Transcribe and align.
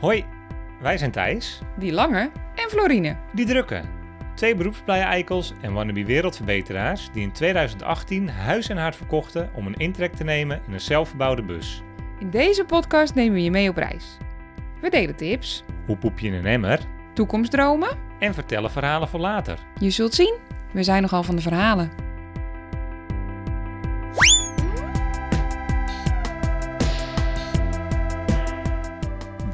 Hoi, 0.00 0.24
wij 0.80 0.98
zijn 0.98 1.10
Thijs, 1.10 1.60
Die 1.76 1.92
lange 1.92 2.30
en 2.54 2.70
Florine. 2.70 3.16
die 3.32 3.46
drukke. 3.46 3.80
Twee 4.34 4.54
beroepsblije 4.54 5.02
eikels 5.02 5.52
en 5.60 5.72
wannabe 5.72 6.04
wereldverbeteraars 6.04 7.08
die 7.12 7.22
in 7.22 7.32
2018 7.32 8.28
huis 8.28 8.68
en 8.68 8.76
hart 8.76 8.96
verkochten 8.96 9.50
om 9.54 9.66
een 9.66 9.74
intrek 9.74 10.14
te 10.14 10.24
nemen 10.24 10.60
in 10.66 10.72
een 10.72 10.80
zelfgebouwde 10.80 11.42
bus. 11.42 11.82
In 12.18 12.30
deze 12.30 12.64
podcast 12.64 13.14
nemen 13.14 13.34
we 13.34 13.42
je 13.42 13.50
mee 13.50 13.68
op 13.68 13.76
reis. 13.76 14.16
We 14.80 14.90
delen 14.90 15.16
tips, 15.16 15.64
Hoe 15.86 15.96
poep 15.96 16.18
je 16.18 16.26
in 16.26 16.34
een 16.34 16.46
emmer? 16.46 16.80
toekomstdromen. 17.14 17.88
En 18.18 18.34
vertellen 18.34 18.70
verhalen 18.70 19.08
voor 19.08 19.20
later. 19.20 19.58
Je 19.80 19.90
zult 19.90 20.14
zien, 20.14 20.34
we 20.72 20.82
zijn 20.82 21.02
nogal 21.02 21.22
van 21.22 21.36
de 21.36 21.42
verhalen. 21.42 21.90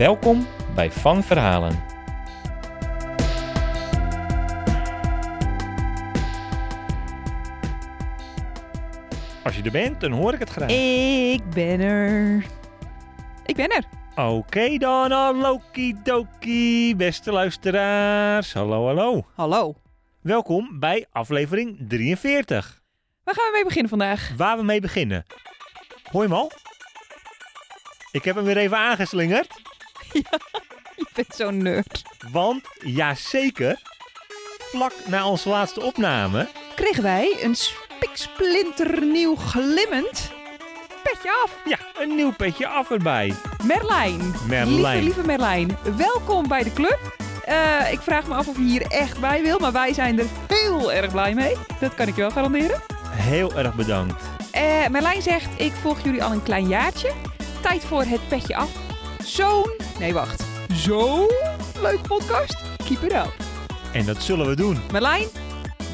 Welkom 0.03 0.47
bij 0.75 0.91
Van 0.91 1.23
Verhalen. 1.23 1.85
Als 9.45 9.57
je 9.57 9.63
er 9.63 9.71
bent, 9.71 10.01
dan 10.01 10.13
hoor 10.13 10.33
ik 10.33 10.39
het 10.39 10.49
graag. 10.49 10.71
Ik 10.71 11.51
ben 11.51 11.81
er. 11.81 12.45
Ik 13.47 13.57
ben 13.57 13.69
er. 13.69 13.85
Oké 14.29 14.79
dan, 14.79 15.11
halloki 15.11 15.95
doki, 16.03 16.97
beste 16.97 17.33
luisteraars. 17.33 18.53
Hallo, 18.53 18.87
hallo. 18.87 19.27
Hallo. 19.35 19.75
Welkom 20.21 20.79
bij 20.79 21.07
aflevering 21.13 21.77
43. 21.89 22.83
Waar 23.25 23.35
gaan 23.35 23.45
we 23.45 23.53
mee 23.53 23.65
beginnen 23.65 23.91
vandaag? 23.91 24.33
Waar 24.37 24.57
we 24.57 24.63
mee 24.63 24.81
beginnen. 24.81 25.25
Hoor 26.11 26.23
je 26.23 26.29
hem 26.29 26.39
al? 26.39 26.51
Ik 28.13 28.25
heb 28.25 28.35
hem 28.35 28.45
weer 28.45 28.57
even 28.57 28.79
aangeslingerd. 28.79 29.72
Je 30.97 31.07
bent 31.15 31.35
zo'n 31.35 31.63
nerd. 31.63 32.03
Want, 32.31 32.65
ja 32.79 33.15
zeker, 33.15 33.81
vlak 34.59 34.93
na 35.07 35.29
onze 35.29 35.49
laatste 35.49 35.81
opname... 35.81 36.49
Kregen 36.75 37.03
wij 37.03 37.37
een 37.43 37.55
spiksplinternieuw 37.55 39.37
glimmend 39.37 40.33
petje 41.03 41.31
af. 41.45 41.57
Ja, 41.65 41.79
een 42.03 42.15
nieuw 42.15 42.33
petje 42.33 42.67
af 42.67 42.91
erbij. 42.91 43.35
Merlijn. 43.65 44.35
Merlijn. 44.49 44.75
Lieve, 44.75 45.03
lieve 45.03 45.27
Merlijn. 45.27 45.79
Welkom 45.97 46.49
bij 46.49 46.63
de 46.63 46.73
club. 46.73 47.17
Eh, 47.45 47.93
ik 47.93 48.01
vraag 48.01 48.27
me 48.27 48.35
af 48.35 48.49
of 48.49 48.57
je 48.57 48.63
hier 48.63 48.83
echt 48.83 49.21
bij 49.21 49.43
wil, 49.43 49.59
maar 49.59 49.73
wij 49.73 49.93
zijn 49.93 50.19
er 50.19 50.27
heel 50.47 50.93
erg 50.93 51.11
blij 51.11 51.35
mee. 51.35 51.57
Dat 51.81 51.95
kan 51.95 52.09
ik 52.09 52.15
je 52.15 52.21
wel 52.21 52.31
garanderen. 52.31 52.81
Heel 53.09 53.59
erg 53.59 53.75
bedankt. 53.75 54.23
Eh, 54.51 54.87
Merlijn 54.91 55.23
zegt, 55.23 55.61
ik 55.61 55.73
volg 55.73 56.05
jullie 56.05 56.25
al 56.25 56.33
een 56.33 56.43
klein 56.43 56.69
jaartje. 56.69 57.13
Tijd 57.63 57.85
voor 57.85 58.03
het 58.03 58.29
petje 58.29 58.57
af. 58.57 58.82
Zo'n, 59.25 59.77
nee 59.99 60.13
wacht, 60.13 60.45
zo'n 60.73 61.29
leuk 61.81 62.03
podcast. 62.03 62.57
Keep 62.85 63.03
it 63.03 63.13
up. 63.13 63.35
En 63.93 64.07
dat 64.07 64.23
zullen 64.23 64.47
we 64.47 64.57
doen. 64.57 64.79
Merlijn, 64.93 65.29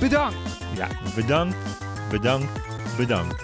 bedankt. 0.00 0.36
Ja, 0.76 0.88
bedankt, 1.14 1.56
bedankt, 2.10 2.52
bedankt. 2.96 3.42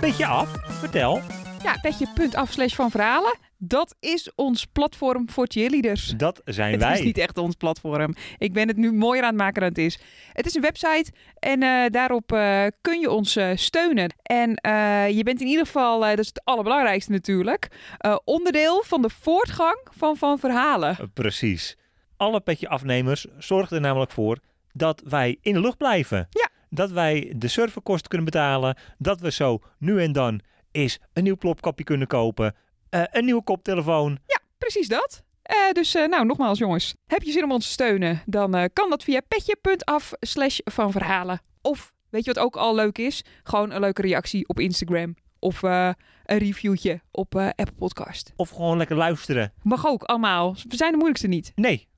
Petje 0.00 0.26
af, 0.26 0.48
vertel. 0.68 1.20
Ja, 1.62 1.76
petje.af 1.82 2.50
slash 2.52 2.74
van 2.74 2.90
verhalen. 2.90 3.34
Dat 3.64 3.94
is 4.00 4.30
ons 4.34 4.64
platform 4.64 5.30
voor 5.30 5.46
cheerleaders. 5.48 6.14
Dat 6.16 6.40
zijn 6.44 6.72
Het 6.72 6.80
wij. 6.80 6.92
is 6.92 7.04
niet 7.04 7.18
echt 7.18 7.38
ons 7.38 7.54
platform. 7.54 8.14
Ik 8.38 8.52
ben 8.52 8.68
het 8.68 8.76
nu 8.76 8.92
mooier 8.92 9.22
aan 9.22 9.28
het 9.28 9.38
maken 9.38 9.60
dan 9.60 9.68
het 9.68 9.78
is. 9.78 9.98
Het 10.32 10.46
is 10.46 10.54
een 10.54 10.62
website 10.62 11.12
en 11.38 11.62
eh, 11.62 11.90
daarop 11.90 12.32
eh, 12.32 12.66
kun 12.80 13.00
je 13.00 13.10
ons 13.10 13.36
eh, 13.36 13.50
steunen. 13.54 14.14
En 14.22 14.48
je 15.14 15.20
bent 15.24 15.40
in 15.40 15.46
ieder 15.46 15.66
geval, 15.66 16.00
dat 16.00 16.18
is 16.18 16.26
het 16.26 16.44
allerbelangrijkste 16.44 17.12
natuurlijk, 17.12 17.68
onderdeel 18.24 18.82
van 18.86 19.02
de 19.02 19.10
voortgang 19.10 19.86
van 19.90 20.16
Van 20.16 20.38
Verhalen. 20.38 21.10
Precies. 21.14 21.76
Alle 22.16 22.40
petje 22.40 22.68
afnemers 22.68 23.26
zorgen 23.38 23.76
er 23.76 23.82
namelijk 23.82 24.10
voor 24.10 24.38
dat 24.72 25.02
wij 25.04 25.38
in 25.40 25.52
de 25.52 25.60
lucht 25.60 25.76
blijven. 25.76 26.26
Ja. 26.30 26.48
Dat 26.70 26.90
wij 26.90 27.32
de 27.36 27.48
serverkosten 27.48 28.08
kunnen 28.08 28.26
betalen. 28.26 28.76
Dat 28.98 29.20
we 29.20 29.32
zo 29.32 29.60
nu 29.78 30.02
en 30.02 30.12
dan 30.12 30.40
eens 30.70 30.98
een 31.12 31.22
nieuw 31.22 31.36
plopkapje 31.36 31.84
kunnen 31.84 32.06
kopen. 32.06 32.54
Eh, 32.92 33.02
een 33.10 33.24
nieuwe 33.24 33.42
koptelefoon. 33.42 34.18
Ja, 34.26 34.40
precies 34.58 34.88
dat. 34.88 35.22
Eh, 35.42 35.56
dus 35.72 35.94
eh, 35.94 36.08
nou, 36.08 36.26
nogmaals 36.26 36.58
jongens, 36.58 36.94
heb 37.06 37.22
je 37.22 37.32
zin 37.32 37.44
om 37.44 37.52
ons 37.52 37.66
te 37.66 37.72
steunen, 37.72 38.22
dan 38.26 38.70
kan 38.72 38.90
dat 38.90 39.04
via 39.04 39.20
petje.af 39.28 40.12
slash 40.20 40.58
Van 40.64 40.92
Verhalen. 40.92 41.40
Of, 41.62 41.92
weet 42.10 42.24
je 42.24 42.32
wat 42.32 42.44
ook 42.44 42.56
al 42.56 42.74
leuk 42.74 42.98
is? 42.98 43.24
Gewoon 43.42 43.70
een 43.70 43.80
leuke 43.80 44.02
reactie 44.02 44.48
op 44.48 44.60
Instagram. 44.60 45.14
Of 45.38 45.62
een 45.62 45.94
reviewtje 46.24 47.00
op 47.10 47.36
Apple 47.36 47.72
Podcast. 47.78 48.32
Of 48.36 48.50
gewoon 48.50 48.76
lekker 48.76 48.96
luisteren. 48.96 49.52
Mag 49.62 49.86
ook, 49.86 50.02
allemaal. 50.02 50.52
We 50.68 50.76
zijn 50.76 50.90
de 50.90 50.96
moeilijkste 50.96 51.28
niet. 51.28 51.52
Nee, 51.54 51.88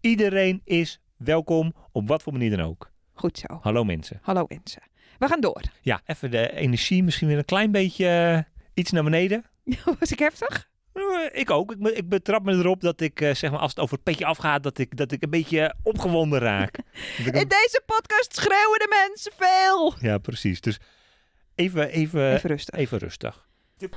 iedereen 0.00 0.60
is 0.64 1.00
welkom 1.16 1.74
op 1.92 2.08
wat 2.08 2.22
voor 2.22 2.32
manier 2.32 2.56
dan 2.56 2.66
ook. 2.66 2.90
Goed 3.12 3.38
zo. 3.38 3.58
Hallo 3.60 3.84
mensen. 3.84 4.18
Hallo 4.22 4.44
mensen. 4.48 4.82
We 5.18 5.28
gaan 5.28 5.40
door. 5.40 5.62
Ja, 5.80 6.00
even 6.06 6.30
de 6.30 6.52
energie 6.52 7.02
misschien 7.02 7.28
weer 7.28 7.38
een 7.38 7.44
klein 7.44 7.70
beetje 7.70 8.44
iets 8.74 8.90
naar 8.90 9.04
beneden. 9.04 9.44
Was 9.98 10.12
ik 10.12 10.18
heftig? 10.18 10.68
Eh, 10.92 11.02
Ik 11.40 11.50
ook. 11.50 11.72
Ik, 11.72 11.88
ik 11.96 12.08
betrap 12.08 12.44
me 12.44 12.52
erop 12.52 12.80
dat 12.80 13.00
ik, 13.00 13.20
eh, 13.20 13.34
zeg 13.34 13.50
maar, 13.50 13.60
als 13.60 13.70
het 13.70 13.80
over 13.80 13.94
het 13.94 14.04
petje 14.04 14.24
afgaat, 14.24 14.62
dat 14.62 14.78
ik, 14.78 14.96
dat 14.96 15.12
ik 15.12 15.22
een 15.22 15.30
beetje 15.30 15.74
opgewonden 15.82 16.38
raak. 16.38 16.78
In 17.24 17.32
deze 17.32 17.82
podcast 17.86 18.34
schreeuwen 18.36 18.78
de 18.78 19.08
mensen 19.08 19.32
veel. 19.36 19.94
Ja, 20.00 20.18
precies. 20.18 20.60
Dus 20.60 20.78
even, 21.54 21.88
even, 21.88 22.32
Even 22.34 22.50
rustig. 22.50 22.74
even 22.78 22.98
rustig. 22.98 23.46
De 23.76 23.88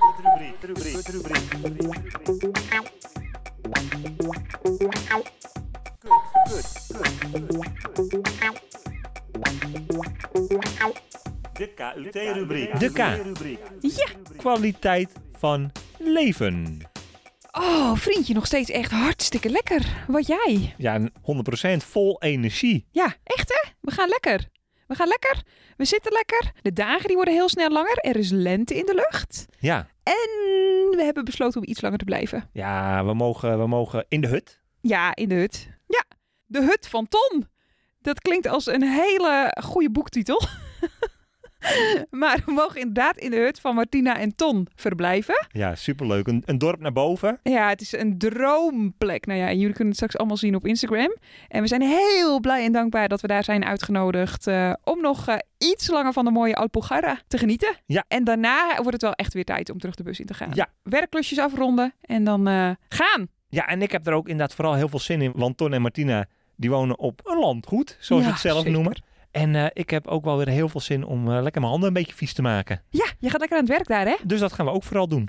KUT-rubriek. 11.74 12.78
De 12.80 12.92
K. 12.92 12.96
Ja. 13.80 14.06
Kwaliteit 14.36 15.10
van 15.38 15.72
leven. 15.98 16.78
Oh, 17.52 17.96
vriendje, 17.96 18.34
nog 18.34 18.46
steeds 18.46 18.70
echt 18.70 18.90
hartstikke 18.90 19.48
lekker. 19.50 20.04
Wat 20.06 20.26
jij? 20.26 20.74
Ja, 20.78 21.00
100% 21.00 21.10
vol 21.76 22.22
energie. 22.22 22.86
Ja, 22.90 23.14
echt 23.24 23.48
hè? 23.48 23.70
We 23.80 23.90
gaan 23.90 24.08
lekker. 24.08 24.48
We 24.86 24.94
gaan 24.94 25.08
lekker. 25.08 25.42
We 25.76 25.84
zitten 25.84 26.12
lekker. 26.12 26.52
De 26.62 26.72
dagen 26.72 27.06
die 27.06 27.16
worden 27.16 27.34
heel 27.34 27.48
snel 27.48 27.70
langer. 27.70 27.96
Er 27.98 28.16
is 28.16 28.30
lente 28.30 28.74
in 28.76 28.86
de 28.86 28.94
lucht. 28.94 29.46
Ja, 29.58 29.88
En 30.02 30.14
we 30.96 31.02
hebben 31.04 31.24
besloten 31.24 31.60
om 31.60 31.68
iets 31.68 31.80
langer 31.80 31.98
te 31.98 32.04
blijven. 32.04 32.48
ja 32.52 33.04
we, 33.04 33.14
mogen, 33.14 33.58
we 33.58 33.66
mogen 33.66 34.04
in 34.08 34.20
de 34.20 34.26
hut. 34.28 34.60
Ja, 34.80 35.14
in 35.14 35.28
de 35.28 35.34
hut. 35.34 35.68
Ja, 35.86 36.04
de 36.46 36.60
hut 36.60 36.88
van 36.88 37.08
Ton. 37.08 37.46
Dat 38.00 38.20
klinkt 38.20 38.46
als 38.46 38.66
een 38.66 38.82
hele 38.82 39.56
goede 39.64 39.90
boektitel. 39.90 40.42
maar 42.10 42.42
we 42.46 42.52
mogen 42.52 42.80
inderdaad 42.80 43.16
in 43.16 43.30
de 43.30 43.36
hut 43.36 43.60
van 43.60 43.74
Martina 43.74 44.18
en 44.18 44.34
Ton 44.34 44.66
verblijven. 44.74 45.46
Ja, 45.52 45.74
superleuk. 45.74 46.26
Een, 46.26 46.42
een 46.46 46.58
dorp 46.58 46.80
naar 46.80 46.92
boven. 46.92 47.40
Ja, 47.42 47.68
het 47.68 47.80
is 47.80 47.92
een 47.92 48.18
droomplek. 48.18 49.26
Nou 49.26 49.38
ja, 49.38 49.46
en 49.48 49.58
jullie 49.58 49.68
kunnen 49.74 49.86
het 49.86 49.96
straks 49.96 50.16
allemaal 50.16 50.36
zien 50.36 50.54
op 50.54 50.66
Instagram. 50.66 51.16
En 51.48 51.62
we 51.62 51.68
zijn 51.68 51.82
heel 51.82 52.40
blij 52.40 52.64
en 52.64 52.72
dankbaar 52.72 53.08
dat 53.08 53.20
we 53.20 53.26
daar 53.26 53.44
zijn 53.44 53.64
uitgenodigd 53.64 54.46
eh, 54.46 54.72
om 54.84 55.00
nog 55.00 55.28
eh, 55.28 55.36
iets 55.58 55.88
langer 55.90 56.12
van 56.12 56.24
de 56.24 56.30
mooie 56.30 56.54
Alpujarra 56.56 57.18
te 57.28 57.38
genieten. 57.38 57.76
Ja. 57.86 58.04
En 58.08 58.24
daarna 58.24 58.74
wordt 58.76 58.92
het 58.92 59.02
wel 59.02 59.12
echt 59.12 59.34
weer 59.34 59.44
tijd 59.44 59.70
om 59.70 59.78
terug 59.78 59.94
de 59.94 60.02
bus 60.02 60.20
in 60.20 60.26
te 60.26 60.34
gaan. 60.34 60.50
Ja. 60.54 60.66
Werkklusjes 60.82 61.38
afronden 61.38 61.94
en 62.00 62.24
dan 62.24 62.48
eh, 62.48 62.70
gaan. 62.88 63.28
Ja, 63.48 63.66
en 63.66 63.82
ik 63.82 63.92
heb 63.92 64.06
er 64.06 64.12
ook 64.12 64.28
inderdaad 64.28 64.54
vooral 64.54 64.74
heel 64.74 64.88
veel 64.88 64.98
zin 64.98 65.22
in. 65.22 65.32
Want 65.34 65.56
Ton 65.56 65.72
en 65.72 65.82
Martina, 65.82 66.26
die 66.56 66.70
wonen 66.70 66.98
op 66.98 67.20
een 67.24 67.38
landgoed, 67.38 67.96
zoals 68.00 68.22
ze 68.22 68.28
Ja, 68.28 68.34
het 68.34 68.42
zelf 68.44 68.56
zeker. 68.56 68.72
noemen. 68.72 69.02
En 69.30 69.54
eh, 69.54 69.66
ik 69.72 69.90
heb 69.90 70.06
ook 70.06 70.24
wel 70.24 70.36
weer 70.36 70.48
heel 70.48 70.68
veel 70.68 70.80
zin 70.80 71.04
om 71.04 71.32
eh, 71.32 71.42
lekker 71.42 71.60
mijn 71.60 71.72
handen 71.72 71.88
een 71.88 71.94
beetje 71.94 72.14
vies 72.14 72.32
te 72.32 72.42
maken. 72.42 72.82
Ja, 72.90 73.06
je 73.18 73.30
gaat 73.30 73.40
lekker 73.40 73.58
aan 73.58 73.64
het 73.64 73.72
werk 73.72 73.86
daar, 73.86 74.06
hè? 74.06 74.14
Dus 74.24 74.40
dat 74.40 74.52
gaan 74.52 74.66
we 74.66 74.72
ook 74.72 74.84
vooral 74.84 75.08
doen. 75.08 75.28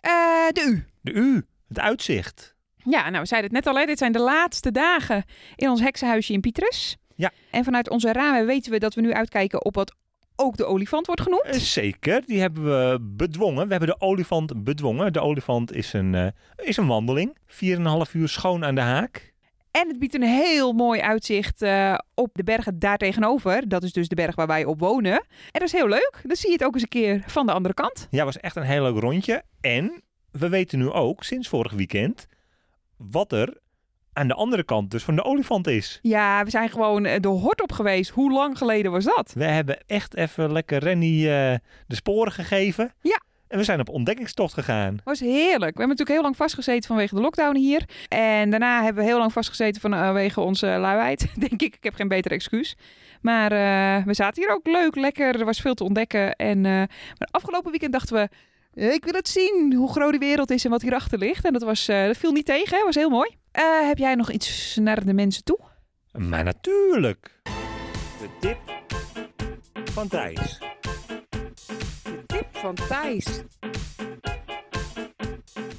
Eh, 0.00 0.10
de 0.52 0.62
U. 0.66 0.84
De 1.00 1.12
U, 1.12 1.46
het 1.68 1.78
uitzicht. 1.78 2.54
Ja, 2.84 3.08
nou, 3.08 3.20
we 3.20 3.28
zeiden 3.28 3.54
het 3.54 3.64
net 3.64 3.74
al, 3.74 3.80
hè. 3.80 3.86
dit 3.86 3.98
zijn 3.98 4.12
de 4.12 4.20
laatste 4.20 4.70
dagen 4.70 5.24
in 5.56 5.68
ons 5.68 5.80
heksenhuisje 5.80 6.32
in 6.32 6.40
Pietrus. 6.40 6.96
Ja. 7.14 7.30
En 7.50 7.64
vanuit 7.64 7.90
onze 7.90 8.12
ramen 8.12 8.46
weten 8.46 8.72
we 8.72 8.78
dat 8.78 8.94
we 8.94 9.00
nu 9.00 9.12
uitkijken 9.12 9.64
op 9.64 9.74
wat 9.74 9.94
ook 10.36 10.56
de 10.56 10.64
olifant 10.64 11.06
wordt 11.06 11.20
genoemd. 11.20 11.54
Zeker, 11.54 12.22
die 12.26 12.40
hebben 12.40 12.64
we 12.64 12.98
bedwongen. 13.00 13.64
We 13.64 13.70
hebben 13.70 13.88
de 13.88 14.00
olifant 14.00 14.64
bedwongen. 14.64 15.12
De 15.12 15.20
olifant 15.20 15.74
is 15.74 15.92
een, 15.92 16.32
is 16.56 16.76
een 16.76 16.86
wandeling. 16.86 17.36
4,5 17.46 18.12
uur 18.12 18.28
schoon 18.28 18.64
aan 18.64 18.74
de 18.74 18.80
haak. 18.80 19.29
En 19.70 19.88
het 19.88 19.98
biedt 19.98 20.14
een 20.14 20.22
heel 20.22 20.72
mooi 20.72 21.00
uitzicht 21.00 21.62
eh, 21.62 21.98
op 22.14 22.30
de 22.32 22.44
bergen 22.44 22.78
daar 22.78 22.98
tegenover. 22.98 23.68
Dat 23.68 23.82
is 23.82 23.92
dus 23.92 24.08
de 24.08 24.14
berg 24.14 24.34
waar 24.34 24.46
wij 24.46 24.64
op 24.64 24.80
wonen. 24.80 25.12
En 25.12 25.26
dat 25.52 25.62
is 25.62 25.72
heel 25.72 25.88
leuk. 25.88 26.20
Dan 26.22 26.36
zie 26.36 26.48
je 26.48 26.54
het 26.54 26.64
ook 26.64 26.74
eens 26.74 26.82
een 26.82 26.88
keer 26.88 27.22
van 27.26 27.46
de 27.46 27.52
andere 27.52 27.74
kant. 27.74 28.06
Ja, 28.10 28.24
was 28.24 28.40
echt 28.40 28.56
een 28.56 28.62
heel 28.62 28.82
leuk 28.82 29.00
rondje. 29.00 29.42
En 29.60 30.02
we 30.30 30.48
weten 30.48 30.78
nu 30.78 30.90
ook, 30.90 31.24
sinds 31.24 31.48
vorig 31.48 31.72
weekend, 31.72 32.26
wat 32.96 33.32
er 33.32 33.58
aan 34.12 34.28
de 34.28 34.34
andere 34.34 34.64
kant 34.64 34.90
dus 34.90 35.04
van 35.04 35.16
de 35.16 35.24
olifant 35.24 35.66
is. 35.66 35.98
Ja, 36.02 36.44
we 36.44 36.50
zijn 36.50 36.68
gewoon 36.68 37.04
eh, 37.04 37.20
de 37.20 37.28
hort 37.28 37.62
op 37.62 37.72
geweest. 37.72 38.10
Hoe 38.10 38.32
lang 38.32 38.58
geleden 38.58 38.92
was 38.92 39.04
dat? 39.04 39.32
We 39.34 39.44
hebben 39.44 39.78
echt 39.86 40.14
even 40.16 40.52
lekker 40.52 40.78
Rennie 40.78 41.30
eh, 41.30 41.58
de 41.86 41.94
sporen 41.94 42.32
gegeven. 42.32 42.94
Ja. 43.00 43.20
En 43.50 43.58
we 43.58 43.64
zijn 43.64 43.80
op 43.80 43.88
ontdekkingstocht 43.88 44.54
gegaan. 44.54 45.00
was 45.04 45.20
heerlijk. 45.20 45.58
We 45.58 45.66
hebben 45.66 45.88
natuurlijk 45.88 46.08
heel 46.08 46.22
lang 46.22 46.36
vastgezeten 46.36 46.88
vanwege 46.88 47.14
de 47.14 47.20
lockdown 47.20 47.56
hier. 47.56 47.84
En 48.08 48.50
daarna 48.50 48.82
hebben 48.82 49.02
we 49.02 49.08
heel 49.08 49.18
lang 49.18 49.32
vastgezeten 49.32 49.80
vanwege 49.80 50.40
onze 50.40 50.66
luiheid. 50.66 51.26
Denk 51.48 51.62
ik, 51.62 51.74
ik 51.74 51.84
heb 51.84 51.94
geen 51.94 52.08
beter 52.08 52.30
excuus. 52.30 52.76
Maar 53.20 53.52
eh, 53.52 54.04
we 54.04 54.14
zaten 54.14 54.42
hier 54.42 54.54
ook 54.54 54.66
leuk, 54.66 54.96
lekker. 54.96 55.40
Er 55.40 55.44
was 55.44 55.60
veel 55.60 55.74
te 55.74 55.84
ontdekken. 55.84 56.34
En 56.34 56.56
uh, 56.56 56.64
maar 57.18 57.28
afgelopen 57.30 57.70
weekend 57.70 57.92
dachten 57.92 58.16
we... 58.16 58.28
Ik 58.92 59.04
wil 59.04 59.14
het 59.14 59.28
zien, 59.28 59.74
hoe 59.76 59.90
groot 59.90 60.12
de 60.12 60.18
wereld 60.18 60.50
is 60.50 60.64
en 60.64 60.70
wat 60.70 60.82
hierachter 60.82 61.18
ligt. 61.18 61.44
En 61.44 61.52
dat, 61.52 61.62
was, 61.62 61.88
uh, 61.88 62.06
dat 62.06 62.16
viel 62.16 62.32
niet 62.32 62.46
tegen, 62.46 62.76
dat 62.76 62.84
was 62.84 62.94
heel 62.94 63.10
mooi. 63.10 63.36
heb 63.86 63.98
jij 63.98 64.14
nog 64.14 64.30
iets 64.30 64.78
naar 64.80 65.04
de 65.04 65.14
mensen 65.14 65.44
toe? 65.44 65.58
Maar 66.12 66.44
natuurlijk. 66.44 67.40
De 68.20 68.28
tip 68.40 68.58
van 69.84 70.08
Thijs. 70.08 70.58
Van 72.60 72.74
Thijs. 72.74 73.42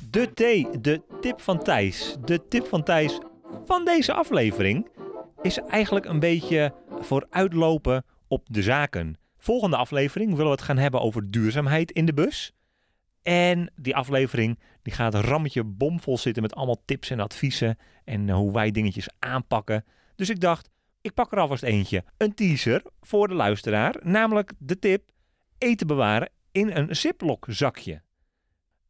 De 0.10 0.32
T, 0.34 0.84
de 0.84 1.02
tip 1.22 1.42
van 1.42 1.64
Thijs. 1.64 2.18
De 2.26 2.48
tip 2.48 2.66
van 2.66 2.84
Thijs 2.84 3.20
van 3.66 3.86
deze 3.86 4.14
aflevering 4.14 4.90
is 5.42 5.58
eigenlijk 5.58 6.06
een 6.06 6.20
beetje 6.20 6.74
vooruitlopen 7.00 8.06
op 8.28 8.48
de 8.50 8.62
zaken. 8.62 9.18
Volgende 9.38 9.76
aflevering 9.76 10.30
willen 10.30 10.46
we 10.46 10.52
het 10.52 10.62
gaan 10.62 10.78
hebben 10.78 11.02
over 11.02 11.32
duurzaamheid 11.32 11.92
in 11.92 12.06
de 12.06 12.14
bus. 12.14 12.54
En 13.22 13.72
die 13.76 13.96
aflevering 13.96 14.60
die 14.82 14.94
gaat 14.94 15.16
rammetje 15.16 15.64
bomvol 15.64 16.18
zitten 16.18 16.42
met 16.42 16.56
allemaal 16.56 16.82
tips 16.86 17.10
en 17.10 17.20
adviezen 17.20 17.78
en 18.04 18.30
eh, 18.30 18.36
hoe 18.36 18.54
wij 18.54 18.72
dingetjes 18.72 19.10
aanpakken. 19.20 19.86
Dus 20.16 20.30
ik 20.30 20.40
dacht, 20.40 20.70
ik 21.02 21.14
pak 21.14 21.32
er 21.32 21.40
alvast 21.40 21.64
eentje. 21.64 22.04
Een 22.18 22.34
teaser 22.34 22.82
voor 23.02 23.28
de 23.28 23.34
luisteraar, 23.34 23.96
namelijk 24.04 24.52
de 24.58 24.80
tip 24.80 25.10
eten 25.58 25.88
bewaren 25.88 26.30
in 26.52 26.76
een 26.76 26.96
ziplock 26.96 27.46
zakje. 27.50 28.02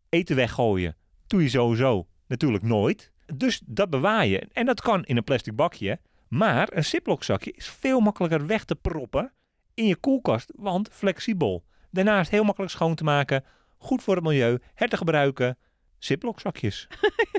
Eten 0.10 0.36
weggooien 0.36 0.96
doe 1.28 1.44
je 1.44 1.50
sowieso 1.50 2.08
natuurlijk 2.28 2.64
nooit. 2.64 3.12
Dus 3.36 3.62
dat 3.66 3.90
bewaar 3.90 4.26
je. 4.26 4.48
En 4.52 4.66
dat 4.66 4.82
kan 4.82 5.04
in 5.04 5.18
een 5.18 5.24
plastic 5.24 5.56
bakje. 5.56 6.00
Maar 6.28 6.68
een 6.74 6.86
ziplock 6.86 7.24
zakje 7.24 7.52
is 7.52 7.70
veel 7.70 8.00
makkelijker 8.00 8.46
weg 8.46 8.66
te 8.66 8.76
proppen 8.76 9.34
in 9.74 9.86
je 9.86 9.96
koelkast, 9.96 10.52
want 10.56 10.90
flexibel. 10.92 11.64
Daarnaast 11.90 12.32
heel 12.32 12.44
makkelijk 12.44 12.72
schoon 12.72 12.96
te 12.96 13.04
maken, 13.04 13.44
goed 13.78 14.04
voor 14.04 14.16
het 14.16 14.24
milieu, 14.24 14.60
hergebruiken. 14.74 15.58
Ziplock 15.98 16.40
zakjes. 16.40 16.88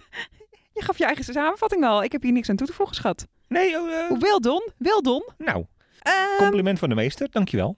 je 0.75 0.83
gaf 0.83 0.99
je 0.99 1.05
eigen 1.05 1.25
samenvatting 1.25 1.85
al. 1.85 2.03
Ik 2.03 2.13
heb 2.13 2.23
hier 2.23 2.33
niks 2.33 2.49
aan 2.49 2.57
toe 2.57 2.67
te 2.67 2.73
voegen, 2.73 2.95
schat. 2.95 3.27
Nee, 3.49 3.71
uh, 3.71 4.19
wel 4.19 4.41
don, 4.41 4.73
wel 4.77 5.03
don. 5.03 5.23
Nou, 5.39 5.59
um, 5.59 6.37
compliment 6.39 6.79
van 6.79 6.89
de 6.89 6.95
meester, 6.95 7.31
dankjewel. 7.31 7.77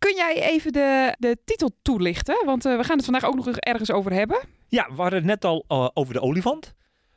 Kun 0.00 0.14
jij 0.16 0.42
even 0.42 0.72
de, 0.72 1.14
de 1.18 1.38
titel 1.44 1.70
toelichten? 1.82 2.42
Want 2.44 2.66
uh, 2.66 2.76
we 2.76 2.84
gaan 2.84 2.96
het 2.96 3.04
vandaag 3.04 3.24
ook 3.24 3.34
nog 3.34 3.48
ergens 3.48 3.90
over 3.90 4.12
hebben. 4.12 4.40
Ja, 4.68 4.88
we 4.88 5.00
hadden 5.00 5.18
het 5.18 5.28
net 5.28 5.44
al 5.44 5.64
uh, 5.68 5.88
over 5.94 6.14
de 6.14 6.20
olifant. 6.20 6.74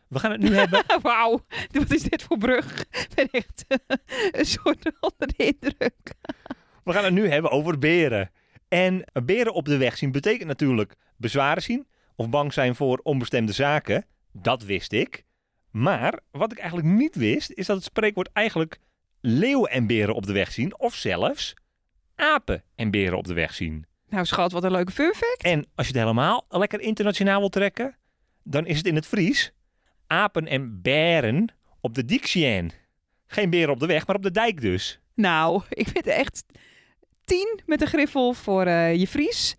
We 0.07 0.19
gaan 0.19 0.31
het 0.31 0.41
nu 0.41 0.55
hebben. 0.61 0.83
Wauw, 1.01 1.45
wat 1.71 1.91
is 1.91 2.01
dit 2.01 2.23
voor 2.23 2.37
brug? 2.37 2.81
Ik 2.81 3.07
ben 3.15 3.27
echt 3.31 3.65
een 4.31 4.45
soort 4.45 4.91
onder 5.09 5.27
de 5.35 5.55
indruk. 5.59 6.13
we 6.83 6.93
gaan 6.93 7.03
het 7.03 7.13
nu 7.13 7.27
hebben 7.27 7.51
over 7.51 7.79
beren. 7.79 8.31
En 8.67 9.03
beren 9.23 9.53
op 9.53 9.65
de 9.65 9.77
weg 9.77 9.97
zien 9.97 10.11
betekent 10.11 10.47
natuurlijk 10.47 10.95
bezwaren 11.17 11.63
zien 11.63 11.87
of 12.15 12.29
bang 12.29 12.53
zijn 12.53 12.75
voor 12.75 12.99
onbestemde 13.03 13.51
zaken. 13.51 14.05
Dat 14.31 14.63
wist 14.63 14.91
ik. 14.91 15.23
Maar 15.71 16.19
wat 16.31 16.51
ik 16.51 16.57
eigenlijk 16.57 16.87
niet 16.87 17.15
wist, 17.15 17.51
is 17.51 17.65
dat 17.65 17.75
het 17.75 17.85
spreekwoord 17.85 18.29
eigenlijk 18.33 18.79
leeuwen 19.21 19.69
en 19.69 19.87
beren 19.87 20.15
op 20.15 20.25
de 20.25 20.33
weg 20.33 20.51
zien, 20.51 20.79
of 20.79 20.95
zelfs 20.95 21.53
apen 22.15 22.63
en 22.75 22.91
beren 22.91 23.17
op 23.17 23.27
de 23.27 23.33
weg 23.33 23.53
zien. 23.53 23.85
Nou 24.09 24.25
schat, 24.25 24.51
wat 24.51 24.63
een 24.63 24.71
leuke 24.71 24.91
fun 24.91 25.13
fact. 25.15 25.43
En 25.43 25.65
als 25.75 25.87
je 25.87 25.93
het 25.93 26.01
helemaal 26.01 26.45
lekker 26.49 26.79
internationaal 26.79 27.39
wil 27.39 27.49
trekken, 27.49 27.95
dan 28.43 28.65
is 28.65 28.77
het 28.77 28.87
in 28.87 28.95
het 28.95 29.05
Fries 29.05 29.53
apen 30.07 30.47
en 30.47 30.81
beren 30.81 31.53
op 31.79 31.95
de 31.95 32.05
Dixien. 32.05 32.71
Geen 33.27 33.49
beren 33.49 33.73
op 33.73 33.79
de 33.79 33.85
weg, 33.85 34.07
maar 34.07 34.15
op 34.15 34.23
de 34.23 34.31
dijk 34.31 34.61
dus. 34.61 34.99
Nou, 35.15 35.61
ik 35.69 35.87
vind 35.87 36.05
het 36.05 36.15
echt 36.15 36.43
tien 37.25 37.61
met 37.65 37.81
een 37.81 37.87
griffel 37.87 38.33
voor 38.33 38.67
uh, 38.67 38.95
je 38.95 39.07
Fries. 39.07 39.55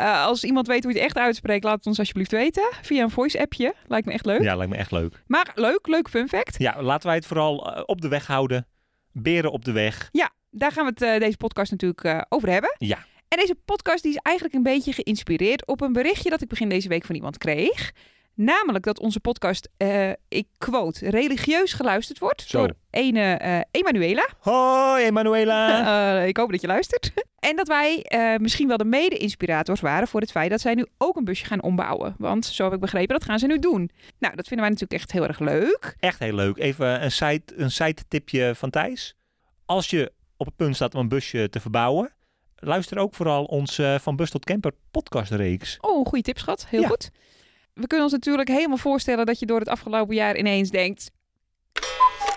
Uh, 0.00 0.24
als 0.24 0.44
iemand 0.44 0.66
weet 0.66 0.84
hoe 0.84 0.92
je 0.92 0.98
het 0.98 1.06
echt 1.06 1.18
uitspreekt, 1.18 1.64
laat 1.64 1.76
het 1.76 1.86
ons 1.86 1.98
alsjeblieft 1.98 2.30
weten. 2.30 2.70
Via 2.82 3.02
een 3.02 3.10
voice-appje. 3.10 3.74
Lijkt 3.86 4.06
me 4.06 4.12
echt 4.12 4.26
leuk. 4.26 4.42
Ja, 4.42 4.56
lijkt 4.56 4.72
me 4.72 4.78
echt 4.78 4.90
leuk. 4.90 5.22
Maar 5.26 5.52
leuk, 5.54 5.86
leuk 5.86 6.08
fun 6.08 6.28
fact. 6.28 6.58
Ja, 6.58 6.82
laten 6.82 7.06
wij 7.06 7.16
het 7.16 7.26
vooral 7.26 7.76
uh, 7.76 7.82
op 7.86 8.00
de 8.00 8.08
weg 8.08 8.26
houden. 8.26 8.66
Beren 9.12 9.52
op 9.52 9.64
de 9.64 9.72
weg. 9.72 10.08
Ja, 10.12 10.30
daar 10.54 10.72
gaan 10.72 10.84
we 10.84 11.04
het 11.04 11.20
deze 11.20 11.36
podcast 11.36 11.70
natuurlijk 11.70 12.26
over 12.28 12.48
hebben. 12.48 12.74
Ja. 12.78 12.98
En 13.28 13.38
deze 13.38 13.54
podcast 13.64 14.02
die 14.02 14.12
is 14.12 14.18
eigenlijk 14.22 14.56
een 14.56 14.62
beetje 14.62 14.92
geïnspireerd 14.92 15.66
op 15.66 15.80
een 15.80 15.92
berichtje 15.92 16.30
dat 16.30 16.42
ik 16.42 16.48
begin 16.48 16.68
deze 16.68 16.88
week 16.88 17.04
van 17.04 17.14
iemand 17.14 17.38
kreeg. 17.38 17.92
Namelijk 18.36 18.84
dat 18.84 19.00
onze 19.00 19.20
podcast, 19.20 19.68
uh, 19.78 20.10
ik 20.28 20.46
quote, 20.58 21.10
religieus 21.10 21.72
geluisterd 21.72 22.18
wordt 22.18 22.42
Zo. 22.42 22.58
door 22.58 22.76
ene 22.90 23.40
uh, 23.44 23.60
Emanuela. 23.70 24.28
Hoi 24.38 25.04
Emanuela! 25.04 26.20
uh, 26.20 26.26
ik 26.28 26.36
hoop 26.36 26.50
dat 26.50 26.60
je 26.60 26.66
luistert. 26.66 27.12
en 27.48 27.56
dat 27.56 27.68
wij 27.68 28.06
misschien 28.40 28.68
wel 28.68 28.76
de 28.76 28.84
mede-inspirators 28.84 29.80
waren 29.80 30.08
voor 30.08 30.20
het 30.20 30.30
feit 30.30 30.50
dat 30.50 30.60
zij 30.60 30.74
nu 30.74 30.86
ook 30.98 31.16
een 31.16 31.24
busje 31.24 31.44
gaan 31.44 31.62
ombouwen. 31.62 32.14
Want 32.18 32.46
zo 32.46 32.64
heb 32.64 32.72
ik 32.72 32.80
begrepen, 32.80 33.14
dat 33.14 33.24
gaan 33.24 33.38
ze 33.38 33.46
nu 33.46 33.58
doen. 33.58 33.90
Nou, 34.18 34.36
dat 34.36 34.46
vinden 34.46 34.66
wij 34.66 34.74
natuurlijk 34.74 35.00
echt 35.00 35.12
heel 35.12 35.26
erg 35.26 35.38
leuk. 35.38 35.96
Echt 36.00 36.18
heel 36.18 36.34
leuk. 36.34 36.58
Even 36.58 37.02
een 37.02 37.12
site, 37.12 37.54
een 37.56 37.70
site 37.70 38.04
tipje 38.08 38.54
van 38.54 38.70
Thijs. 38.70 39.16
Als 39.64 39.90
je 39.90 40.12
op 40.36 40.46
het 40.46 40.56
punt 40.56 40.74
staat 40.74 40.94
om 40.94 41.00
een 41.00 41.08
busje 41.08 41.48
te 41.50 41.60
verbouwen, 41.60 42.12
luister 42.56 42.98
ook 42.98 43.14
vooral 43.14 43.44
ons 43.44 43.80
Van 43.98 44.16
Bus 44.16 44.30
tot 44.30 44.44
Camper 44.44 44.72
podcastreeks. 44.90 45.76
Oh, 45.80 46.06
goede 46.06 46.24
tip, 46.24 46.38
schat. 46.38 46.66
Heel 46.68 46.80
Ja. 46.80 46.88
goed. 46.88 47.10
We 47.74 47.86
kunnen 47.86 48.06
ons 48.06 48.14
natuurlijk 48.14 48.48
helemaal 48.48 48.76
voorstellen 48.76 49.26
dat 49.26 49.38
je 49.38 49.46
door 49.46 49.58
het 49.58 49.68
afgelopen 49.68 50.14
jaar 50.14 50.36
ineens 50.36 50.70
denkt... 50.70 51.10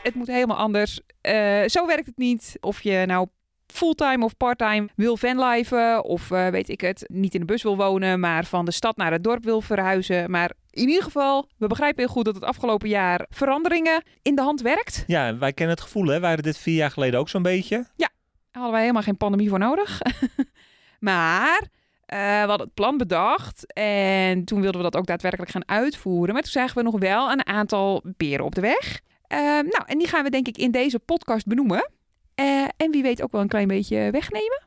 Het 0.03 0.15
moet 0.15 0.27
helemaal 0.27 0.57
anders. 0.57 0.99
Eh, 1.21 1.63
zo 1.65 1.85
werkt 1.85 2.05
het 2.05 2.17
niet. 2.17 2.57
Of 2.59 2.81
je 2.81 3.03
nou 3.05 3.27
fulltime 3.67 4.25
of 4.25 4.37
parttime 4.37 4.89
wil 4.95 5.17
vanlifen 5.17 6.03
of 6.03 6.31
eh, 6.31 6.47
weet 6.47 6.69
ik 6.69 6.81
het, 6.81 7.05
niet 7.07 7.33
in 7.33 7.39
de 7.39 7.45
bus 7.45 7.63
wil 7.63 7.77
wonen, 7.77 8.19
maar 8.19 8.45
van 8.45 8.65
de 8.65 8.71
stad 8.71 8.97
naar 8.97 9.11
het 9.11 9.23
dorp 9.23 9.43
wil 9.43 9.61
verhuizen. 9.61 10.31
Maar 10.31 10.51
in 10.71 10.87
ieder 10.87 11.03
geval, 11.03 11.49
we 11.57 11.67
begrijpen 11.67 12.03
heel 12.03 12.13
goed 12.13 12.25
dat 12.25 12.35
het 12.35 12.43
afgelopen 12.43 12.89
jaar 12.89 13.25
veranderingen 13.29 14.03
in 14.21 14.35
de 14.35 14.41
hand 14.41 14.61
werkt. 14.61 15.03
Ja, 15.07 15.37
wij 15.37 15.53
kennen 15.53 15.75
het 15.75 15.83
gevoel, 15.83 16.05
hè? 16.05 16.19
Hadden 16.19 16.43
dit 16.43 16.57
vier 16.57 16.75
jaar 16.75 16.91
geleden 16.91 17.19
ook 17.19 17.29
zo'n 17.29 17.41
beetje. 17.41 17.85
Daar 17.97 18.09
hadden 18.51 18.71
wij 18.71 18.81
helemaal 18.81 19.01
geen 19.01 19.17
pandemie 19.17 19.49
voor 19.49 19.59
nodig. 19.59 20.01
maar 20.99 21.67
eh, 22.05 22.17
we 22.19 22.47
hadden 22.47 22.65
het 22.65 22.73
plan 22.73 22.97
bedacht 22.97 23.73
en 23.73 24.45
toen 24.45 24.61
wilden 24.61 24.81
we 24.81 24.89
dat 24.89 24.95
ook 24.95 25.07
daadwerkelijk 25.07 25.51
gaan 25.51 25.67
uitvoeren. 25.67 26.33
Maar 26.33 26.43
toen 26.43 26.51
zagen 26.51 26.77
we 26.77 26.83
nog 26.83 26.99
wel 26.99 27.31
een 27.31 27.45
aantal 27.45 28.03
beren 28.17 28.45
op 28.45 28.55
de 28.55 28.61
weg. 28.61 29.01
Eh, 29.27 29.39
nou, 29.39 29.83
en 29.85 29.97
die 29.97 30.07
gaan 30.07 30.23
we 30.23 30.29
denk 30.29 30.47
ik 30.47 30.57
in 30.57 30.71
deze 30.71 30.99
podcast 30.99 31.45
benoemen. 31.45 31.89
Eh, 32.37 32.67
en 32.77 32.91
wie 32.91 33.03
weet 33.03 33.21
ook 33.21 33.31
wel 33.31 33.41
een 33.41 33.47
klein 33.47 33.67
beetje 33.67 34.11
wegnemen. 34.11 34.65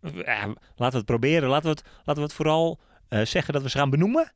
Ja, 0.00 0.46
laten 0.46 0.92
we 0.92 0.96
het 0.96 1.04
proberen. 1.04 1.48
Laten 1.48 1.70
we 1.70 1.76
het, 1.76 1.84
laten 1.96 2.22
we 2.22 2.28
het 2.28 2.32
vooral 2.32 2.80
eh, 3.08 3.24
zeggen 3.24 3.52
dat 3.52 3.62
we 3.62 3.70
ze 3.70 3.78
gaan 3.78 3.90
benoemen. 3.90 4.32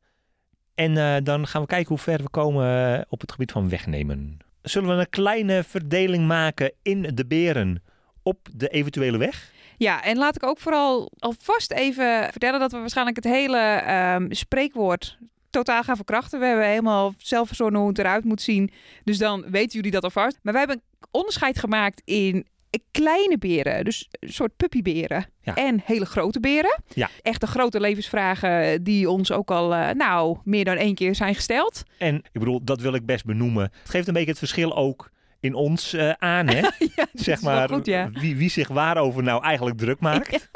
En 0.75 0.97
eh, 0.97 1.17
dan 1.23 1.47
gaan 1.47 1.61
we 1.61 1.67
kijken 1.67 1.89
hoe 1.89 1.99
ver 1.99 2.23
we 2.23 2.29
komen 2.29 2.95
eh, 2.95 3.01
op 3.09 3.21
het 3.21 3.33
gebied 3.33 3.53
van 3.53 3.69
wegnemen. 3.69 4.39
Zullen 4.63 4.89
we 4.89 5.01
een 5.01 5.09
kleine 5.09 5.65
verdeling 5.65 6.27
maken 6.27 6.73
in 6.83 7.11
de 7.15 7.27
beren 7.27 7.83
op 8.23 8.49
de 8.55 8.69
eventuele 8.69 9.19
weg? 9.19 9.53
Ja, 9.77 10.03
en 10.03 10.17
laat 10.17 10.37
ik 10.37 10.47
ook 10.47 10.59
vooral 10.59 11.13
alvast 11.19 11.73
even 11.73 12.29
vertellen 12.31 12.61
dat 12.61 12.73
we 12.73 12.79
waarschijnlijk 12.79 13.17
het 13.17 13.25
hele 13.25 13.59
ehm, 13.59 14.33
spreekwoord 14.33 15.19
totaal 15.51 15.83
gaan 15.83 15.97
verkrachten. 15.97 16.41
We 16.41 16.47
hebben 16.47 16.67
helemaal 16.67 17.15
zelf 17.19 17.47
verzonnen 17.47 17.81
hoe 17.81 17.89
het 17.89 17.99
eruit 17.99 18.25
moet 18.25 18.43
zien. 18.43 18.71
Dus 19.05 19.19
dan 19.19 19.45
weten 19.51 19.77
jullie 19.77 19.91
dat 19.91 20.05
alvast. 20.05 20.39
Maar 20.43 20.53
wij 20.53 20.63
hebben 20.67 20.83
een 21.01 21.09
onderscheid 21.11 21.59
gemaakt 21.59 22.03
in 22.05 22.47
kleine 22.91 23.39
beren, 23.39 23.85
dus 23.85 24.09
een 24.11 24.33
soort 24.33 24.57
puppyberen. 24.57 25.27
Ja. 25.41 25.55
En 25.55 25.81
hele 25.85 26.07
grote 26.07 26.41
beren. 26.41 26.83
Ja. 26.95 27.11
Echte 27.23 27.47
grote 27.47 27.81
levensvragen 27.81 28.83
die 28.83 29.11
ons 29.11 29.33
ook 29.33 29.51
al, 29.51 29.75
eh, 29.75 29.95
nou, 29.95 30.39
meer 30.45 30.65
dan 30.65 30.77
één 30.77 30.95
keer 30.95 31.15
zijn 31.15 31.35
gesteld. 31.35 31.83
En 31.99 32.15
ik 32.15 32.41
bedoel, 32.41 32.65
dat 32.65 32.81
wil 32.81 32.95
ik 32.95 33.07
best 33.07 33.25
benoemen. 33.25 33.63
Het 33.63 33.91
geeft 33.91 34.09
een 34.09 34.15
beetje 34.15 34.31
het 34.31 34.39
verschil 34.39 34.77
ook 34.77 35.11
in 35.41 35.55
ons 35.55 35.93
eh, 35.93 36.11
aan, 36.11 36.49
hè? 36.49 36.61
ja, 36.97 37.07
zeg 37.13 37.43
maar, 37.43 37.69
goed, 37.69 37.87
ja. 37.87 38.11
wie, 38.11 38.37
wie 38.37 38.51
zich 38.51 38.69
waarover 38.69 39.23
nou 39.23 39.43
eigenlijk 39.43 39.79
druk 39.79 40.01
maakt. 40.01 40.49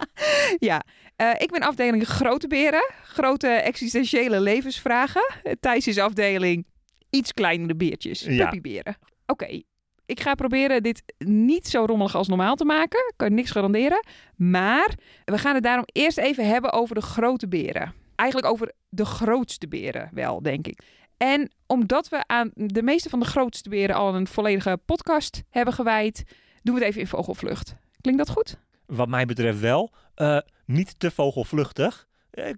Ja, 0.59 0.83
eh, 1.17 1.31
ik 1.39 1.51
ben 1.51 1.61
afdeling 1.61 2.07
grote 2.07 2.47
beren, 2.47 2.93
grote 3.03 3.49
existentiële 3.49 4.41
levensvragen. 4.41 5.35
Thijs 5.61 5.87
is 5.87 5.99
afdeling 5.99 6.67
iets 7.11 7.33
kleinere 7.33 7.77
beertjes, 7.77 8.23
puppyberen. 8.23 8.97
Oké, 9.27 9.63
ik 10.11 10.21
ga 10.21 10.35
proberen 10.35 10.83
dit 10.83 11.03
niet 11.19 11.69
zo 11.69 11.85
rommelig 11.85 12.15
als 12.15 12.29
normaal 12.29 12.57
te 12.57 12.65
maken. 12.65 13.13
Kan 13.17 13.35
niks 13.35 13.51
garanderen. 13.51 14.05
Maar 14.37 14.95
we 15.25 15.39
gaan 15.39 15.55
het 15.55 15.63
daarom 15.63 15.85
eerst 15.93 16.19
even 16.19 16.49
hebben 16.49 16.73
over 16.73 16.95
de 16.95 17.01
grote 17.01 17.49
beren. 17.49 17.95
Eigenlijk 18.15 18.53
over 18.53 18.73
de 18.89 19.05
grootste 19.05 19.69
beren 19.69 20.11
wel, 20.13 20.43
denk 20.43 20.67
ik. 20.67 20.81
En 21.17 21.51
omdat 21.67 22.09
we 22.09 22.27
aan 22.27 22.51
de 22.55 22.83
meeste 22.83 23.09
van 23.09 23.21
de 23.21 23.27
grootste 23.27 23.69
beren 23.69 23.97
al 23.97 24.15
een 24.15 24.27
volledige 24.27 24.79
podcast 24.85 25.43
hebben 25.51 25.75
gewijd, 25.75 26.25
doen 26.63 26.75
we 26.75 26.81
het 26.81 26.89
even 26.89 27.01
in 27.01 27.07
vogelvlucht. 27.07 27.77
Klinkt 28.01 28.27
dat 28.27 28.37
goed? 28.37 28.59
Wat 28.87 29.09
mij 29.09 29.27
betreft 29.27 29.61
wel. 29.61 29.91
Eh, 30.15 30.39
niet 30.65 30.95
te 30.99 31.11
vogelvluchtig. 31.11 32.09
eh, 32.31 32.55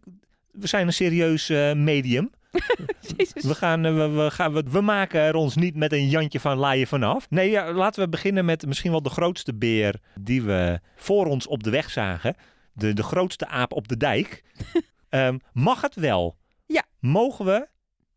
we 0.51 0.67
zijn 0.67 0.87
een 0.87 0.93
serieus 0.93 1.49
eh, 1.49 1.73
medium. 1.73 2.31
Jezus. 3.17 3.45
We, 3.45 3.55
gaan, 3.55 3.85
eh, 3.85 3.95
we, 3.95 4.09
we, 4.09 4.31
gaan, 4.31 4.53
we, 4.53 4.63
we 4.71 4.81
maken 4.81 5.21
er 5.21 5.35
ons 5.35 5.57
niet 5.57 5.77
met 5.77 5.93
een 5.93 6.09
Jantje 6.09 6.41
van 6.41 6.59
Laaien 6.59 6.87
vanaf. 6.87 7.31
Nee, 7.31 7.51
ja, 7.51 7.73
laten 7.73 8.03
we 8.03 8.09
beginnen 8.09 8.45
met 8.45 8.67
misschien 8.67 8.91
wel 8.91 9.03
de 9.03 9.11
grootste 9.11 9.55
beer 9.55 10.01
die 10.21 10.43
we 10.43 10.81
voor 10.97 11.27
ons 11.27 11.47
op 11.47 11.63
de 11.63 11.71
weg 11.71 11.91
zagen. 11.91 12.35
De, 12.73 12.93
de 12.93 13.03
grootste 13.03 13.47
aap 13.47 13.73
op 13.73 13.89
de 13.89 13.97
dijk. 13.97 14.43
Ehm, 15.09 15.39
mag 15.53 15.81
het 15.81 15.95
wel? 15.95 16.37
Ja. 16.67 16.83
Mogen 17.01 17.45
we 17.45 17.69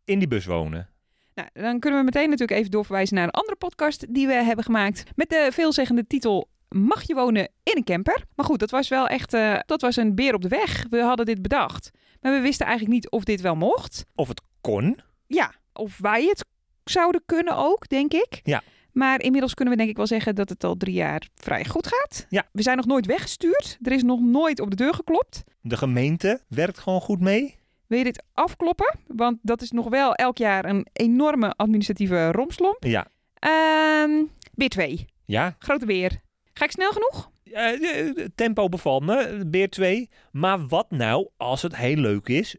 in 0.05 0.19
die 0.19 0.27
bus 0.27 0.45
wonen? 0.45 0.89
Nou, 1.33 1.49
dan 1.53 1.79
kunnen 1.79 1.99
we 1.99 2.05
meteen 2.05 2.29
natuurlijk 2.29 2.59
even 2.59 2.71
doorverwijzen 2.71 3.15
naar 3.15 3.23
een 3.23 3.31
andere 3.31 3.57
podcast 3.57 4.13
die 4.13 4.27
we 4.27 4.33
hebben 4.33 4.65
gemaakt. 4.65 5.03
Met 5.15 5.29
de 5.29 5.49
veelzeggende 5.51 6.07
titel 6.07 6.49
Mag 6.77 7.03
je 7.03 7.13
wonen 7.13 7.49
in 7.63 7.77
een 7.77 7.83
camper? 7.83 8.23
Maar 8.35 8.45
goed, 8.45 8.59
dat 8.59 8.69
was 8.71 8.87
wel 8.87 9.07
echt 9.07 9.33
eh, 9.33 9.59
dat 9.65 9.81
was 9.81 9.95
een 9.95 10.15
beer 10.15 10.33
op 10.33 10.41
de 10.41 10.47
weg. 10.47 10.85
We 10.89 11.01
hadden 11.01 11.25
dit 11.25 11.41
bedacht. 11.41 11.91
Maar 12.21 12.33
we 12.33 12.39
wisten 12.39 12.65
eigenlijk 12.65 12.95
niet 12.95 13.09
of 13.09 13.23
dit 13.23 13.41
wel 13.41 13.55
mocht. 13.55 14.05
Of 14.15 14.27
het 14.27 14.41
kon? 14.61 14.99
Ja, 15.27 15.53
of 15.73 15.97
wij 15.97 16.25
het 16.25 16.45
zouden 16.83 17.21
kunnen 17.25 17.55
ook, 17.57 17.89
denk 17.89 18.13
ik. 18.13 18.39
Ja. 18.43 18.61
Maar 18.91 19.21
inmiddels 19.21 19.53
kunnen 19.53 19.73
we 19.73 19.79
denk 19.79 19.91
ik 19.91 19.97
wel 19.97 20.07
zeggen 20.07 20.35
dat 20.35 20.49
het 20.49 20.63
al 20.63 20.77
drie 20.77 20.93
jaar 20.93 21.27
vrij 21.35 21.65
goed 21.65 21.87
gaat. 21.87 22.25
Ja. 22.29 22.43
We 22.51 22.61
zijn 22.61 22.77
nog 22.77 22.85
nooit 22.85 23.05
weggestuurd. 23.05 23.77
Er 23.81 23.91
is 23.91 24.03
nog 24.03 24.19
nooit 24.19 24.59
op 24.59 24.69
de 24.69 24.75
deur 24.75 24.93
geklopt. 24.93 25.43
De 25.61 25.77
gemeente 25.77 26.41
werkt 26.47 26.79
gewoon 26.79 27.01
goed 27.01 27.19
mee? 27.19 27.55
Wil 27.87 27.97
je 27.97 28.03
dit 28.03 28.23
afkloppen? 28.33 28.99
Want 29.07 29.37
dat 29.41 29.61
is 29.61 29.71
nog 29.71 29.89
wel 29.89 30.13
elk 30.13 30.37
jaar 30.37 30.65
een 30.65 30.87
enorme 30.93 31.53
administratieve 31.55 32.31
romslomp. 32.31 32.83
Ja. 32.83 33.07
Ehm 33.39 34.23
beer 34.53 34.69
2. 34.69 35.05
Ja, 35.25 35.55
Grote 35.59 35.85
beer. 35.85 36.23
Ga 36.57 36.65
ik 36.65 36.71
snel 36.71 36.91
genoeg? 36.91 37.29
Eh, 37.43 37.99
eh, 37.99 38.27
tempo 38.35 38.69
bevalt 38.69 39.03
me, 39.03 39.43
beer 39.47 39.69
2. 39.69 40.09
Maar 40.31 40.67
wat 40.67 40.91
nou 40.91 41.27
als 41.37 41.61
het 41.61 41.75
heel 41.75 41.95
leuk 41.95 42.27
is 42.27 42.55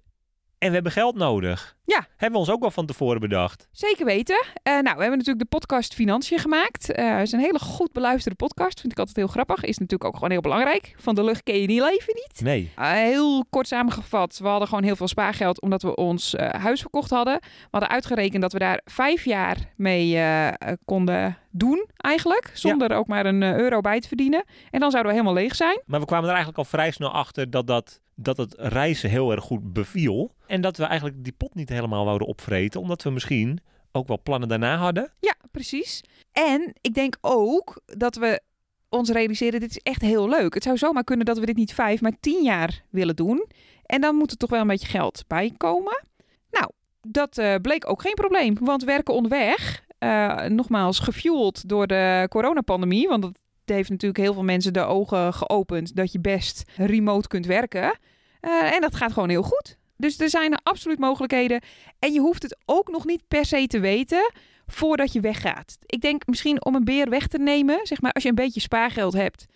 en 0.59 0.69
we 0.69 0.75
hebben 0.75 0.93
geld 0.93 1.15
nodig? 1.17 1.77
Ja. 1.85 2.07
Hebben 2.11 2.33
we 2.33 2.47
ons 2.47 2.51
ook 2.51 2.61
wel 2.61 2.71
van 2.71 2.87
tevoren 2.87 3.21
bedacht. 3.21 3.69
Zeker 3.73 4.05
weten. 4.05 4.45
Eh, 4.63 4.73
nou, 4.73 4.83
we 4.83 5.01
hebben 5.03 5.11
natuurlijk 5.19 5.39
de 5.39 5.57
podcast 5.59 5.95
Financiën 5.95 6.39
gemaakt. 6.39 6.93
Eh, 6.93 7.13
Het 7.15 7.23
is 7.27 7.33
een 7.33 7.41
hele 7.41 7.59
goed 7.59 7.93
beluisterde 7.93 8.37
podcast. 8.37 8.81
Vind 8.81 8.93
ik 8.93 8.99
altijd 8.99 9.17
heel 9.17 9.27
grappig. 9.27 9.65
Is 9.65 9.79
natuurlijk 9.79 10.05
ook 10.05 10.15
gewoon 10.15 10.31
heel 10.31 10.41
belangrijk. 10.41 10.95
Van 10.99 11.15
de 11.15 11.25
lucht 11.25 11.43
ken 11.43 11.61
je 11.61 11.67
niet 11.67 11.81
leven 11.81 12.15
niet. 12.15 12.41
Nee. 12.43 12.73
Uh, 12.79 12.91
heel 12.93 13.45
kort 13.51 13.67
samengevat, 13.67 14.39
we 14.43 14.49
hadden 14.49 14.69
gewoon 14.69 14.85
heel 14.85 14.97
veel 14.97 15.09
spaargeld 15.09 15.61
omdat 15.61 15.83
we 15.83 15.95
ons 15.95 16.35
eh, 16.35 16.49
huis 16.63 16.81
verkocht 16.81 17.11
hadden. 17.11 17.39
We 17.41 17.69
hadden 17.71 17.91
uitgerekend 17.91 18.43
dat 18.43 18.53
we 18.53 18.59
daar 18.59 18.81
vijf 18.85 19.25
jaar 19.25 19.57
mee 19.77 20.15
eh, 20.15 20.47
eh, 20.49 20.55
konden 20.85 21.39
doen 21.51 21.87
eigenlijk. 21.97 22.51
Zonder 22.53 22.93
ook 22.93 23.07
maar 23.07 23.27
een 23.27 23.43
eh, 23.43 23.57
euro 23.57 23.81
bij 23.81 24.01
te 24.01 24.09
verdienen. 24.09 24.45
En 24.71 24.81
dan 24.81 24.91
zouden 24.91 25.13
we 25.13 25.19
helemaal 25.19 25.43
leeg 25.43 25.55
zijn. 25.55 25.83
Maar 25.87 26.01
we 26.01 26.07
kwamen 26.07 26.25
er 26.29 26.35
eigenlijk 26.35 26.59
al 26.59 26.65
vrij 26.65 26.91
snel 26.91 27.11
achter 27.13 27.51
dat, 27.51 27.67
dat, 27.67 28.01
dat 28.17 28.37
het 28.37 28.55
reizen 28.59 29.11
heel 29.11 29.31
erg 29.31 29.45
goed 29.45 29.73
beviel. 29.73 30.35
En 30.47 30.61
dat 30.61 30.77
we 30.77 30.85
eigenlijk 30.85 31.25
die 31.25 31.33
pot 31.33 31.55
niet 31.55 31.69
helemaal 31.69 32.05
wouden 32.05 32.29
opvreten. 32.29 32.81
Omdat 32.81 33.03
we 33.03 33.11
misschien 33.11 33.61
ook 33.93 34.09
wel 34.09 34.23
plannen 34.23 34.49
daarna 34.49 34.77
hadden. 34.77 35.13
Ja, 35.21 35.35
precies. 35.51 36.03
En 36.33 36.73
ik 36.81 36.95
denk 36.95 37.17
ook 37.21 37.81
dat 37.85 38.17
we 38.17 38.41
ons 38.89 39.11
realiseren, 39.11 39.61
dit 39.61 39.71
is 39.71 39.79
echt 39.79 40.01
heel 40.01 40.29
leuk. 40.29 40.55
Het 40.55 40.63
zou 40.63 40.77
zomaar 40.77 41.05
kunnen 41.05 41.27
dat 41.27 41.39
we 41.39 41.47
dit 41.47 41.57
niet 41.57 41.75
vijf, 41.75 42.01
maar 42.01 42.21
tien 42.21 42.43
jaar 42.43 42.83
willen 42.91 43.17
doen. 43.17 43.47
En 43.87 44.01
dan 44.01 44.15
moet 44.15 44.31
er 44.31 44.37
toch 44.37 44.51
wel 44.51 44.61
een 44.61 44.67
beetje 44.67 44.87
geld 44.87 45.25
bij 45.27 45.53
komen. 45.57 46.05
Nou, 46.51 46.71
dat 47.01 47.39
eh, 47.39 47.55
bleek 47.63 47.89
ook 47.91 48.03
geen 48.03 48.15
probleem. 48.15 48.57
Want 48.61 48.85
werken 48.85 49.15
onderweg, 49.15 49.85
eh, 49.99 50.45
nogmaals 50.45 50.99
gefueld 50.99 51.69
door 51.69 51.87
de 51.87 52.27
coronapandemie. 52.29 53.09
Want 53.09 53.23
dat 53.23 53.39
heeft 53.69 53.91
natuurlijk 53.91 54.21
heel 54.21 54.33
veel 54.33 54.45
mensen 54.45 54.73
de 54.73 54.85
ogen 54.85 55.35
geopend 55.35 55.97
dat 55.97 56.13
je 56.13 56.21
best 56.21 56.63
remote 56.77 57.29
kunt 57.29 57.47
werken. 57.47 57.99
Eh, 58.41 58.75
en 58.75 58.81
dat 58.81 58.95
gaat 58.95 59.13
gewoon 59.13 59.29
heel 59.29 59.43
goed. 59.43 59.79
Dus 59.97 60.21
er 60.21 60.31
zijn 60.31 60.55
absoluut 60.63 60.99
mogelijkheden. 60.99 61.61
En 61.99 62.13
je 62.13 62.21
hoeft 62.21 62.43
het 62.43 62.57
ook 62.65 62.89
nog 62.89 63.05
niet 63.05 63.23
per 63.29 63.45
se 63.45 63.67
te 63.67 63.81
weten 63.81 64.33
voordat 64.67 65.13
je 65.13 65.21
weggaat. 65.21 65.79
Ik 65.87 66.01
denk 66.01 66.27
misschien 66.27 66.65
om 66.65 66.75
een 66.75 66.85
beer 66.85 67.09
weg 67.09 67.27
te 67.27 67.39
nemen, 67.39 67.81
zeg 67.83 68.01
maar 68.01 68.13
als 68.13 68.23
je 68.23 68.29
een 68.29 68.35
beetje 68.35 68.61
spaargeld 68.61 69.13
hebt 69.13 69.47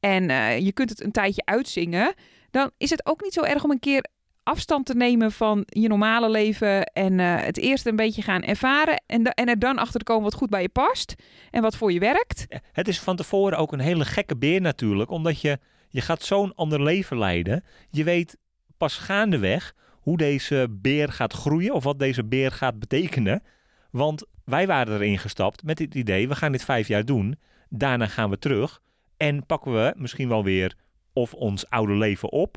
en 0.00 0.30
eh, 0.30 0.58
je 0.58 0.72
kunt 0.72 0.90
het 0.90 1.02
een 1.02 1.10
tijdje 1.10 1.42
uitzingen, 1.44 2.14
dan 2.50 2.70
is 2.76 2.90
het 2.90 3.06
ook 3.06 3.22
niet 3.22 3.32
zo 3.32 3.42
erg 3.42 3.64
om 3.64 3.70
een 3.70 3.78
keer 3.78 4.04
afstand 4.42 4.86
te 4.86 4.94
nemen 4.94 5.32
van 5.32 5.62
je 5.66 5.88
normale 5.88 6.30
leven 6.30 6.84
en 6.84 7.20
eh, 7.20 7.44
het 7.44 7.58
eerst 7.58 7.86
een 7.86 7.96
beetje 7.96 8.22
gaan 8.22 8.42
ervaren 8.42 9.02
en, 9.06 9.24
en 9.24 9.48
er 9.48 9.58
dan 9.58 9.78
achter 9.78 9.98
te 9.98 10.04
komen 10.04 10.24
wat 10.24 10.34
goed 10.34 10.50
bij 10.50 10.62
je 10.62 10.68
past 10.68 11.14
en 11.50 11.62
wat 11.62 11.76
voor 11.76 11.92
je 11.92 11.98
werkt. 11.98 12.46
Het 12.72 12.88
is 12.88 13.00
van 13.00 13.16
tevoren 13.16 13.58
ook 13.58 13.72
een 13.72 13.80
hele 13.80 14.04
gekke 14.04 14.36
beer 14.36 14.60
natuurlijk. 14.60 15.10
Omdat 15.10 15.40
je, 15.40 15.58
je 15.88 16.00
gaat 16.00 16.22
zo'n 16.22 16.54
ander 16.54 16.82
leven 16.82 17.18
leiden. 17.18 17.64
Je 17.90 18.04
weet 18.04 18.36
pas 18.76 18.96
gaandeweg 18.96 19.74
hoe 20.00 20.16
deze 20.16 20.66
beer 20.70 21.12
gaat 21.12 21.32
groeien. 21.32 21.74
Of 21.74 21.84
wat 21.84 21.98
deze 21.98 22.24
beer 22.24 22.52
gaat 22.52 22.78
betekenen. 22.78 23.42
Want 23.90 24.24
wij 24.44 24.66
waren 24.66 24.94
erin 24.94 25.18
gestapt 25.18 25.62
met 25.62 25.78
het 25.78 25.94
idee, 25.94 26.28
we 26.28 26.34
gaan 26.34 26.52
dit 26.52 26.64
vijf 26.64 26.88
jaar 26.88 27.04
doen. 27.04 27.38
Daarna 27.68 28.06
gaan 28.06 28.30
we 28.30 28.38
terug. 28.38 28.80
En 29.16 29.46
pakken 29.46 29.72
we 29.72 29.94
misschien 29.96 30.28
wel 30.28 30.44
weer 30.44 30.76
of 31.12 31.34
ons 31.34 31.68
oude 31.68 31.94
leven 31.94 32.32
op. 32.32 32.56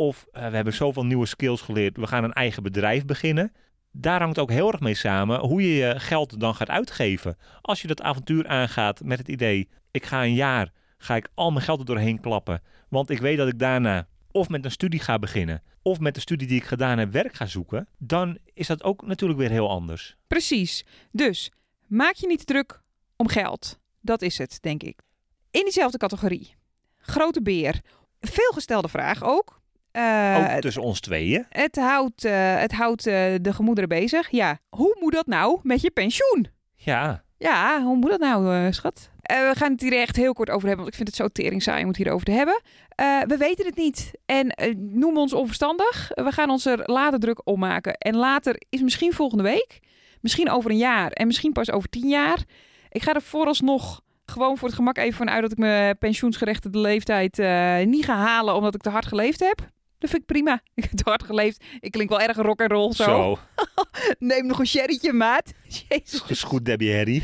Of 0.00 0.26
eh, 0.32 0.48
we 0.48 0.54
hebben 0.54 0.74
zoveel 0.74 1.04
nieuwe 1.04 1.26
skills 1.26 1.60
geleerd. 1.60 1.96
We 1.96 2.06
gaan 2.06 2.24
een 2.24 2.32
eigen 2.32 2.62
bedrijf 2.62 3.04
beginnen. 3.04 3.52
Daar 3.92 4.20
hangt 4.20 4.38
ook 4.38 4.50
heel 4.50 4.72
erg 4.72 4.80
mee 4.80 4.94
samen 4.94 5.40
hoe 5.40 5.62
je 5.62 5.74
je 5.74 6.00
geld 6.00 6.40
dan 6.40 6.54
gaat 6.54 6.68
uitgeven. 6.68 7.36
Als 7.60 7.82
je 7.82 7.88
dat 7.88 8.02
avontuur 8.02 8.48
aangaat 8.48 9.00
met 9.04 9.18
het 9.18 9.28
idee, 9.28 9.68
ik 9.90 10.06
ga 10.06 10.22
een 10.22 10.34
jaar, 10.34 10.72
ga 10.98 11.16
ik 11.16 11.28
al 11.34 11.50
mijn 11.50 11.64
geld 11.64 11.78
er 11.80 11.84
doorheen 11.84 12.20
klappen. 12.20 12.62
Want 12.88 13.10
ik 13.10 13.18
weet 13.18 13.36
dat 13.36 13.48
ik 13.48 13.58
daarna 13.58 14.08
of 14.30 14.48
met 14.48 14.64
een 14.64 14.70
studie 14.70 15.00
ga 15.00 15.18
beginnen, 15.18 15.62
of 15.82 15.98
met 15.98 16.14
de 16.14 16.20
studie 16.20 16.48
die 16.48 16.56
ik 16.56 16.64
gedaan 16.64 16.98
heb 16.98 17.12
werk 17.12 17.34
ga 17.34 17.46
zoeken. 17.46 17.88
Dan 17.98 18.38
is 18.54 18.66
dat 18.66 18.82
ook 18.82 19.06
natuurlijk 19.06 19.38
weer 19.38 19.50
heel 19.50 19.70
anders. 19.70 20.16
Precies. 20.26 20.84
Dus 21.12 21.50
maak 21.86 22.14
je 22.14 22.26
niet 22.26 22.46
druk 22.46 22.82
om 23.16 23.28
geld. 23.28 23.78
Dat 24.00 24.22
is 24.22 24.38
het, 24.38 24.58
denk 24.60 24.82
ik. 24.82 25.00
In 25.50 25.62
diezelfde 25.62 25.98
categorie. 25.98 26.54
Grote 26.98 27.42
beer. 27.42 27.80
Veelgestelde 28.20 28.88
vraag 28.88 29.22
ook. 29.22 29.59
Ook 29.92 30.60
tussen 30.60 30.82
ons 30.82 31.00
tweeën. 31.00 31.46
Het 31.48 31.76
houdt, 31.76 32.24
eh, 32.24 32.56
het 32.56 32.72
houdt 32.72 33.06
eh, 33.06 33.14
de 33.40 33.52
gemoederen 33.52 33.88
bezig. 33.88 34.30
Ja, 34.30 34.58
hoe 34.68 34.96
moet 35.00 35.12
dat 35.12 35.26
nou 35.26 35.60
met 35.62 35.80
je 35.80 35.90
pensioen? 35.90 36.46
Ja, 36.76 37.24
Ja, 37.38 37.82
hoe 37.82 37.96
moet 37.96 38.10
dat 38.10 38.20
nou, 38.20 38.72
schat? 38.72 39.10
We 39.20 39.52
gaan 39.54 39.72
het 39.72 39.80
hier 39.80 39.92
echt 39.92 40.16
heel 40.16 40.32
kort 40.32 40.50
over 40.50 40.66
hebben, 40.66 40.84
want 40.84 40.88
ik 40.88 40.94
vind 40.94 41.08
het 41.08 41.16
zo 41.16 41.28
tering 41.28 41.62
saai 41.62 41.82
om 41.82 41.88
het 41.88 41.96
hierover 41.96 42.24
te 42.24 42.30
hebben. 42.30 42.60
We 43.26 43.36
weten 43.38 43.66
het 43.66 43.76
niet. 43.76 44.10
En 44.26 44.54
noem 44.76 45.16
ons 45.16 45.32
onverstandig. 45.32 46.10
We 46.14 46.32
gaan 46.32 46.50
ons 46.50 46.66
er 46.66 46.80
later 46.84 47.18
druk 47.18 47.40
om 47.44 47.58
maken. 47.58 47.94
En 47.94 48.16
later 48.16 48.62
is 48.68 48.80
misschien 48.80 49.12
volgende 49.12 49.42
week, 49.42 49.80
misschien 50.20 50.50
over 50.50 50.70
een 50.70 50.76
jaar 50.76 51.10
en 51.10 51.26
misschien 51.26 51.52
pas 51.52 51.70
over 51.70 51.88
tien 51.88 52.08
jaar. 52.08 52.44
Ik 52.88 53.02
ga 53.02 53.14
er 53.14 53.22
vooralsnog 53.22 54.00
gewoon 54.26 54.56
voor 54.56 54.68
het 54.68 54.76
gemak 54.76 54.98
even 54.98 55.16
van 55.16 55.30
uit 55.30 55.42
dat 55.42 55.52
ik 55.52 55.58
mijn 55.58 55.98
pensioensgerechtigde 55.98 56.78
leeftijd 56.78 57.36
niet 57.86 58.04
ga 58.04 58.16
halen 58.16 58.54
omdat 58.54 58.74
ik 58.74 58.80
te 58.80 58.90
hard 58.90 59.06
geleefd 59.06 59.40
heb. 59.40 59.68
Dat 60.00 60.10
vind 60.10 60.22
ik 60.22 60.28
prima. 60.28 60.62
Ik 60.74 60.82
heb 60.82 60.92
te 60.92 61.02
hard 61.04 61.22
geleefd. 61.22 61.64
Ik 61.80 61.90
klink 61.90 62.08
wel 62.08 62.20
erg 62.20 62.36
rock 62.36 62.60
and 62.60 62.70
roll 62.70 62.92
zo. 62.92 63.04
zo. 63.04 63.38
Neem 64.18 64.46
nog 64.46 64.58
een 64.58 64.66
sherrytje, 64.66 65.12
maat. 65.12 65.52
Jezus. 65.88 66.24
Is 66.28 66.42
goed, 66.42 66.64
Debbie 66.64 66.94
Harry. 66.96 67.22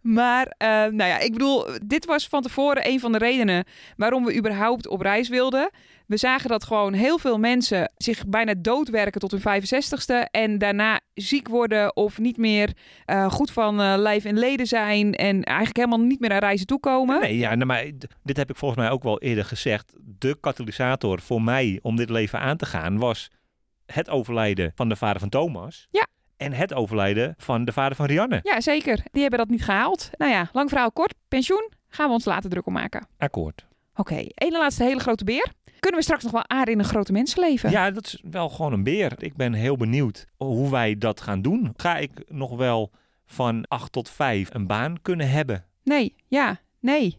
Maar, 0.00 0.54
eh, 0.56 0.68
nou 0.68 1.04
ja, 1.04 1.18
ik 1.18 1.32
bedoel, 1.32 1.66
dit 1.84 2.04
was 2.04 2.26
van 2.26 2.42
tevoren 2.42 2.88
een 2.88 3.00
van 3.00 3.12
de 3.12 3.18
redenen 3.18 3.64
waarom 3.96 4.24
we 4.24 4.36
überhaupt 4.36 4.88
op 4.88 5.00
reis 5.00 5.28
wilden. 5.28 5.70
We 6.10 6.16
zagen 6.16 6.48
dat 6.48 6.64
gewoon 6.64 6.92
heel 6.92 7.18
veel 7.18 7.38
mensen 7.38 7.92
zich 7.96 8.26
bijna 8.26 8.54
doodwerken 8.58 9.20
tot 9.20 9.30
hun 9.30 9.62
65ste 9.62 10.30
en 10.30 10.58
daarna 10.58 11.00
ziek 11.14 11.48
worden 11.48 11.96
of 11.96 12.18
niet 12.18 12.36
meer 12.36 12.72
eh, 13.04 13.30
goed 13.30 13.50
van 13.50 13.80
eh, 13.80 13.94
lijf 13.96 14.24
en 14.24 14.38
leden 14.38 14.66
zijn 14.66 15.14
en 15.14 15.42
eigenlijk 15.42 15.76
helemaal 15.76 16.06
niet 16.06 16.20
meer 16.20 16.32
aan 16.32 16.38
reizen 16.38 16.66
toekomen. 16.66 17.20
Nee, 17.20 17.38
ja, 17.38 17.54
nou, 17.54 17.66
maar 17.66 17.90
dit 18.22 18.36
heb 18.36 18.50
ik 18.50 18.56
volgens 18.56 18.80
mij 18.80 18.90
ook 18.90 19.02
wel 19.02 19.20
eerder 19.20 19.44
gezegd. 19.44 19.92
De 20.00 20.36
katalysator 20.40 21.20
voor 21.20 21.42
mij 21.42 21.78
om 21.82 21.96
dit 21.96 22.10
leven 22.10 22.40
aan 22.40 22.56
te 22.56 22.66
gaan 22.66 22.98
was 22.98 23.30
het 23.86 24.08
overlijden 24.08 24.72
van 24.74 24.88
de 24.88 24.96
vader 24.96 25.20
van 25.20 25.28
Thomas. 25.28 25.88
Ja. 25.90 26.06
En 26.36 26.52
het 26.52 26.74
overlijden 26.74 27.34
van 27.38 27.64
de 27.64 27.72
vader 27.72 27.96
van 27.96 28.06
Rianne. 28.06 28.40
Ja, 28.42 28.60
zeker. 28.60 29.04
Die 29.10 29.20
hebben 29.20 29.38
dat 29.38 29.48
niet 29.48 29.64
gehaald. 29.64 30.10
Nou 30.16 30.32
ja, 30.32 30.48
lang 30.52 30.68
verhaal 30.68 30.92
kort. 30.92 31.14
Pensioen 31.28 31.72
gaan 31.88 32.06
we 32.06 32.12
ons 32.12 32.24
later 32.24 32.50
druk 32.50 32.66
om 32.66 32.72
maken. 32.72 33.06
Akkoord. 33.18 33.68
Oké, 34.00 34.24
ene 34.34 34.58
laatste 34.58 34.84
hele 34.84 35.00
grote 35.00 35.24
beer. 35.24 35.52
Kunnen 35.80 36.00
we 36.00 36.06
straks 36.06 36.22
nog 36.22 36.32
wel 36.32 36.48
aarden 36.48 36.74
in 36.74 36.80
een 36.80 36.84
grote 36.84 37.12
mensenleven? 37.12 37.70
Ja, 37.70 37.90
dat 37.90 38.06
is 38.06 38.22
wel 38.30 38.48
gewoon 38.48 38.72
een 38.72 38.82
beer. 38.82 39.12
Ik 39.18 39.36
ben 39.36 39.52
heel 39.52 39.76
benieuwd 39.76 40.26
hoe 40.36 40.70
wij 40.70 40.98
dat 40.98 41.20
gaan 41.20 41.42
doen. 41.42 41.72
Ga 41.76 41.96
ik 41.96 42.10
nog 42.28 42.56
wel 42.56 42.90
van 43.26 43.64
8 43.68 43.92
tot 43.92 44.10
5 44.10 44.54
een 44.54 44.66
baan 44.66 45.02
kunnen 45.02 45.30
hebben? 45.30 45.64
Nee, 45.84 46.14
ja, 46.28 46.60
nee. 46.80 47.18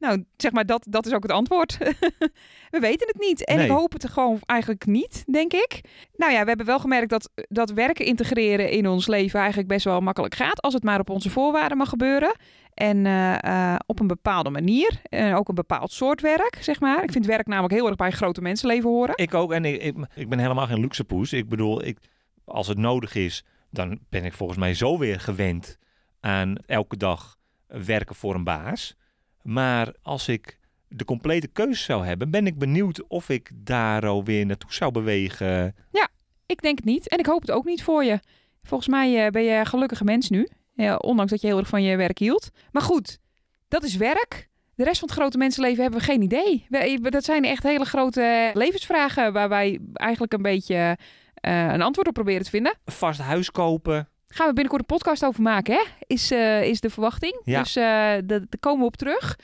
Nou, 0.00 0.24
zeg 0.36 0.52
maar, 0.52 0.66
dat, 0.66 0.86
dat 0.88 1.06
is 1.06 1.12
ook 1.12 1.22
het 1.22 1.32
antwoord. 1.32 1.78
we 2.74 2.78
weten 2.80 3.06
het 3.06 3.18
niet. 3.18 3.44
En 3.44 3.56
Nee. 3.56 3.64
ik 3.64 3.72
hoop 3.72 3.92
het 3.92 4.08
gewoon 4.08 4.38
eigenlijk 4.46 4.86
niet, 4.86 5.24
denk 5.26 5.52
ik. 5.52 5.80
Nou 6.16 6.32
ja, 6.32 6.40
we 6.40 6.48
hebben 6.48 6.66
wel 6.66 6.78
gemerkt 6.78 7.10
dat, 7.10 7.30
dat 7.48 7.70
werken 7.70 8.04
integreren 8.04 8.70
in 8.70 8.88
ons 8.88 9.06
leven 9.06 9.38
eigenlijk 9.38 9.68
best 9.68 9.84
wel 9.84 10.00
makkelijk 10.00 10.34
gaat. 10.34 10.62
Als 10.62 10.74
het 10.74 10.82
maar 10.82 11.00
op 11.00 11.10
onze 11.10 11.30
voorwaarden 11.30 11.76
mag 11.78 11.88
gebeuren. 11.88 12.34
En 12.74 13.06
eh, 13.06 13.72
eh, 13.72 13.78
op 13.86 14.00
een 14.00 14.06
bepaalde 14.06 14.50
manier. 14.50 15.00
En 15.02 15.34
ook 15.34 15.48
een 15.48 15.54
bepaald 15.54 15.92
soort 15.92 16.20
werk, 16.20 16.58
zeg 16.60 16.80
maar. 16.80 17.02
Ik 17.02 17.12
vind 17.12 17.26
werk 17.26 17.46
namelijk 17.46 17.74
heel 17.74 17.86
erg 17.86 17.96
bij 17.96 18.10
grote 18.10 18.40
mensenleven 18.40 18.90
horen. 18.90 19.16
Ik 19.16 19.34
ook. 19.34 19.52
En 19.52 19.64
ik, 19.64 19.82
ik, 19.82 19.96
ik 20.14 20.28
ben 20.28 20.38
helemaal 20.38 20.66
geen 20.66 20.80
luxe 20.80 21.04
poes. 21.04 21.32
Ik 21.32 21.48
bedoel, 21.48 21.84
ik, 21.84 21.98
als 22.44 22.66
het 22.66 22.78
nodig 22.78 23.14
is, 23.14 23.44
dan 23.70 23.98
ben 24.08 24.24
ik 24.24 24.32
volgens 24.32 24.58
mij 24.58 24.74
zo 24.74 24.98
weer 24.98 25.20
gewend 25.20 25.78
aan 26.20 26.56
elke 26.66 26.96
dag 26.96 27.36
werken 27.66 28.14
voor 28.14 28.34
een 28.34 28.44
baas. 28.44 28.96
Maar 29.42 29.94
als 30.02 30.28
ik 30.28 30.58
de 30.88 31.04
complete 31.04 31.46
keuze 31.48 31.82
zou 31.82 32.04
hebben, 32.06 32.30
ben 32.30 32.46
ik 32.46 32.58
benieuwd 32.58 33.06
of 33.08 33.28
ik 33.28 33.50
daar 33.54 34.06
alweer 34.06 34.46
naartoe 34.46 34.72
zou 34.72 34.92
bewegen. 34.92 35.74
Ik 36.46 36.62
denk 36.62 36.76
het 36.76 36.84
niet. 36.86 37.08
En 37.08 37.18
ik 37.18 37.26
hoop 37.26 37.40
het 37.40 37.50
ook 37.50 37.64
niet 37.64 37.82
voor 37.82 38.04
je. 38.04 38.18
Volgens 38.62 38.88
mij 38.88 39.24
eh, 39.24 39.30
ben 39.30 39.42
je 39.42 39.50
een 39.54 39.66
gelukkige 39.66 40.04
mens 40.04 40.28
nu. 40.28 40.48
Ja, 40.74 40.96
ondanks 40.96 41.30
dat 41.30 41.40
je 41.40 41.46
heel 41.46 41.58
erg 41.58 41.68
van 41.68 41.82
je 41.82 41.96
werk 41.96 42.18
hield. 42.18 42.50
Maar 42.72 42.82
goed, 42.82 43.18
dat 43.68 43.82
is 43.84 43.96
werk. 43.96 44.48
De 44.74 44.84
rest 44.84 44.98
van 44.98 45.08
het 45.08 45.18
grote 45.18 45.38
mensenleven 45.38 45.82
hebben 45.82 46.00
we 46.00 46.06
geen 46.06 46.22
idee. 46.22 46.66
We- 46.68 47.10
Dat 47.10 47.24
zijn 47.24 47.44
echt 47.44 47.62
hele 47.62 47.84
grote 47.84 48.50
levensvragen 48.54 49.32
waar 49.32 49.48
wij 49.48 49.78
eigenlijk 49.92 50.32
een 50.32 50.42
beetje 50.42 50.96
eh, 51.34 51.72
een 51.72 51.82
antwoord 51.82 52.08
op 52.08 52.14
proberen 52.14 52.42
te 52.44 52.50
vinden. 52.50 52.74
Vast 52.84 53.20
huis 53.20 53.50
kopen. 53.50 54.08
Gaan 54.32 54.46
we 54.46 54.52
binnenkort 54.52 54.80
een 54.80 54.96
podcast 54.96 55.24
over 55.24 55.42
maken, 55.42 55.74
hè? 55.74 55.82
Is, 56.06 56.30
eh, 56.30 56.62
is 56.62 56.80
de 56.80 56.90
verwachting. 56.90 57.40
Ja. 57.44 57.62
Dus 57.62 57.76
eh, 57.76 57.82
da- 57.84 58.20
daar 58.24 58.46
komen 58.60 58.80
we 58.80 58.86
op 58.86 58.96
terug. 58.96 59.36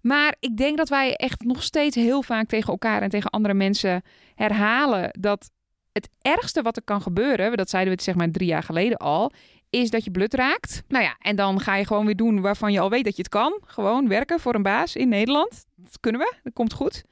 Maar 0.00 0.34
ik 0.40 0.56
denk 0.56 0.76
dat 0.76 0.88
wij 0.88 1.14
echt 1.14 1.42
nog 1.44 1.62
steeds 1.62 1.96
heel 1.96 2.22
vaak 2.22 2.48
tegen 2.48 2.68
elkaar 2.72 3.02
en 3.02 3.08
tegen 3.10 3.30
andere 3.30 3.54
mensen 3.54 4.02
herhalen 4.34 5.10
dat 5.20 5.50
het 5.92 6.08
ergste 6.20 6.62
wat 6.62 6.76
er 6.76 6.82
kan 6.82 7.02
gebeuren, 7.02 7.56
dat 7.56 7.70
zeiden 7.70 7.90
we 7.92 7.96
het 7.96 8.06
zeg 8.08 8.14
maar 8.14 8.30
drie 8.30 8.48
jaar 8.48 8.62
geleden 8.62 8.98
al, 8.98 9.30
is 9.70 9.90
dat 9.90 10.04
je 10.04 10.10
blut 10.10 10.34
raakt. 10.34 10.82
Nou 10.88 11.04
ja, 11.04 11.16
en 11.18 11.36
dan 11.36 11.60
ga 11.60 11.74
je 11.76 11.86
gewoon 11.86 12.06
weer 12.06 12.16
doen 12.16 12.40
waarvan 12.40 12.72
je 12.72 12.80
al 12.80 12.90
weet 12.90 13.04
dat 13.04 13.16
je 13.16 13.22
het 13.22 13.30
kan. 13.30 13.60
Gewoon 13.66 14.08
werken 14.08 14.40
voor 14.40 14.54
een 14.54 14.62
baas 14.62 14.96
in 14.96 15.08
Nederland. 15.08 15.64
Dat 15.76 16.00
kunnen 16.00 16.20
we, 16.20 16.34
dat 16.42 16.52
komt 16.52 16.72
goed. 16.72 17.04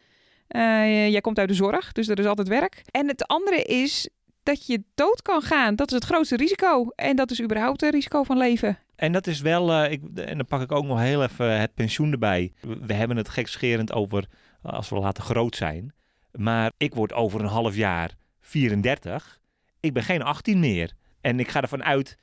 Eh, 0.49 1.09
jij 1.11 1.21
komt 1.21 1.39
uit 1.39 1.49
de 1.49 1.55
zorg, 1.55 1.93
dus 1.93 2.09
er 2.09 2.19
is 2.19 2.27
altijd 2.27 2.49
werk. 2.49 2.83
En 2.91 3.09
het 3.09 3.27
andere 3.27 3.63
is 3.63 4.09
dat 4.43 4.67
je 4.67 4.83
dood 4.95 5.23
kan 5.23 5.43
gaan. 5.43 5.77
Dat 5.77 5.89
is 5.89 5.95
het 5.95 6.05
grootste 6.05 6.37
risico. 6.37 6.89
En 6.95 7.17
dat 7.17 7.31
is 7.31 7.43
überhaupt 7.43 7.81
het 7.81 7.95
risico 7.95 8.23
van 8.23 8.37
leven. 8.37 8.79
En 8.97 9.13
dat 9.13 9.27
is 9.27 9.41
wel, 9.41 9.73
eh, 9.73 9.93
ik, 9.93 10.03
en 10.15 10.37
dan 10.37 10.47
pak 10.47 10.61
ik 10.61 10.73
ook 10.73 10.85
nog 10.85 11.01
heel 11.01 11.23
even 11.23 11.61
het 11.61 11.75
pensioen 11.75 12.13
erbij. 12.13 12.53
We, 12.61 12.95
hebben 12.95 13.17
het 13.17 13.29
gekscherend 13.29 13.93
over 13.93 14.27
eh, 14.63 14.73
als 14.73 14.89
we 14.89 14.99
later 14.99 15.25
groot 15.25 15.57
zijn. 15.57 15.95
Maar 16.33 16.73
ik 16.77 16.95
word 16.95 17.13
over 17.13 17.41
een 17.41 17.47
half 17.47 17.75
jaar 17.75 18.15
34. 18.41 19.41
Ik 19.81 19.93
ben 19.93 20.03
geen 20.03 20.23
18 20.23 20.61
meer. 20.61 20.93
En 21.21 21.41
ik 21.41 21.49
ga 21.49 21.63
ervan 21.63 21.85
uit 21.85 22.17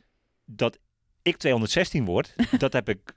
dat 0.45 0.77
ik 1.21 1.37
216 1.37 2.05
word. 2.05 2.35
dat 2.57 2.73
heb 2.73 2.89
ik 2.89 3.13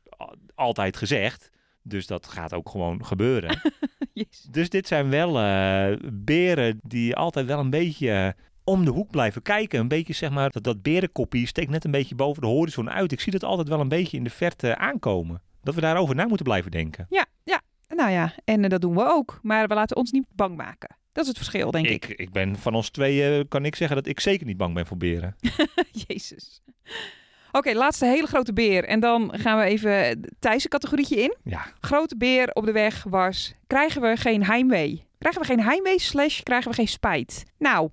altijd 0.54 0.97
gezegd. 0.97 1.50
Dus 1.82 2.06
dat 2.06 2.26
gaat 2.26 2.54
ook 2.54 2.68
gewoon 2.68 3.04
gebeuren. 3.04 3.61
Jezus. 4.12 4.42
Dus 4.50 4.68
dit 4.68 4.87
zijn 4.87 5.11
wel 5.11 5.38
eh, 5.38 5.97
beren 6.12 6.80
die 6.82 7.16
altijd 7.16 7.47
wel 7.47 7.59
een 7.59 7.71
beetje 7.71 8.37
om 8.64 8.85
de 8.85 8.90
hoek 8.90 9.11
blijven 9.11 9.42
kijken. 9.42 9.81
Een 9.81 9.88
beetje 9.88 10.12
zeg 10.12 10.31
maar, 10.31 10.50
dat, 10.50 10.64
dat 10.64 10.83
berenkoppie 10.83 11.47
steekt 11.47 11.71
net 11.71 11.85
een 11.85 11.90
beetje 11.90 12.14
boven 12.14 12.42
de 12.42 12.49
horizon 12.49 12.90
uit. 12.90 13.12
Ik 13.12 13.21
zie 13.21 13.33
dat 13.33 13.45
altijd 13.45 13.69
wel 13.69 13.81
een 13.81 13.88
beetje 13.88 14.16
in 14.16 14.25
de 14.25 14.31
verte 14.31 14.76
aankomen. 14.76 15.42
Dat 15.62 15.75
we 15.75 15.81
daarover 15.81 16.14
na 16.14 16.26
moeten 16.26 16.45
blijven 16.45 16.71
denken. 16.71 17.07
Ja, 17.09 17.26
ja. 17.45 17.61
Nou 17.88 18.11
ja, 18.11 18.35
en 18.45 18.64
eh, 18.64 18.71
dat 18.71 18.81
doen 18.81 18.95
we 18.95 19.04
ook. 19.04 19.38
Maar 19.42 19.69
we 19.69 19.75
laten 19.75 19.97
ons 19.97 20.11
niet 20.11 20.26
bang 20.35 20.57
maken. 20.57 20.97
Dat 21.12 21.23
is 21.23 21.28
het 21.28 21.38
verschil, 21.38 21.71
denk 21.71 21.87
ik. 21.87 22.09
Ik, 22.09 22.19
ik 22.19 22.33
ben 22.33 22.57
van 22.57 22.75
ons 22.75 22.90
tweeën, 22.90 23.49
kan 23.49 23.64
ik 23.64 23.75
zeggen 23.75 23.97
dat 23.97 24.07
ik 24.07 24.21
zeker 24.21 24.47
niet 24.47 24.57
bang 24.57 24.75
ben 24.75 24.87
voor 24.87 24.97
beren. 24.97 25.37
Jezus. 26.07 26.62
Oké, 27.52 27.73
laatste 27.73 28.07
hele 28.07 28.26
grote 28.26 28.52
beer. 28.52 28.85
En 28.85 29.00
dan 29.00 29.33
gaan 29.38 29.59
we 29.59 29.64
even 29.64 30.21
Thijs' 30.38 30.69
categorietje 30.69 31.16
in. 31.16 31.37
Ja, 31.45 31.73
Grote 31.81 32.16
beer 32.16 32.50
op 32.52 32.64
de 32.64 32.73
weg 32.73 33.02
was... 33.02 33.54
Krijgen 33.66 34.02
we 34.02 34.16
geen 34.16 34.45
heimwee? 34.45 35.04
Krijgen 35.19 35.40
we 35.40 35.47
geen 35.47 35.61
heimwee 35.61 36.00
slash 36.00 36.40
krijgen 36.40 36.71
we 36.71 36.76
geen 36.76 36.88
spijt? 36.88 37.45
Nou, 37.59 37.90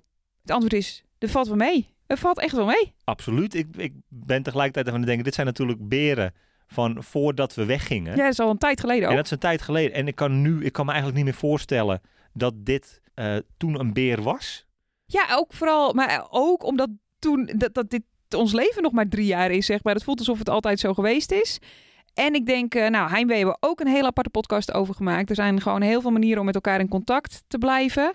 het 0.52 0.62
antwoord 0.62 0.82
is... 0.82 1.04
Er 1.18 1.28
valt 1.28 1.46
wel 1.46 1.56
mee. 1.56 1.94
Er 2.06 2.16
valt 2.18 2.38
echt 2.38 2.56
wel 2.56 2.66
mee. 2.66 2.94
absoluut. 3.04 3.54
Ik, 3.54 3.66
ik 3.76 3.92
ben 4.08 4.42
tegelijkertijd 4.42 4.88
aan 4.88 4.94
het 4.94 5.06
denken, 5.06 5.24
dit 5.24 5.34
zijn 5.34 5.46
natuurlijk 5.46 5.88
beren 5.88 6.34
van 6.66 7.02
voordat 7.02 7.54
we 7.54 7.64
weggingen. 7.64 8.16
Ja, 8.16 8.22
dat 8.22 8.32
is 8.32 8.40
al 8.40 8.50
een 8.50 8.58
tijd 8.58 8.80
geleden 8.80 9.02
En 9.04 9.10
ook. 9.10 9.16
dat 9.16 9.24
is 9.24 9.30
een 9.30 9.38
tijd 9.38 9.62
geleden. 9.62 9.92
En 9.92 10.06
ik 10.06 10.14
kan 10.14 10.40
nu, 10.42 10.64
ik 10.64 10.72
kan 10.72 10.84
me 10.84 10.92
eigenlijk 10.92 11.22
niet 11.22 11.30
meer 11.30 11.40
voorstellen 11.40 12.00
dat 12.32 12.54
dit 12.56 13.00
eh, 13.14 13.36
toen 13.56 13.80
een 13.80 13.92
beer 13.92 14.22
was. 14.22 14.66
Ja, 15.06 15.26
ook 15.30 15.52
vooral... 15.52 15.92
Maar 15.92 16.26
ook 16.30 16.64
omdat 16.64 16.88
toen... 17.18 17.50
Dat, 17.56 17.74
dat 17.74 17.90
dit 17.90 18.02
ons 18.36 18.52
leven 18.52 18.82
nog 18.82 18.92
maar 18.92 19.08
drie 19.08 19.26
jaar 19.26 19.50
is, 19.50 19.66
zeg 19.66 19.84
maar. 19.84 19.94
Het 19.94 20.04
voelt 20.04 20.18
alsof 20.18 20.38
het 20.38 20.48
altijd 20.48 20.80
zo 20.80 20.94
geweest 20.94 21.32
is. 21.32 21.58
En 22.14 22.34
ik 22.34 22.46
denk, 22.46 22.74
eh, 22.74 22.88
nou, 22.88 23.10
Heimwee 23.10 23.36
hebben 23.36 23.56
we 23.60 23.66
ook 23.68 23.80
een 23.80 23.86
hele 23.86 24.06
aparte 24.06 24.30
podcast 24.30 24.72
over 24.72 24.94
gemaakt. 24.94 25.28
Er 25.28 25.34
zijn 25.34 25.60
gewoon 25.60 25.82
heel 25.82 26.00
veel 26.00 26.10
manieren 26.10 26.38
om 26.38 26.46
met 26.46 26.54
elkaar 26.54 26.80
in 26.80 26.88
contact 26.88 27.42
te 27.48 27.58
blijven. 27.58 28.14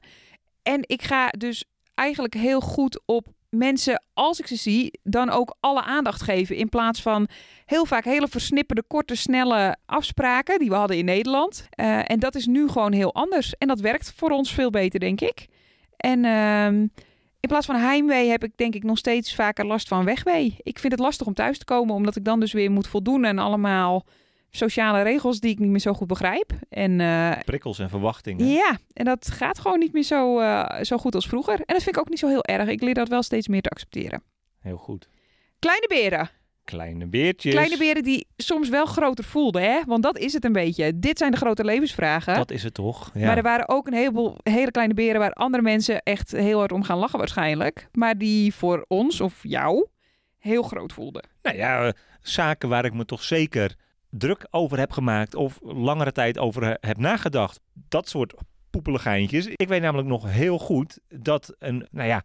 En 0.63 0.79
ik 0.81 1.01
ga 1.01 1.27
dus 1.27 1.65
eigenlijk 1.95 2.34
heel 2.34 2.60
goed 2.62 3.01
op 3.05 3.27
mensen, 3.49 4.03
als 4.13 4.39
ik 4.39 4.47
ze 4.47 4.55
zie, 4.55 4.99
dan 5.03 5.29
ook 5.29 5.55
alle 5.60 5.81
aandacht 5.81 6.21
geven. 6.21 6.55
In 6.55 6.69
plaats 6.69 7.01
van 7.01 7.27
heel 7.65 7.86
vaak 7.86 8.03
hele 8.03 8.27
versnipperde, 8.27 8.84
korte, 8.88 9.15
snelle 9.15 9.77
afspraken 9.86 10.60
die 10.60 10.69
we 10.69 10.75
hadden 10.75 10.97
in 10.97 11.05
Nederland. 11.05 11.67
Eh, 11.69 12.12
en 12.12 12.19
dat 12.19 12.36
is 12.36 12.45
nu 12.45 12.67
gewoon 12.67 12.91
heel 12.91 13.13
anders. 13.13 13.55
En 13.58 13.67
dat 13.67 13.79
werkt 13.79 14.13
voor 14.15 14.29
ons 14.29 14.53
veel 14.53 14.69
beter, 14.69 14.99
denk 14.99 15.21
ik. 15.21 15.47
En 15.97 16.25
ehm, 16.25 16.75
in 17.39 17.49
plaats 17.49 17.65
van 17.65 17.75
heimwee 17.75 18.29
heb 18.29 18.43
ik 18.43 18.58
denk 18.58 18.75
ik 18.75 18.84
nog 18.84 18.97
steeds 18.97 19.36
vaker 19.36 19.65
last 19.65 19.88
van 19.88 20.05
wegwee. 20.05 20.55
Ik 20.58 20.79
vind 20.79 20.93
het 20.93 21.01
lastig 21.01 21.27
om 21.27 21.34
thuis 21.34 21.58
te 21.58 21.65
komen, 21.65 21.95
omdat 21.95 22.15
ik 22.15 22.25
dan 22.25 22.39
dus 22.39 22.53
weer 22.53 22.71
moet 22.71 22.88
voldoen 22.88 23.25
aan 23.25 23.39
allemaal 23.39 24.05
sociale 24.55 25.01
regels 25.01 25.39
die 25.39 25.51
ik 25.51 25.59
niet 25.59 25.69
meer 25.69 25.79
zo 25.79 25.93
goed 25.93 26.07
begrijp. 26.07 26.51
En 26.69 27.01
eh, 27.01 27.31
Prikkels 27.45 27.79
en 27.79 27.89
verwachtingen. 27.89 28.47
ja, 28.47 28.77
en 28.93 29.05
dat 29.05 29.31
gaat 29.31 29.59
gewoon 29.59 29.79
niet 29.79 29.93
meer 29.93 30.03
zo, 30.03 30.39
eh, 30.39 30.83
zo 30.83 30.97
goed 30.97 31.15
als 31.15 31.27
vroeger. 31.27 31.53
En 31.53 31.73
dat 31.73 31.83
vind 31.83 31.95
ik 31.95 32.01
ook 32.01 32.09
niet 32.09 32.19
zo 32.19 32.27
heel 32.27 32.43
erg. 32.43 32.69
Ik 32.69 32.81
leer 32.81 32.93
dat 32.93 33.07
wel 33.09 33.23
steeds 33.23 33.47
meer 33.47 33.61
te 33.61 33.69
accepteren. 33.69 34.23
Heel 34.59 34.77
goed. 34.77 35.07
Kleine 35.59 35.87
beren. 35.87 36.29
Kleine 36.63 37.07
beertjes. 37.07 37.53
Kleine 37.53 37.77
beren 37.77 38.03
die 38.03 38.27
soms 38.37 38.69
wel 38.69 38.85
groter 38.85 39.23
voelden, 39.23 39.61
hè? 39.61 39.81
Want 39.85 40.03
dat 40.03 40.17
is 40.17 40.33
het 40.33 40.45
een 40.45 40.51
beetje. 40.51 40.99
Dit 40.99 41.17
zijn 41.17 41.31
de 41.31 41.37
grote 41.37 41.63
levensvragen. 41.63 42.35
Dat 42.35 42.51
is 42.51 42.63
het 42.63 42.73
toch? 42.73 43.11
Ja. 43.13 43.25
Maar 43.25 43.37
er 43.37 43.43
waren 43.43 43.69
ook 43.69 43.87
een 43.87 43.93
heleboel 43.93 44.37
hele 44.43 44.71
kleine 44.71 44.93
beren 44.93 45.19
waar 45.19 45.31
andere 45.33 45.63
mensen 45.63 46.01
echt 46.01 46.31
heel 46.31 46.59
hard 46.59 46.71
om 46.71 46.83
gaan 46.83 46.97
lachen 46.97 47.19
waarschijnlijk. 47.19 47.87
Maar 47.91 48.17
die 48.17 48.53
voor 48.53 48.85
ons 48.87 49.21
of 49.21 49.39
jou 49.41 49.87
heel 50.37 50.63
groot 50.63 50.93
voelden. 50.93 51.27
Nou 51.41 51.57
ja, 51.57 51.85
eh, 51.85 51.91
zaken 52.21 52.69
waar 52.69 52.85
ik 52.85 52.93
me 52.93 53.05
toch 53.05 53.23
zeker 53.23 53.75
druk 54.17 54.47
over 54.49 54.78
heb 54.78 54.91
gemaakt 54.91 55.36
of 55.36 55.60
langere 55.62 56.12
tijd 56.12 56.38
over 56.38 56.63
he- 56.63 56.75
heb 56.80 56.97
nagedacht. 56.97 57.60
Dat 57.89 58.10
soort 58.10 58.34
poepeligijntjes. 58.69 59.47
Ik 59.47 59.67
weet 59.67 59.82
namelijk 59.82 60.08
nog 60.08 60.32
heel 60.32 60.60
goed 60.60 60.99
dat 61.08 61.56
een, 61.60 61.88
nou 61.91 62.08
ja, 62.08 62.23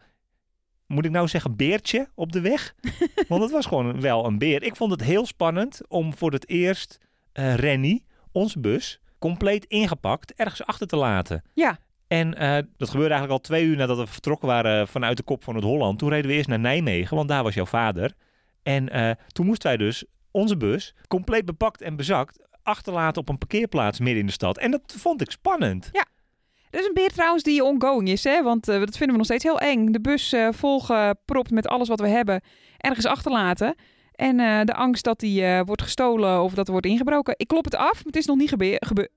moet 0.87 1.05
ik 1.05 1.11
nou 1.11 1.29
zeggen 1.29 1.57
beertje 1.57 2.09
op 2.15 2.33
de 2.33 2.41
weg? 2.41 2.75
Want 3.29 3.43
het 3.43 3.51
was 3.51 3.67
gewoon 3.67 4.01
wel 4.01 4.27
een 4.27 4.39
beer. 4.39 4.63
Ik 4.63 4.77
vond 4.77 4.91
het 4.91 5.03
heel 5.03 5.27
spannend 5.27 5.81
om 5.89 6.17
voor 6.17 6.33
het 6.33 6.49
eerst 6.49 6.99
eh 7.33 7.55
Rennie, 7.55 8.05
onze 8.33 8.61
bus, 8.61 9.01
compleet 9.19 9.65
ingepakt 9.65 10.35
ergens 10.35 10.65
achter 10.65 10.87
te 10.87 10.97
laten. 10.97 11.43
Ja. 11.55 11.79
En 12.07 12.35
eh, 12.35 12.59
dat 12.77 12.89
gebeurde 12.89 13.15
eigenlijk 13.15 13.33
al 13.33 13.39
twee 13.49 13.65
uur 13.65 13.77
nadat 13.77 13.99
we 13.99 14.07
vertrokken 14.07 14.49
waren 14.49 14.89
vanuit 14.89 15.17
de 15.17 15.23
kop 15.23 15.45
van 15.45 15.55
het 15.55 15.65
Holland. 15.65 15.99
Toen 15.99 16.09
reden 16.09 16.31
we 16.31 16.37
eerst 16.37 16.49
naar 16.49 16.59
Nijmegen, 16.59 17.17
want 17.17 17.29
daar 17.29 17.43
was 17.43 17.55
jouw 17.55 17.67
vader. 17.67 18.13
En 18.63 18.89
eh, 18.89 19.11
toen 19.27 19.47
moesten 19.47 19.69
wij 19.69 19.77
dus 19.77 20.05
onze 20.31 20.57
bus 20.57 20.95
compleet 21.09 21.45
bepakt 21.45 21.81
en 21.81 21.97
bezakt 21.97 22.49
achterlaten 22.63 23.23
op 23.23 23.29
een 23.29 23.39
parkeerplaats 23.39 23.99
midden 23.99 24.21
in 24.21 24.27
de 24.27 24.33
stad. 24.33 24.59
En 24.59 24.71
dat 24.71 24.83
vond 24.87 25.21
ik 25.21 25.31
spannend. 25.31 25.91
Er 26.71 26.81
is 26.81 26.87
een 26.87 26.95
beer 26.95 27.13
trouwens 27.13 27.43
die 27.43 27.65
ongoing 27.65 28.09
is, 28.09 28.25
hè? 28.25 28.43
Want 28.43 28.69
eh, 28.69 28.79
dat 28.79 28.97
vinden 28.97 29.11
we 29.11 29.17
nog 29.17 29.25
steeds 29.25 29.45
heel 29.45 29.59
eng. 29.59 29.93
De 29.93 30.01
bus 30.01 30.33
eh 30.33 30.49
volgepropt 30.53 31.51
met 31.51 31.67
alles 31.67 31.89
wat 31.89 32.01
we 32.01 32.09
hebben 32.09 32.43
ergens 32.77 33.07
achterlaten. 33.07 33.75
En 34.15 34.41
eh, 34.41 34.61
de 34.65 34.75
angst 34.75 35.05
dat 35.05 35.21
die 35.21 35.63
wordt 35.65 35.83
gestolen 35.83 36.43
of 36.43 36.55
dat 36.55 36.67
er 36.67 36.73
wordt 36.73 36.87
ingebroken. 36.87 37.35
Ik 37.37 37.49
klop 37.49 37.65
het 37.65 37.75
af, 37.75 37.95
maar 37.95 38.03
het 38.05 38.17
is 38.17 38.27
nog 38.27 38.37
niet 38.37 38.49
gebeurd. 38.49 38.87
Gebe 38.87 39.11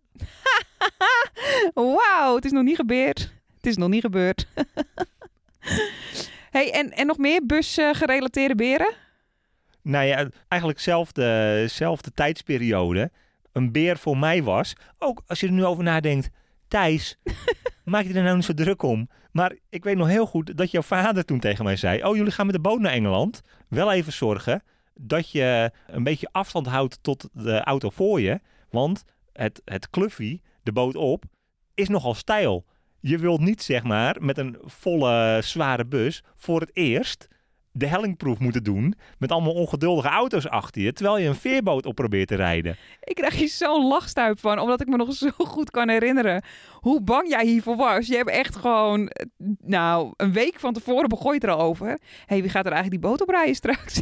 Wauw, 1.73 2.36
het 2.36 2.45
is 2.45 2.52
nog 2.52 2.63
niet 2.63 2.76
gebeurd. 2.76 3.19
Het 3.56 3.65
is 3.65 3.78
nog 3.78 3.89
niet 3.89 4.02
gebeurd. 4.02 4.47
hey, 6.56 6.71
en, 6.71 6.91
en 6.91 7.08
nog 7.08 7.17
meer 7.17 7.45
busgerelateerde 7.45 8.56
beren? 8.56 8.93
Nou 9.84 10.06
ja, 10.06 10.30
eigenlijk 10.48 10.82
zelfde, 10.82 11.65
zelfde 11.67 12.12
tijdsperiode. 12.12 13.12
Een 13.52 13.72
beer 13.72 13.98
voor 13.98 14.17
mij 14.17 14.43
was, 14.43 14.76
ook 14.98 15.24
als 15.28 15.39
je 15.39 15.48
er 15.48 15.54
nu 15.54 15.65
over 15.65 15.84
nadenkt, 15.84 16.30
Thijs, 16.67 17.17
maak 17.86 18.06
je 18.06 18.13
er 18.13 18.24
nou 18.24 18.36
niet 18.36 18.46
zo 18.46 18.54
druk 18.54 18.82
om. 18.82 19.10
Maar 19.32 19.56
ik 19.69 19.84
weet 19.84 19.98
nog 19.98 20.08
heel 20.08 20.26
goed 20.26 20.58
dat 20.58 20.72
jouw 20.72 20.82
vader 20.82 21.26
toen 21.26 21.39
tegen 21.39 21.65
mij 21.65 21.76
zei, 21.76 22.04
oh 22.04 22.15
jullie 22.15 22.32
gaan 22.32 22.46
met 22.46 22.56
de 22.56 22.62
boot 22.62 22.80
naar 22.80 22.91
Engeland. 22.91 23.41
Wel 23.67 23.91
even 23.91 24.13
zorgen 24.13 24.63
dat 24.93 25.32
je 25.32 25.72
een 25.88 26.04
beetje 26.04 26.30
afstand 26.32 26.67
houdt 26.67 27.00
tot 27.02 27.30
de 27.34 27.60
auto 27.63 27.89
voor 27.89 28.22
je. 28.22 28.41
Want 28.69 29.04
het, 29.34 29.62
het 29.65 29.89
kluffie, 29.89 30.41
de 30.63 30.72
boot 30.72 30.96
op, 30.96 31.24
is 31.74 31.88
nogal 31.88 32.13
steil. 32.13 32.65
Je 33.00 33.17
wilt 33.17 33.39
niet, 33.39 33.63
zeg 33.63 33.84
maar, 33.84 34.15
met 34.19 34.38
een 34.38 34.58
volle 34.62 35.39
zware 35.43 35.86
bus 35.86 36.24
voor 36.36 36.60
het 36.60 36.72
eerst 36.74 37.28
de 37.76 37.88
hellingproef 37.88 38.40
moeten 38.40 38.64
doen 38.64 38.96
met 39.18 39.32
allemaal 39.32 39.54
ongeduldige 39.54 40.08
auto's 40.08 40.48
achter 40.48 40.82
je, 40.82 40.94
terwijl 40.94 41.18
je 41.18 41.28
een 41.28 41.36
veerboot 41.36 41.86
op 41.86 41.96
probeert 41.96 42.28
te 42.28 42.36
rijden. 42.36 42.78
Ik 43.04 43.16
krijg 43.16 43.36
hier 43.36 43.48
zo'n 43.48 43.88
lachstuip 43.88 44.40
van, 44.40 44.60
omdat 44.60 44.82
ik 44.82 44.88
me 44.88 44.96
nog 44.96 45.14
zo 45.14 45.30
goed 45.38 45.72
kan 45.72 45.90
herinneren 45.90 46.44
hoe 46.74 47.02
bang 47.02 47.30
jij 47.30 47.46
hiervoor 47.46 47.76
was. 47.76 48.08
Je 48.08 48.16
hebt 48.16 48.30
echt 48.30 48.56
gewoon, 48.56 49.08
eh, 49.08 49.26
nou, 49.60 50.14
een 50.18 50.34
week 50.34 50.60
van 50.60 50.74
tevoren 50.74 51.10
begon 51.10 51.34
je 51.34 51.40
er 51.40 51.50
al 51.50 51.60
over. 51.60 51.88
Hé, 51.88 51.96
hey, 52.26 52.42
wie 52.42 52.50
gaat 52.50 52.66
er 52.66 52.72
eigenlijk 52.72 53.02
die 53.02 53.12
boot 53.12 53.22
op 53.22 53.30
rijden 53.30 53.56
straks? 53.56 54.02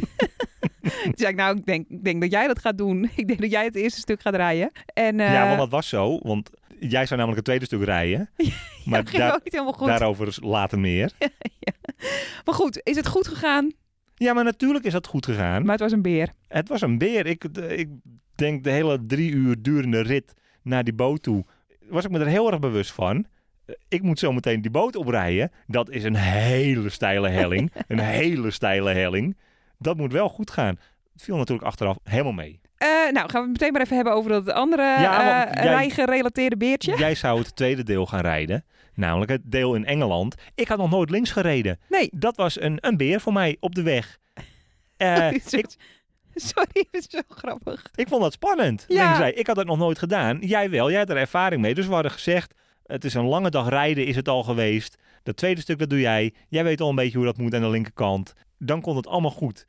Toen 0.82 1.12
zei 1.14 1.30
ik, 1.30 1.36
nou, 1.36 1.56
ik 1.56 1.66
denk, 1.66 1.88
ik 1.88 2.04
denk 2.04 2.20
dat 2.20 2.30
jij 2.30 2.46
dat 2.46 2.58
gaat 2.58 2.78
doen. 2.78 3.10
Ik 3.16 3.26
denk 3.26 3.40
dat 3.40 3.50
jij 3.50 3.64
het 3.64 3.74
eerste 3.74 4.00
stuk 4.00 4.20
gaat 4.20 4.34
rijden. 4.34 4.70
En, 4.94 5.18
uh, 5.18 5.32
ja, 5.32 5.46
want 5.46 5.58
dat 5.58 5.70
was 5.70 5.88
zo, 5.88 6.18
want 6.18 6.50
jij 6.80 7.06
zou 7.06 7.20
namelijk 7.20 7.36
het 7.36 7.44
tweede 7.44 7.64
stuk 7.64 7.84
rijden. 7.84 8.30
maar 8.84 9.06
ging 9.06 9.22
daar, 9.22 9.34
ook 9.34 9.44
niet 9.44 9.52
helemaal 9.52 9.72
goed. 9.72 9.86
daarover 9.86 10.36
later 10.40 10.78
meer. 10.78 11.12
ja. 11.58 11.72
Maar 12.44 12.54
goed, 12.54 12.80
is 12.82 12.96
het 12.96 13.06
goed 13.06 13.28
gegaan? 13.28 13.72
Ja, 14.14 14.32
maar 14.32 14.44
natuurlijk 14.44 14.84
is 14.84 14.92
dat 14.92 15.06
goed 15.06 15.24
gegaan. 15.24 15.62
Maar 15.62 15.72
het 15.72 15.80
was 15.80 15.92
een 15.92 16.02
beer. 16.02 16.28
Het 16.48 16.68
was 16.68 16.80
een 16.80 16.98
beer. 16.98 17.26
Ik, 17.26 17.44
ik 17.68 17.88
denk 18.34 18.64
de 18.64 18.70
hele 18.70 19.06
drie 19.06 19.30
uur 19.30 19.62
durende 19.62 20.00
rit 20.00 20.32
naar 20.62 20.84
die 20.84 20.94
boot 20.94 21.22
toe, 21.22 21.44
was 21.88 22.04
ik 22.04 22.10
me 22.10 22.18
er 22.18 22.26
heel 22.26 22.50
erg 22.50 22.58
bewust 22.58 22.92
van. 22.92 23.26
Ik 23.88 24.02
moet 24.02 24.18
zo 24.18 24.32
meteen 24.32 24.62
die 24.62 24.70
boot 24.70 24.96
oprijden. 24.96 25.50
Dat 25.66 25.90
is 25.90 26.04
een 26.04 26.14
hele 26.14 26.88
steile 26.88 27.28
helling. 27.28 27.72
een 27.88 27.98
hele 27.98 28.50
steile 28.50 28.90
helling. 28.90 29.36
Dat 29.78 29.96
moet 29.96 30.12
wel 30.12 30.28
goed 30.28 30.50
gaan. 30.50 30.78
Het 31.12 31.22
viel 31.22 31.36
natuurlijk 31.36 31.66
achteraf 31.66 31.98
helemaal 32.04 32.32
mee. 32.32 32.60
Uh, 32.78 32.88
nou, 32.88 33.30
gaan 33.30 33.42
we 33.42 33.48
het 33.48 33.60
meteen 33.60 33.72
maar 33.72 33.80
even 33.80 33.96
hebben 33.96 34.14
over 34.14 34.30
dat 34.30 34.52
andere 34.52 34.82
ja, 34.82 35.46
uh, 35.46 35.64
rijgerelateerde 35.64 36.56
beertje. 36.56 36.96
Jij 36.96 37.14
zou 37.14 37.38
het 37.38 37.56
tweede 37.56 37.82
deel 37.82 38.06
gaan 38.06 38.20
rijden. 38.20 38.64
Namelijk 38.94 39.30
het 39.30 39.40
deel 39.44 39.74
in 39.74 39.84
Engeland. 39.84 40.34
Ik 40.54 40.68
had 40.68 40.78
nog 40.78 40.90
nooit 40.90 41.10
links 41.10 41.30
gereden. 41.30 41.78
Nee. 41.88 42.08
Dat 42.16 42.36
was 42.36 42.60
een, 42.60 42.78
een 42.80 42.96
beer 42.96 43.20
voor 43.20 43.32
mij 43.32 43.56
op 43.60 43.74
de 43.74 43.82
weg. 43.82 44.18
Uh, 44.98 45.32
ik, 45.32 45.66
Sorry, 46.34 46.86
het 46.90 47.06
is 47.06 47.06
zo 47.08 47.20
grappig. 47.28 47.86
Ik 47.94 48.08
vond 48.08 48.22
dat 48.22 48.32
spannend. 48.32 48.84
Ja. 48.88 49.26
Ik 49.26 49.46
had 49.46 49.56
het 49.56 49.66
nog 49.66 49.78
nooit 49.78 49.98
gedaan. 49.98 50.38
Jij 50.38 50.70
wel, 50.70 50.88
jij 50.88 50.98
hebt 50.98 51.10
er 51.10 51.16
ervaring 51.16 51.62
mee. 51.62 51.74
Dus 51.74 51.86
we 51.86 51.92
hadden 51.92 52.12
gezegd, 52.12 52.54
het 52.86 53.04
is 53.04 53.14
een 53.14 53.24
lange 53.24 53.50
dag 53.50 53.68
rijden 53.68 54.06
is 54.06 54.16
het 54.16 54.28
al 54.28 54.42
geweest. 54.42 54.98
Dat 55.22 55.36
tweede 55.36 55.60
stuk, 55.60 55.78
dat 55.78 55.90
doe 55.90 56.00
jij. 56.00 56.34
Jij 56.48 56.64
weet 56.64 56.80
al 56.80 56.88
een 56.88 56.94
beetje 56.94 57.16
hoe 57.16 57.26
dat 57.26 57.36
moet 57.36 57.54
aan 57.54 57.60
de 57.60 57.68
linkerkant. 57.68 58.32
Dan 58.58 58.80
komt 58.80 58.96
het 58.96 59.06
allemaal 59.06 59.30
goed. 59.30 59.66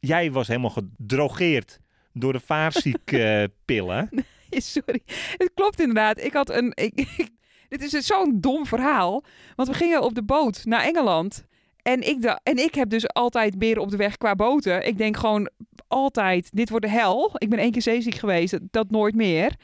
Jij 0.00 0.32
was 0.32 0.46
helemaal 0.46 0.70
gedrogeerd 0.70 1.80
door 2.12 2.32
de 2.32 2.40
vaarziekpillen. 2.40 4.08
nee, 4.50 4.60
sorry. 4.60 5.02
Het 5.36 5.50
klopt 5.54 5.80
inderdaad. 5.80 6.20
Ik 6.20 6.32
had 6.32 6.50
een... 6.50 6.72
Ik, 6.74 7.28
dit 7.68 7.82
is 7.82 8.06
zo'n 8.06 8.40
dom 8.40 8.66
verhaal. 8.66 9.24
Want 9.56 9.68
we 9.68 9.74
gingen 9.74 10.02
op 10.02 10.14
de 10.14 10.22
boot 10.22 10.64
naar 10.64 10.82
Engeland. 10.84 11.46
En 11.82 12.08
ik, 12.08 12.22
da 12.22 12.40
en 12.42 12.56
ik 12.56 12.74
heb 12.74 12.90
dus 12.90 13.08
altijd 13.08 13.58
beren 13.58 13.82
op 13.82 13.90
de 13.90 13.96
weg 13.96 14.16
qua 14.16 14.34
boten. 14.34 14.86
Ik 14.86 14.98
denk 14.98 15.16
gewoon 15.16 15.50
altijd, 15.88 16.48
dit 16.52 16.70
wordt 16.70 16.84
de 16.84 16.90
hel. 16.90 17.30
Ik 17.34 17.48
ben 17.48 17.58
één 17.58 17.70
keer 17.70 17.82
zeeziek 17.82 18.14
geweest, 18.14 18.58
dat, 18.70 18.90
nooit 18.90 19.14
meer. 19.14 19.54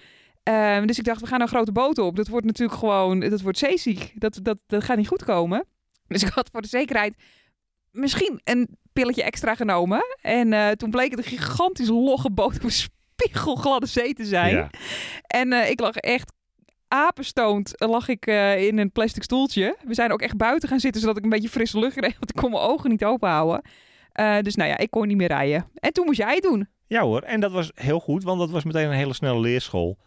Um, 0.43 0.87
dus 0.87 0.99
ik 0.99 1.05
dacht, 1.05 1.21
we 1.21 1.27
gaan 1.27 1.41
een 1.41 1.49
grote 1.49 1.73
boot 1.73 1.99
op. 1.99 2.17
Dat 2.17 2.29
wordt 2.29 2.47
natuurlijk 2.47 2.79
gewoon, 2.79 3.21
dat 3.21 3.41
wordt 3.41 3.59
zeeziek. 3.59 4.13
Dat, 4.15 4.39
dat, 4.43 4.59
dat 4.67 4.85
gaat 4.85 4.97
niet 4.97 5.09
goed 5.09 5.25
komen. 5.25 5.67
Dus 6.07 6.23
ik 6.23 6.29
had 6.29 6.49
voor 6.53 6.63
de 6.63 6.69
zekerheid 6.69 7.15
misschien 7.91 8.41
een 8.45 8.77
pilletje 8.93 9.23
extra 9.23 9.55
genomen. 9.55 10.03
En 10.21 10.53
uh, 10.53 10.71
toen 10.71 10.91
bleek 10.91 11.11
het 11.11 11.19
een 11.19 11.39
gigantisch 11.39 11.89
logge 11.89 12.31
boot 12.31 12.57
op 12.57 12.63
een 12.63 12.89
spiegelgladde 13.17 13.87
zee 13.87 14.15
te 14.15 14.25
zijn. 14.25 14.55
Ja. 14.55 14.71
En 15.27 15.53
uh, 15.53 15.71
ik 15.71 15.81
lag 15.81 15.97
echt 15.97 16.33
apenstoond 16.95 17.73
lag 17.77 18.09
ik 18.09 18.27
uh, 18.27 18.67
in 18.67 18.79
een 18.79 18.91
plastic 18.91 19.23
stoeltje. 19.23 19.77
We 19.85 19.95
zijn 19.95 20.13
ook 20.13 20.21
echt 20.21 20.37
buiten 20.37 20.69
gaan 20.69 20.81
zitten, 20.81 21.01
zodat 21.01 21.17
ik 21.17 21.25
een 21.25 21.31
beetje 21.31 21.49
frisse 21.49 21.79
lucht 21.79 21.97
kreeg. 21.97 22.19
Want 22.21 22.31
ik 22.31 22.37
kon 22.37 22.51
mijn 22.51 22.63
ogen 22.63 22.91
niet 22.91 23.05
open 23.05 23.29
houden. 23.29 23.63
Uh, 24.21 24.39
dus 24.39 24.55
nou 24.55 24.71
ja, 24.71 24.79
ik 24.79 24.91
kon 24.91 25.07
niet 25.07 25.17
meer 25.17 25.29
rijden. 25.29 25.71
En 25.75 25.93
toen 25.93 26.05
moest 26.05 26.19
jij 26.19 26.35
het 26.35 26.43
doen. 26.43 26.69
Ja 26.87 27.03
hoor, 27.03 27.23
en 27.23 27.41
dat 27.41 27.53
was 27.53 27.71
heel 27.75 28.01
goed, 28.01 28.25
want 28.25 28.39
dat 28.39 28.51
was 28.51 28.65
meteen 28.65 28.87
een 28.87 28.93
hele 28.93 29.15
snelle 29.15 29.41
leerschool. 29.41 29.99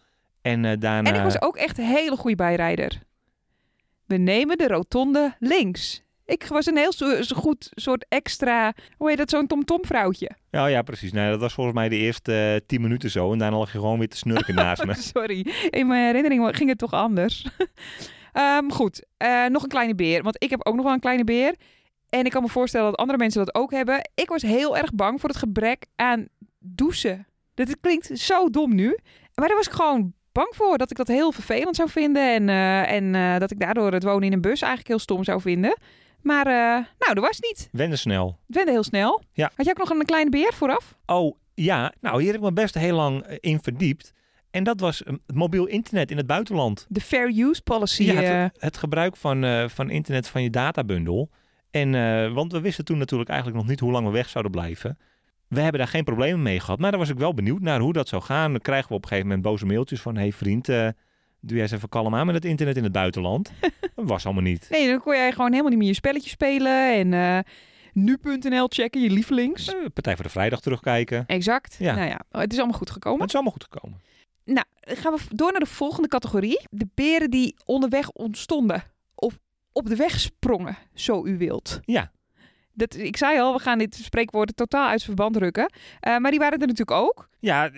En, 0.42 0.64
uh, 0.64 0.72
daarna... 0.78 1.10
en 1.10 1.16
ik 1.16 1.22
was 1.22 1.42
ook 1.42 1.56
echt 1.56 1.78
een 1.78 1.84
hele 1.84 2.16
goede 2.16 2.36
bijrijder. 2.36 3.02
We 4.06 4.16
nemen 4.16 4.58
de 4.58 4.68
rotonde 4.68 5.36
links. 5.38 6.02
Ik 6.28 6.46
was 6.46 6.66
een 6.66 6.76
heel 6.76 6.92
zo, 6.92 7.22
zo 7.22 7.36
goed 7.36 7.68
soort 7.74 8.06
extra, 8.08 8.72
hoe 8.96 9.08
heet 9.08 9.18
dat, 9.18 9.30
zo'n 9.30 9.46
tom-tom 9.46 9.84
vrouwtje. 9.84 10.30
Ja, 10.50 10.66
ja, 10.66 10.82
precies. 10.82 11.12
Nee, 11.12 11.30
dat 11.30 11.40
was 11.40 11.52
volgens 11.52 11.76
mij 11.76 11.88
de 11.88 11.96
eerste 11.96 12.52
uh, 12.54 12.66
tien 12.66 12.80
minuten 12.80 13.10
zo. 13.10 13.32
En 13.32 13.38
daarna 13.38 13.58
lag 13.58 13.72
je 13.72 13.78
gewoon 13.78 13.98
weer 13.98 14.08
te 14.08 14.16
snurken 14.16 14.54
naast 14.64 14.84
me. 14.84 14.94
Sorry, 14.94 15.46
in 15.70 15.86
mijn 15.86 16.04
herinnering 16.04 16.56
ging 16.56 16.68
het 16.68 16.78
toch 16.78 16.92
anders. 16.92 17.46
um, 18.32 18.72
goed, 18.78 19.04
uh, 19.22 19.46
nog 19.46 19.62
een 19.62 19.68
kleine 19.68 19.94
beer. 19.94 20.22
Want 20.22 20.42
ik 20.42 20.50
heb 20.50 20.66
ook 20.66 20.74
nog 20.74 20.84
wel 20.84 20.92
een 20.92 21.00
kleine 21.00 21.24
beer. 21.24 21.54
En 22.08 22.24
ik 22.24 22.30
kan 22.30 22.42
me 22.42 22.48
voorstellen 22.48 22.90
dat 22.90 22.98
andere 22.98 23.18
mensen 23.18 23.44
dat 23.44 23.54
ook 23.54 23.70
hebben. 23.70 24.10
Ik 24.14 24.28
was 24.28 24.42
heel 24.42 24.76
erg 24.76 24.94
bang 24.94 25.20
voor 25.20 25.28
het 25.28 25.38
gebrek 25.38 25.86
aan 25.96 26.28
douchen. 26.58 27.26
Dat 27.54 27.80
klinkt 27.80 28.18
zo 28.18 28.50
dom 28.50 28.74
nu. 28.74 28.98
Maar 29.34 29.48
daar 29.48 29.56
was 29.56 29.66
ik 29.66 29.72
gewoon 29.72 30.12
bang 30.32 30.54
voor. 30.54 30.78
Dat 30.78 30.90
ik 30.90 30.96
dat 30.96 31.08
heel 31.08 31.32
vervelend 31.32 31.76
zou 31.76 31.90
vinden. 31.90 32.34
En, 32.34 32.48
uh, 32.48 32.92
en 32.92 33.14
uh, 33.14 33.38
dat 33.38 33.50
ik 33.50 33.60
daardoor 33.60 33.92
het 33.92 34.02
wonen 34.02 34.22
in 34.22 34.32
een 34.32 34.40
bus 34.40 34.60
eigenlijk 34.60 34.88
heel 34.88 34.98
stom 34.98 35.24
zou 35.24 35.40
vinden. 35.40 35.76
Maar 36.22 36.46
uh, 36.46 36.86
nou, 36.98 37.14
dat 37.14 37.24
was 37.24 37.40
niet. 37.40 37.68
Wende 37.72 37.96
snel. 37.96 38.38
Wende 38.46 38.70
heel 38.70 38.82
snel. 38.82 39.22
Ja. 39.32 39.50
Had 39.54 39.66
jij 39.66 39.74
ook 39.78 39.88
nog 39.88 39.98
een 39.98 40.06
kleine 40.06 40.30
beer 40.30 40.52
vooraf? 40.52 40.94
Oh, 41.06 41.36
ja. 41.54 41.92
Nou, 42.00 42.18
hier 42.18 42.26
heb 42.26 42.40
ik 42.40 42.46
me 42.46 42.52
best 42.52 42.74
heel 42.74 42.96
lang 42.96 43.26
in 43.26 43.62
verdiept. 43.62 44.12
En 44.50 44.64
dat 44.64 44.80
was 44.80 45.02
het 45.04 45.34
mobiel 45.34 45.66
internet 45.66 46.10
in 46.10 46.16
het 46.16 46.26
buitenland. 46.26 46.86
De 46.88 47.00
fair 47.00 47.28
use 47.28 47.62
policy. 47.62 48.02
Ja, 48.02 48.20
het, 48.20 48.56
het 48.58 48.76
gebruik 48.76 49.16
van, 49.16 49.44
uh, 49.44 49.68
van 49.68 49.90
internet 49.90 50.28
van 50.28 50.42
je 50.42 50.50
databundel. 50.50 51.30
En, 51.70 51.92
uh, 51.92 52.32
want 52.32 52.52
we 52.52 52.60
wisten 52.60 52.84
toen 52.84 52.98
natuurlijk 52.98 53.30
eigenlijk 53.30 53.60
nog 53.60 53.68
niet 53.68 53.80
hoe 53.80 53.92
lang 53.92 54.06
we 54.06 54.12
weg 54.12 54.28
zouden 54.28 54.52
blijven. 54.52 54.98
We 55.48 55.60
hebben 55.60 55.80
daar 55.80 55.90
geen 55.90 56.04
problemen 56.04 56.42
mee 56.42 56.60
gehad. 56.60 56.78
Maar 56.78 56.90
daar 56.90 57.00
was 57.00 57.08
ik 57.08 57.18
wel 57.18 57.34
benieuwd 57.34 57.60
naar 57.60 57.80
hoe 57.80 57.92
dat 57.92 58.08
zou 58.08 58.22
gaan. 58.22 58.52
Dan 58.52 58.60
krijgen 58.60 58.88
we 58.88 58.94
op 58.94 59.02
een 59.02 59.08
gegeven 59.08 59.28
moment 59.28 59.46
boze 59.46 59.66
mailtjes 59.66 60.00
van... 60.00 60.16
hey 60.16 60.32
vriend, 60.32 60.68
doe 61.40 61.54
jij 61.54 61.62
eens 61.62 61.72
even 61.72 61.88
kalm 61.88 62.14
aan 62.14 62.26
met 62.26 62.34
het 62.34 62.44
internet 62.44 62.76
in 62.76 62.82
het 62.82 62.92
buitenland. 62.92 63.52
dat 63.94 64.06
was 64.06 64.24
allemaal 64.24 64.42
niet. 64.42 64.66
Nee, 64.70 64.88
dan 64.88 65.00
kon 65.00 65.14
jij 65.14 65.32
gewoon 65.32 65.50
helemaal 65.50 65.70
niet 65.70 65.78
meer 65.78 65.88
je 65.88 65.94
spelletje 65.94 66.30
spelen. 66.30 66.94
En 66.94 67.12
uh, 67.12 67.38
nu.nl 67.92 68.66
checken, 68.68 69.00
je 69.00 69.10
lievelings. 69.10 69.74
Uh, 69.74 69.84
Partij 69.94 70.14
voor 70.14 70.24
de 70.24 70.30
Vrijdag 70.30 70.60
terugkijken. 70.60 71.24
Exact. 71.26 71.76
Ja. 71.78 71.94
Nou 71.94 72.08
ja, 72.08 72.20
het 72.30 72.52
is 72.52 72.58
allemaal 72.58 72.78
goed 72.78 72.90
gekomen. 72.90 73.20
Het 73.20 73.28
is 73.28 73.34
allemaal 73.34 73.52
goed 73.52 73.66
gekomen. 73.70 74.00
Nou, 74.44 74.66
gaan 74.80 75.14
we 75.14 75.20
door 75.28 75.50
naar 75.50 75.60
de 75.60 75.66
volgende 75.66 76.08
categorie. 76.08 76.60
De 76.70 76.88
beren 76.94 77.30
die 77.30 77.56
onderweg 77.64 78.10
ontstonden. 78.10 78.82
Of 79.14 79.38
op 79.72 79.86
de 79.86 79.96
weg 79.96 80.20
sprongen, 80.20 80.76
zo 80.94 81.26
u 81.26 81.38
wilt. 81.38 81.80
Ja. 81.84 82.10
Dat, 82.72 82.94
ik 82.94 83.16
zei 83.16 83.40
al, 83.40 83.52
we 83.52 83.58
gaan 83.58 83.78
dit 83.78 83.94
spreekwoord 83.94 84.56
totaal 84.56 84.88
uit 84.88 85.02
verband 85.02 85.34
drukken. 85.34 85.72
Uh, 85.72 86.16
maar 86.16 86.30
die 86.30 86.40
waren 86.40 86.58
er 86.58 86.66
natuurlijk 86.66 87.00
ook. 87.00 87.28
Ja, 87.38 87.70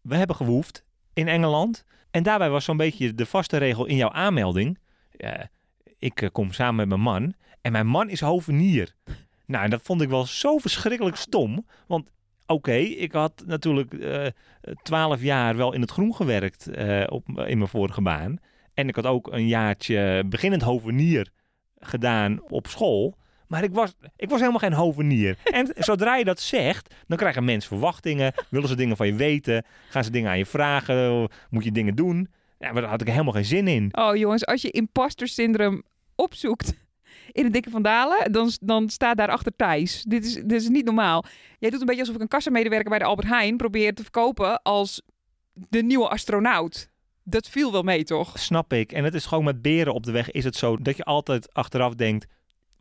we 0.00 0.16
hebben 0.16 0.36
gewoefd 0.36 0.84
in 1.12 1.28
Engeland. 1.28 1.84
En 2.14 2.22
daarbij 2.22 2.50
was 2.50 2.64
zo'n 2.64 2.76
beetje 2.76 3.14
de 3.14 3.26
vaste 3.26 3.56
regel 3.56 3.86
in 3.86 3.96
jouw 3.96 4.10
aanmelding. 4.10 4.78
Uh, 5.16 5.30
ik 5.98 6.20
uh, 6.20 6.28
kom 6.32 6.52
samen 6.52 6.74
met 6.74 6.88
mijn 6.88 7.00
man. 7.00 7.34
En 7.60 7.72
mijn 7.72 7.86
man 7.86 8.08
is 8.08 8.20
hovenier. 8.20 8.94
Nou, 9.46 9.64
en 9.64 9.70
dat 9.70 9.82
vond 9.82 10.00
ik 10.02 10.08
wel 10.08 10.26
zo 10.26 10.58
verschrikkelijk 10.58 11.16
stom. 11.16 11.66
Want 11.86 12.10
oké, 12.46 12.74
ik 12.74 13.12
had 13.12 13.42
natuurlijk 13.46 13.94
twaalf 14.82 15.22
jaar 15.22 15.56
wel 15.56 15.72
in 15.72 15.80
het 15.80 15.90
groen 15.90 16.14
gewerkt 16.14 16.68
op, 17.08 17.28
in 17.28 17.58
mijn 17.58 17.68
vorige 17.68 18.02
baan. 18.02 18.38
En 18.74 18.88
ik 18.88 18.94
had 18.94 19.06
ook 19.06 19.32
een 19.32 19.46
jaartje 19.46 20.22
beginnend 20.26 20.62
hovenier 20.62 21.28
gedaan 21.78 22.42
op 22.42 22.66
school. 22.66 23.16
Maar 23.54 23.62
ik 23.62 23.72
was, 23.72 23.94
ik 24.16 24.28
was 24.28 24.38
helemaal 24.38 24.60
geen 24.60 24.72
hovenier. 24.72 25.36
En 25.44 25.72
zodra 25.74 26.16
je 26.16 26.24
dat 26.24 26.40
zegt, 26.40 26.94
dan 27.06 27.16
krijgen 27.16 27.44
mensen 27.44 27.68
verwachtingen. 27.68 28.32
Willen 28.50 28.68
ze 28.68 28.76
dingen 28.76 28.96
van 28.96 29.06
je 29.06 29.14
weten? 29.14 29.64
Gaan 29.88 30.04
ze 30.04 30.10
dingen 30.10 30.30
aan 30.30 30.38
je 30.38 30.46
vragen? 30.46 31.28
Moet 31.50 31.64
je 31.64 31.72
dingen 31.72 31.94
doen? 31.94 32.28
Ja, 32.58 32.72
maar 32.72 32.82
daar 32.82 32.90
had 32.90 33.00
ik 33.00 33.08
helemaal 33.08 33.32
geen 33.32 33.44
zin 33.44 33.68
in. 33.68 33.88
Oh 33.92 34.16
jongens, 34.16 34.46
als 34.46 34.62
je 34.62 34.70
imposter 34.70 35.28
syndroom 35.28 35.82
opzoekt 36.14 36.74
in 37.32 37.44
het 37.44 37.52
Dikke 37.52 37.70
van 37.70 37.82
Dalen, 37.82 38.32
dan, 38.32 38.50
dan 38.60 38.88
staat 38.88 39.16
daarachter 39.16 39.52
Thijs. 39.56 40.02
Dit 40.02 40.24
is, 40.24 40.34
dit 40.34 40.52
is 40.52 40.68
niet 40.68 40.84
normaal. 40.84 41.24
Jij 41.58 41.70
doet 41.70 41.80
een 41.80 41.86
beetje 41.86 42.00
alsof 42.00 42.16
ik 42.16 42.22
een 42.22 42.28
kassamedewerker 42.28 42.90
bij 42.90 42.98
de 42.98 43.04
Albert 43.04 43.28
Heijn 43.28 43.56
probeer 43.56 43.94
te 43.94 44.02
verkopen 44.02 44.62
als 44.62 45.02
de 45.52 45.82
nieuwe 45.82 46.08
astronaut. 46.08 46.90
Dat 47.22 47.48
viel 47.48 47.72
wel 47.72 47.82
mee, 47.82 48.04
toch? 48.04 48.38
Snap 48.38 48.72
ik. 48.72 48.92
En 48.92 49.04
het 49.04 49.14
is 49.14 49.26
gewoon 49.26 49.44
met 49.44 49.62
beren 49.62 49.94
op 49.94 50.04
de 50.04 50.12
weg 50.12 50.30
is 50.30 50.44
het 50.44 50.56
zo 50.56 50.76
dat 50.76 50.96
je 50.96 51.04
altijd 51.04 51.54
achteraf 51.54 51.94
denkt 51.94 52.26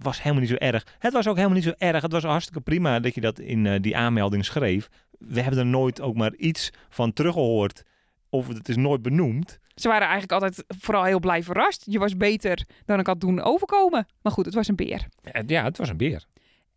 was 0.04 0.22
helemaal 0.22 0.42
niet 0.42 0.50
zo 0.50 0.56
erg. 0.56 0.86
Het 1.00 1.14
was 1.14 1.28
ook 1.28 1.36
helemaal 1.36 1.58
niet 1.58 1.66
zo 1.66 1.74
erg. 1.78 2.02
Het 2.02 2.12
was 2.12 2.24
hartstikke 2.24 2.62
prima 2.62 3.00
dat 3.00 3.16
je 3.16 3.22
dat 3.22 3.40
in 3.40 3.66
uh, 3.66 3.80
die 3.82 3.98
aanmelding 3.98 4.46
schreef. 4.46 4.90
We 5.20 5.42
hebben 5.42 5.60
er 5.60 5.66
nooit 5.66 6.02
ook 6.02 6.16
maar 6.16 6.36
iets 6.36 6.70
van 6.90 7.14
teruggehoord. 7.14 7.84
Of 8.30 8.48
het 8.48 8.70
is 8.70 8.76
nooit 8.76 9.02
benoemd. 9.02 9.60
Ze 9.76 9.88
waren 9.88 10.08
eigenlijk 10.08 10.32
altijd 10.32 10.64
vooral 10.68 11.04
heel 11.04 11.20
blij 11.20 11.44
verrast. 11.44 11.84
Je 11.86 12.00
was 12.00 12.18
beter 12.18 12.68
dan 12.86 13.00
ik 13.00 13.08
had 13.08 13.22
doen 13.22 13.42
overkomen. 13.42 14.08
Maar 14.22 14.32
goed, 14.32 14.46
het 14.46 14.54
was 14.54 14.68
een 14.68 14.76
beer. 14.76 15.08
Ja, 15.46 15.64
het 15.64 15.78
was 15.78 15.90
een 15.90 15.98
beer. 15.98 16.26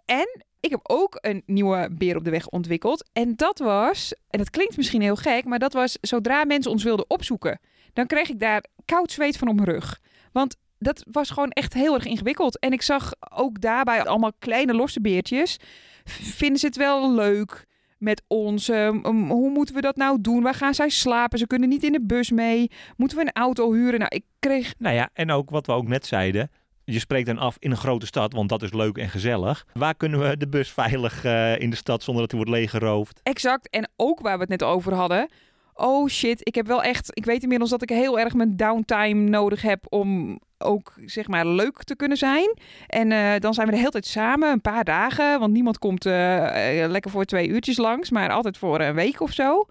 En 0.04 0.44
ik 0.60 0.70
heb 0.70 0.80
ook 0.82 1.18
een 1.20 1.42
nieuwe 1.46 1.88
beer 1.92 2.16
op 2.16 2.24
de 2.24 2.30
weg 2.30 2.48
ontwikkeld. 2.48 3.08
En 3.12 3.36
dat 3.36 3.58
was, 3.58 4.14
en 4.30 4.38
dat 4.38 4.50
klinkt 4.50 4.76
misschien 4.76 5.00
heel 5.00 5.16
gek, 5.16 5.44
maar 5.44 5.58
dat 5.58 5.72
was 5.72 5.98
zodra 6.00 6.44
mensen 6.44 6.70
ons 6.70 6.84
wilden 6.84 7.10
opzoeken, 7.10 7.60
dan 7.92 8.06
kreeg 8.06 8.28
ik 8.28 8.40
daar 8.40 8.64
koud 8.84 9.12
zweet 9.12 9.36
van 9.36 9.48
op 9.48 9.54
mijn 9.54 9.68
rug. 9.68 10.00
Want 10.32 10.56
dat 10.87 11.05
was 11.11 11.31
gewoon 11.31 11.51
echt 11.51 11.75
heel 11.75 11.94
erg 11.94 12.05
ingewikkeld. 12.05 12.59
En 12.59 12.72
ik 12.72 12.83
zag 12.83 13.12
ook 13.35 13.61
daarbij 13.61 14.05
allemaal 14.05 14.33
kleine 14.38 14.75
losse 14.75 15.01
beertjes. 15.01 15.57
Vinden 16.05 16.59
ze 16.59 16.66
het 16.66 16.77
wel 16.77 17.14
leuk 17.14 17.66
met 17.99 18.22
ons? 18.27 18.68
Um, 18.68 19.31
hoe 19.31 19.51
moeten 19.51 19.75
we 19.75 19.81
dat 19.81 19.96
nou 19.96 20.20
doen? 20.20 20.42
Waar 20.42 20.55
gaan 20.55 20.75
zij 20.75 20.88
slapen? 20.88 21.38
Ze 21.38 21.46
kunnen 21.46 21.68
niet 21.68 21.85
in 21.85 21.92
de 21.92 22.03
bus 22.03 22.31
mee. 22.31 22.70
Moeten 22.96 23.18
we 23.18 23.25
een 23.25 23.42
auto 23.42 23.72
huren? 23.72 23.99
Nou, 23.99 24.14
ik 24.14 24.25
kreeg 24.38 24.75
Nou 24.79 24.94
ja, 24.94 25.11
en 25.12 25.31
ook 25.31 25.51
wat 25.51 25.66
we 25.66 25.72
ook 25.72 25.88
net 25.88 26.07
zeiden. 26.07 26.51
Je 26.85 26.99
spreekt 26.99 27.27
dan 27.27 27.38
af 27.38 27.57
in 27.59 27.70
een 27.70 27.77
grote 27.77 28.07
stad, 28.07 28.33
want 28.33 28.49
dat 28.49 28.62
is 28.62 28.72
leuk 28.72 28.99
en 28.99 29.09
gezellig. 29.09 29.66
Waar 29.72 29.94
kunnen 29.94 30.20
we 30.20 30.37
de 30.37 30.49
bus 30.49 30.70
veilig 30.70 31.25
eh, 31.25 31.61
in 31.61 31.70
de 31.70 31.77
stad 31.77 32.03
zonder 32.03 32.22
dat 32.22 32.31
die 32.31 32.40
wordt 32.40 32.55
leeggeroofd? 32.55 33.20
exact. 33.22 33.70
En 33.70 33.88
ook 33.96 34.20
waar 34.20 34.35
we 34.35 34.40
het 34.40 34.49
net 34.49 34.62
over 34.62 34.94
hadden. 34.94 35.29
Oh 35.75 36.09
shit, 36.09 36.40
ik 36.46 36.55
heb 36.55 36.66
wel 36.66 36.83
echt. 36.83 37.11
Ik 37.12 37.25
weet 37.25 37.42
inmiddels 37.42 37.70
dat 37.70 37.83
ik 37.83 37.88
heel 37.88 38.18
erg 38.18 38.35
mijn 38.35 38.57
downtime 38.57 39.29
nodig 39.29 39.62
heb 39.62 39.85
om 39.88 40.38
ook 40.59 40.92
zeg 41.05 41.29
maar 41.29 41.47
leuk 41.47 41.83
te 41.83 41.97
kunnen 41.97 42.16
zijn. 42.16 42.59
En 42.87 43.12
eh, 43.12 43.40
dan 43.40 43.55
zijn 43.55 43.66
we 43.66 43.73
de 43.73 43.79
hele 43.79 43.90
tijd 43.90 44.07
samen, 44.07 44.51
een 44.53 44.61
paar 44.61 44.85
dagen. 44.85 45.40
Want 45.40 45.53
niemand 45.53 45.79
komt 45.79 46.07
eh, 46.07 46.83
eh, 46.83 46.90
lekker 46.90 47.11
voor 47.11 47.25
twee 47.25 47.49
uurtjes 47.49 47.77
langs, 47.77 48.11
maar 48.11 48.31
altijd 48.31 48.59
voor 48.59 48.81
een 48.81 48.95
week 48.95 49.21
of 49.21 49.33
zo. 49.33 49.64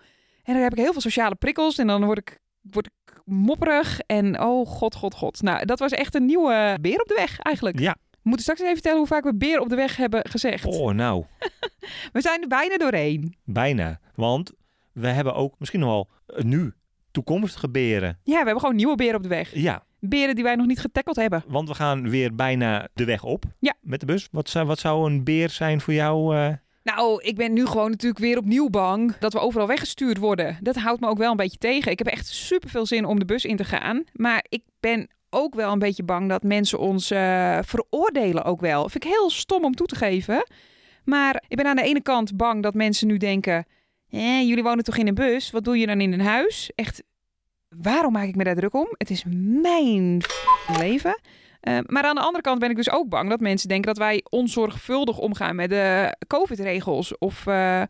En 0.44 0.54
dan 0.54 0.64
heb 0.64 0.72
ik 0.72 0.78
heel 0.78 0.92
veel 0.92 1.02
sociale 1.02 1.36
prikkels 1.36 1.78
en 1.78 1.88
dan 1.88 2.06
word 2.06 2.18
ik, 2.18 2.40
word 2.62 2.86
ik 2.86 3.22
mopperig. 3.26 4.00
En 4.00 4.42
oh 4.42 4.68
god, 4.68 4.96
god, 4.96 5.14
god. 5.16 5.42
Nou, 5.42 5.66
dat 5.66 5.80
was 5.80 5.92
echt 5.92 6.16
een 6.16 6.26
nieuwe 6.26 6.78
beer 6.82 7.02
op 7.02 7.08
de 7.08 7.16
weg 7.16 7.40
eigenlijk. 7.40 7.80
Ja. 7.80 7.96
We 8.12 8.32
moeten 8.32 8.42
straks 8.42 8.60
even 8.62 8.74
vertellen 8.74 8.98
hoe 8.98 9.08
vaak 9.08 9.24
we 9.24 9.36
beer 9.36 9.60
op 9.60 9.70
de 9.70 9.76
weg 9.76 9.96
hebben 9.96 10.30
gezegd. 10.30 10.66
Oh, 10.66 10.94
nou, 10.94 11.26
We 12.14 12.22
zijn 12.22 12.42
er 12.42 12.48
bijna 12.48 12.78
doorheen. 12.78 13.36
bijna. 13.44 14.00
Want 14.16 14.52
we 14.92 15.08
hebben 15.08 15.34
ook 15.36 15.56
misschien 15.58 15.80
nog 15.80 15.90
wel 15.90 16.10
eh, 16.38 16.44
nu 16.44 16.74
toekomstige 17.12 17.70
beren. 17.70 18.20
Ja, 18.24 18.40
we 18.40 18.46
hebben 18.46 18.60
gewoon 18.60 18.76
nieuwe 18.76 18.96
beren 18.96 19.16
op 19.16 19.24
de 19.24 19.30
weg. 19.30 19.54
Ja, 19.54 19.84
Beren 20.10 20.36
die 20.36 20.44
wij 20.44 20.56
nog 20.56 20.66
niet 20.68 20.80
getackeld 20.80 21.16
hebben. 21.16 21.44
want 21.48 21.68
we 21.68 21.76
gaan 21.76 22.10
weer 22.10 22.36
bijna 22.36 22.88
de 22.94 23.06
weg 23.06 23.24
op 23.24 23.44
Ja. 23.60 23.74
met 23.82 24.00
de 24.00 24.06
bus. 24.06 24.28
Wat 24.32 24.50
zou, 24.50 24.66
wat 24.68 24.80
zou 24.80 25.10
een 25.12 25.24
beer 25.24 25.50
zijn 25.50 25.82
voor 25.82 25.94
jou? 25.94 26.36
eh? 26.38 26.54
Nou, 26.84 27.22
ik 27.24 27.36
ben 27.36 27.54
nu 27.54 27.66
gewoon 27.66 27.90
natuurlijk 27.90 28.22
weer 28.22 28.38
opnieuw 28.38 28.70
bang 28.70 29.18
dat 29.18 29.34
we 29.34 29.40
overal 29.40 29.68
weggestuurd 29.68 30.18
worden. 30.18 30.58
Dat 30.62 30.76
houdt 30.76 31.02
me 31.02 31.08
ook 31.08 31.18
wel 31.18 31.32
een 31.32 31.38
beetje 31.38 31.58
tegen. 31.58 31.92
Ik 31.92 31.98
heb 31.98 32.08
echt 32.08 32.28
super 32.28 32.70
veel 32.70 32.86
zin 32.86 33.06
om 33.06 33.20
de 33.20 33.26
bus 33.26 33.46
in 33.46 33.56
te 33.56 33.64
gaan. 33.64 34.04
Maar 34.14 34.46
ik 34.50 34.62
ben 34.80 35.08
ook 35.30 35.56
wel 35.56 35.72
een 35.72 35.80
beetje 35.80 36.04
bang 36.04 36.30
dat 36.30 36.44
mensen 36.44 36.80
ons 36.80 37.12
eh, 37.12 37.58
veroordelen 37.62 38.44
ook 38.44 38.60
wel. 38.62 38.90
Vind 38.90 39.04
ik 39.06 39.12
heel 39.12 39.30
stom 39.30 39.64
om 39.64 39.76
toe 39.76 39.88
te 39.88 39.96
geven. 39.96 40.48
Maar 41.04 41.44
ik 41.48 41.58
ben 41.58 41.66
aan 41.66 41.76
de 41.76 41.82
ene 41.84 42.02
kant 42.02 42.38
bang 42.38 42.64
dat 42.64 42.74
mensen 42.74 43.08
nu 43.08 43.18
denken... 43.18 43.66
Eh, 44.10 44.42
jullie 44.48 44.64
wonen 44.64 44.84
toch 44.84 44.98
in 44.98 45.08
een 45.08 45.14
bus? 45.14 45.52
Wat 45.52 45.64
doe 45.64 45.78
je 45.78 45.88
dan 45.88 46.02
in 46.02 46.14
een 46.14 46.22
huis? 46.22 46.72
Echt, 46.76 47.04
waarom 47.82 48.12
maak 48.14 48.28
ik 48.28 48.36
me 48.36 48.44
daar 48.44 48.56
druk 48.56 48.74
om? 48.74 48.88
Het 48.98 49.10
is 49.10 49.24
mijn 49.62 50.22
leven. 50.80 51.20
Eh, 51.60 51.78
maar 51.86 52.04
aan 52.04 52.16
de 52.16 52.22
andere 52.22 52.42
kant 52.44 52.60
ben 52.60 52.70
ik 52.70 52.76
dus 52.76 52.90
ook 52.92 53.10
bang 53.10 53.30
dat 53.30 53.40
mensen 53.40 53.68
denken 53.68 53.88
dat 53.88 53.98
wij 53.98 54.24
onzorgvuldig 54.30 55.18
omgaan 55.18 55.56
met 55.56 55.70
de 55.70 56.16
COVID-regels. 56.28 57.18
Of, 57.18 57.48
eh, 57.48 57.82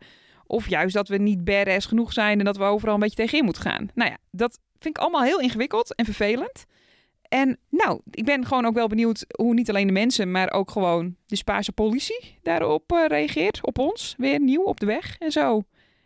of 0.46 0.68
juist 0.68 0.94
dat 0.94 1.08
we 1.08 1.16
niet 1.16 1.44
badass 1.44 1.86
genoeg 1.86 2.12
zijn 2.12 2.38
en 2.38 2.44
dat 2.44 2.56
we 2.56 2.64
overal 2.64 2.94
een 2.94 3.00
beetje 3.00 3.16
tegenin 3.16 3.44
moeten 3.44 3.62
gaan. 3.62 3.88
Nou 3.94 4.10
ja, 4.10 4.16
dat 4.30 4.58
vind 4.78 4.96
ik 4.96 5.02
allemaal 5.02 5.22
heel 5.22 5.40
ingewikkeld 5.40 5.94
en 5.94 6.04
vervelend. 6.04 6.64
En 7.28 7.58
nou, 7.70 8.00
ik 8.10 8.24
ben 8.24 8.46
gewoon 8.46 8.66
ook 8.66 8.74
wel 8.74 8.86
benieuwd 8.86 9.24
hoe 9.36 9.54
niet 9.54 9.68
alleen 9.68 9.86
de 9.86 9.92
mensen, 9.92 10.30
maar 10.30 10.52
ook 10.52 10.70
gewoon 10.70 11.16
de 11.26 11.36
Spaanse 11.36 11.72
politie 11.72 12.38
daarop 12.42 12.92
eh, 12.92 13.04
reageert. 13.06 13.66
Op 13.66 13.78
ons, 13.78 14.14
weer 14.18 14.40
nieuw 14.40 14.62
op 14.62 14.80
de 14.80 14.86
weg 14.86 15.18
en 15.18 15.32
zo. 15.32 15.62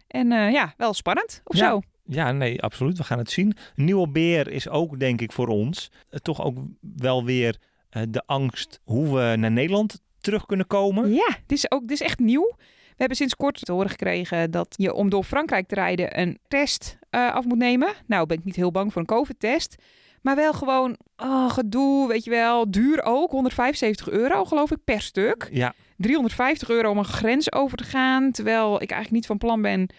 En 0.06 0.28
ja, 0.30 0.74
wel 0.76 0.94
spannend 0.94 1.40
of 1.44 1.56
Ja. 1.56 1.68
zo. 1.68 1.80
Ja, 2.10 2.32
nee, 2.32 2.62
absoluut. 2.62 2.98
We 2.98 3.04
gaan 3.04 3.18
het 3.18 3.30
zien. 3.30 3.56
Nieuwe 3.74 4.08
beer 4.08 4.50
is 4.50 4.68
ook, 4.68 4.98
denk 4.98 5.20
ik, 5.20 5.32
voor 5.32 5.48
ons 5.48 5.90
eh, 6.08 6.18
toch 6.18 6.42
ook 6.42 6.58
wel 6.96 7.24
weer 7.24 7.56
eh, 7.90 8.02
de 8.08 8.22
angst 8.26 8.80
hoe 8.84 9.14
we 9.14 9.36
naar 9.36 9.50
Nederland 9.50 10.00
terug 10.20 10.46
kunnen 10.46 10.66
komen. 10.66 11.12
Ja, 11.12 11.28
dit 11.46 11.58
is, 11.58 11.70
ook, 11.70 11.80
dit 11.80 11.90
is 11.90 12.00
echt 12.00 12.18
nieuw. 12.18 12.54
We 12.56 12.96
hebben 12.96 13.16
sinds 13.16 13.36
kort 13.36 13.64
te 13.64 13.72
horen 13.72 13.90
gekregen 13.90 14.50
dat 14.50 14.74
je 14.76 14.94
om 14.94 15.10
door 15.10 15.24
Frankrijk 15.24 15.68
te 15.68 15.74
rijden 15.74 16.20
een 16.20 16.38
test 16.48 16.98
eh, 17.10 17.34
af 17.34 17.44
moet 17.44 17.58
nemen. 17.58 17.92
Nou 18.06 18.26
ben 18.26 18.38
ik 18.38 18.44
niet 18.44 18.56
heel 18.56 18.70
bang 18.70 18.92
voor 18.92 19.00
een 19.00 19.06
COVID-test. 19.06 19.74
Maar 20.22 20.36
wel 20.36 20.52
gewoon 20.52 20.96
oh, 21.16 21.50
gedoe, 21.50 22.08
weet 22.08 22.24
je 22.24 22.30
wel. 22.30 22.70
Duur 22.70 23.02
ook, 23.02 23.30
175 23.30 24.08
euro 24.08 24.44
geloof 24.44 24.70
ik 24.70 24.84
per 24.84 25.00
stuk. 25.00 25.48
Ja, 25.52 25.74
350 25.96 26.70
euro 26.70 26.90
om 26.90 26.98
een 26.98 27.04
grens 27.04 27.52
over 27.52 27.76
te 27.76 27.84
gaan. 27.84 28.30
Terwijl 28.30 28.74
ik 28.74 28.90
eigenlijk 28.90 29.10
niet 29.10 29.26
van 29.26 29.38
plan 29.38 29.62
ben 29.62 29.90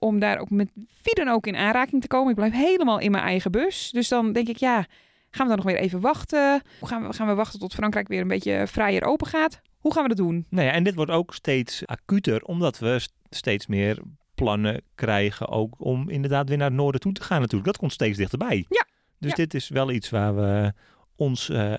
om 0.00 0.18
daar 0.18 0.38
ook 0.38 0.50
met 0.50 0.70
wie 0.74 1.14
dan 1.14 1.28
ook 1.28 1.46
in 1.46 1.56
aanraking 1.56 2.00
te 2.02 2.08
komen. 2.08 2.30
Ik 2.30 2.36
blijf 2.36 2.52
helemaal 2.52 2.98
in 2.98 3.10
mijn 3.10 3.24
eigen 3.24 3.50
bus. 3.50 3.90
Dus 3.90 4.08
dan 4.08 4.32
denk 4.32 4.48
ik, 4.48 4.56
ja, 4.56 4.86
gaan 5.30 5.46
we 5.48 5.54
dan 5.54 5.56
nog 5.56 5.64
weer 5.64 5.76
even 5.82 6.00
wachten? 6.00 6.62
Hoe 6.78 6.88
gaan 6.88 7.06
we, 7.06 7.12
gaan 7.12 7.26
we 7.26 7.34
wachten 7.34 7.58
tot 7.60 7.74
Frankrijk 7.74 8.08
weer 8.08 8.20
een 8.20 8.28
beetje 8.28 8.62
vrijer 8.66 9.04
open 9.04 9.26
gaat? 9.26 9.60
Hoe 9.78 9.92
gaan 9.92 10.02
we 10.02 10.08
dat 10.08 10.18
doen? 10.18 10.46
nou 10.48 10.66
ja, 10.66 10.72
en 10.72 10.82
dit 10.84 10.94
wordt 10.94 11.10
ook 11.10 11.34
steeds 11.34 11.86
acuter, 11.86 12.42
omdat 12.42 12.78
we 12.78 12.98
st- 12.98 13.12
steeds 13.30 13.66
meer 13.66 13.98
plannen 14.34 14.82
krijgen 14.94 15.48
ook 15.48 15.74
om 15.78 16.08
inderdaad 16.08 16.48
weer 16.48 16.58
naar 16.58 16.66
het 16.68 16.76
noorden 16.76 17.00
toe 17.00 17.12
te 17.12 17.22
gaan 17.22 17.38
natuurlijk. 17.40 17.66
Dat 17.66 17.76
komt 17.76 17.92
steeds 17.92 18.18
dichterbij. 18.18 18.64
Ja, 18.68 18.86
Dus 19.18 19.30
ja. 19.30 19.36
dit 19.36 19.54
is 19.54 19.68
wel 19.68 19.90
iets 19.90 20.10
waar 20.10 20.34
we 20.36 20.72
ons 21.16 21.48
eh, 21.48 21.72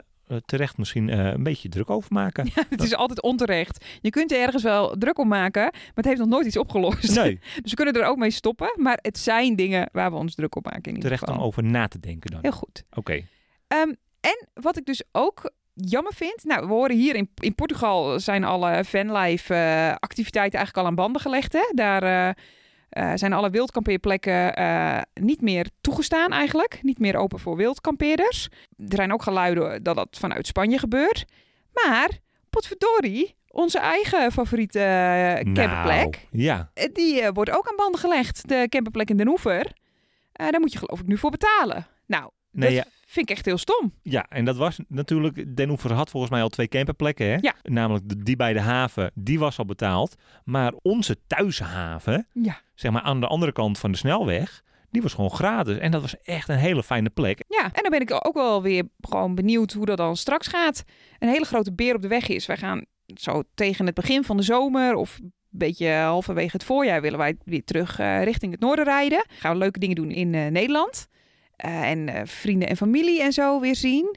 terecht 0.46 0.78
misschien 0.78 1.10
eh, 1.10 1.26
een 1.26 1.44
beetje 1.44 1.70
druk 1.70 1.90
over 1.90 2.14
maken. 2.14 2.50
Ja, 2.56 2.64
het 2.70 2.84
is 2.84 2.96
altijd 2.96 3.22
onterecht. 3.22 3.86
Je 4.02 4.10
kunt 4.10 4.32
er 4.32 4.40
ergens 4.40 4.64
wel 4.64 4.96
druk 4.98 5.18
om 5.18 5.28
maken, 5.28 5.62
maar 5.72 5.92
het 5.94 6.06
heeft 6.06 6.20
nog 6.20 6.28
nooit 6.28 6.46
iets 6.46 6.58
opgelost. 6.58 7.16
Nee, 7.16 7.40
Dus 7.62 7.72
we 7.72 7.76
kunnen 7.76 7.94
er 8.02 8.08
ook 8.08 8.18
mee 8.18 8.32
stoppen. 8.32 8.74
Maar 8.76 9.00
het 9.02 9.18
zijn 9.18 9.56
dingen 9.56 9.90
waar 9.92 10.12
we 10.12 10.18
ons 10.18 10.36
druk 10.36 10.56
op 10.56 10.66
maken 10.66 10.84
in 10.84 10.96
ieder 10.96 11.10
terecht 11.10 11.30
om 11.30 11.44
over 11.44 11.64
na 11.64 11.88
te 11.88 12.00
denken 12.00 12.32
dan. 12.32 12.40
Heel 12.42 12.52
goed. 12.52 12.84
Oké. 12.94 13.26
Ehm, 13.68 13.94
en 14.20 14.48
wat 14.54 14.78
ik 14.78 14.86
dus 14.86 15.04
ook 15.12 15.52
jammer 15.74 16.14
vind. 16.14 16.44
Nou, 16.44 16.68
we 16.68 16.74
horen 16.74 16.96
hier 16.96 17.16
in, 17.16 17.30
in 17.36 17.56
Portugal 17.56 18.20
zijn 18.20 18.44
alle 18.44 18.84
fanlife 18.86 19.54
eh, 19.54 19.96
activiteiten 20.00 20.58
eigenlijk 20.60 20.78
al 20.78 20.86
aan 20.86 21.04
banden 21.04 21.22
gelegd. 21.22 21.54
Hè? 21.54 21.72
Daar 21.74 22.04
eh, 22.04 22.44
eh, 22.92 23.12
zijn 23.16 23.34
alle 23.34 23.50
wildkampeerplekken 23.50 24.56
eh, 24.56 25.02
niet 25.14 25.42
meer 25.42 25.70
toegestaan 25.82 26.32
eigenlijk. 26.32 26.80
Niet 26.82 27.00
meer 27.00 27.16
open 27.16 27.40
voor 27.40 27.56
wildkampeerders. 27.56 28.50
Er 28.78 28.96
zijn 28.96 29.14
ook 29.14 29.24
geluiden 29.24 29.84
dat 29.84 29.96
dat 29.96 30.18
vanuit 30.20 30.48
Spanje 30.48 30.78
gebeurt. 30.78 31.26
Maar, 31.74 32.10
potverdorie, 32.50 33.36
onze 33.48 33.80
eigen 33.80 34.32
favoriete 34.32 34.80
eh, 34.80 35.54
camperplek. 35.54 36.28
Nou, 36.32 36.44
ja, 36.44 36.72
eh, 36.74 36.94
Die 36.94 37.32
wordt 37.32 37.52
ook 37.52 37.70
aan 37.70 37.76
banden 37.76 38.00
gelegd. 38.00 38.48
De 38.50 38.66
camperplek 38.70 39.10
in 39.10 39.18
Den 39.18 39.28
Oever. 39.28 39.72
Daar 40.32 40.60
moet 40.60 40.72
je 40.74 40.78
geloof 40.78 41.00
ik 41.00 41.08
nu 41.08 41.18
voor 41.18 41.32
betalen. 41.32 41.88
Nou, 42.06 42.32
Nee, 42.52 42.76
dat 42.76 42.86
ja. 42.86 42.92
Vind 43.12 43.30
ik 43.30 43.36
echt 43.36 43.46
heel 43.46 43.58
stom. 43.58 43.94
Ja, 44.02 44.26
en 44.30 44.46
dat 44.46 44.58
was 44.58 44.80
natuurlijk. 44.88 45.56
Den 45.56 45.70
Oever 45.70 45.94
had 45.94 46.10
volgens 46.10 46.32
mij 46.32 46.42
al 46.42 46.50
twee 46.50 46.68
camperplekken. 46.68 47.26
Hè? 47.26 47.38
Ja. 47.42 47.54
Namelijk 47.64 48.26
die 48.26 48.36
bij 48.36 48.54
de 48.54 48.60
haven, 48.62 49.12
die 49.16 49.40
was 49.40 49.58
al 49.58 49.66
betaald. 49.66 50.16
Maar 50.44 50.74
onze 50.82 51.18
thuishaven, 51.28 52.28
Ja. 52.34 52.62
zeg 52.76 52.92
maar 52.92 53.02
aan 53.02 53.20
de 53.20 53.28
andere 53.28 53.52
kant 53.52 53.80
van 53.80 53.92
de 53.92 53.98
snelweg, 53.98 54.62
die 54.90 55.02
was 55.02 55.14
gewoon 55.14 55.32
gratis. 55.32 55.78
En 55.78 55.92
dat 55.92 56.02
was 56.02 56.22
echt 56.22 56.50
een 56.50 56.58
hele 56.58 56.84
fijne 56.84 57.10
plek. 57.10 57.44
Ja, 57.48 57.64
en 57.64 57.82
dan 57.82 57.90
ben 57.92 58.02
ik 58.02 58.26
ook 58.28 58.34
wel 58.34 58.62
weer 58.62 58.84
gewoon 59.02 59.36
benieuwd 59.36 59.74
hoe 59.74 59.86
dat 59.86 59.98
dan 59.98 60.18
straks 60.18 60.48
gaat. 60.48 60.84
Een 61.20 61.30
hele 61.30 61.46
grote 61.46 61.74
beer 61.74 61.96
op 61.96 62.02
de 62.02 62.08
weg 62.08 62.28
is. 62.28 62.46
Wij 62.46 62.58
gaan 62.58 62.86
zo 63.06 63.44
tegen 63.56 63.86
het 63.86 63.96
begin 63.96 64.24
van 64.24 64.38
de 64.38 64.44
zomer 64.44 64.96
of 64.96 65.18
een 65.22 65.34
beetje 65.50 65.90
halverwege 65.92 66.50
het 66.52 66.64
voorjaar 66.64 67.02
willen 67.02 67.18
wij 67.18 67.38
weer 67.46 67.64
terug 67.64 68.00
eh, 68.00 68.24
richting 68.24 68.52
het 68.52 68.62
noorden 68.62 68.86
rijden. 68.86 69.26
Gaan 69.28 69.52
we 69.52 69.58
leuke 69.58 69.80
dingen 69.80 69.96
doen 69.96 70.12
in 70.12 70.34
eh, 70.36 70.48
Nederland. 70.48 71.08
Eh, 71.62 71.90
en 71.90 72.10
eh, 72.10 72.22
vrienden 72.26 72.68
en 72.70 72.78
familie 72.78 73.22
en 73.22 73.34
zo 73.34 73.60
weer 73.60 73.76
zien. 73.76 74.16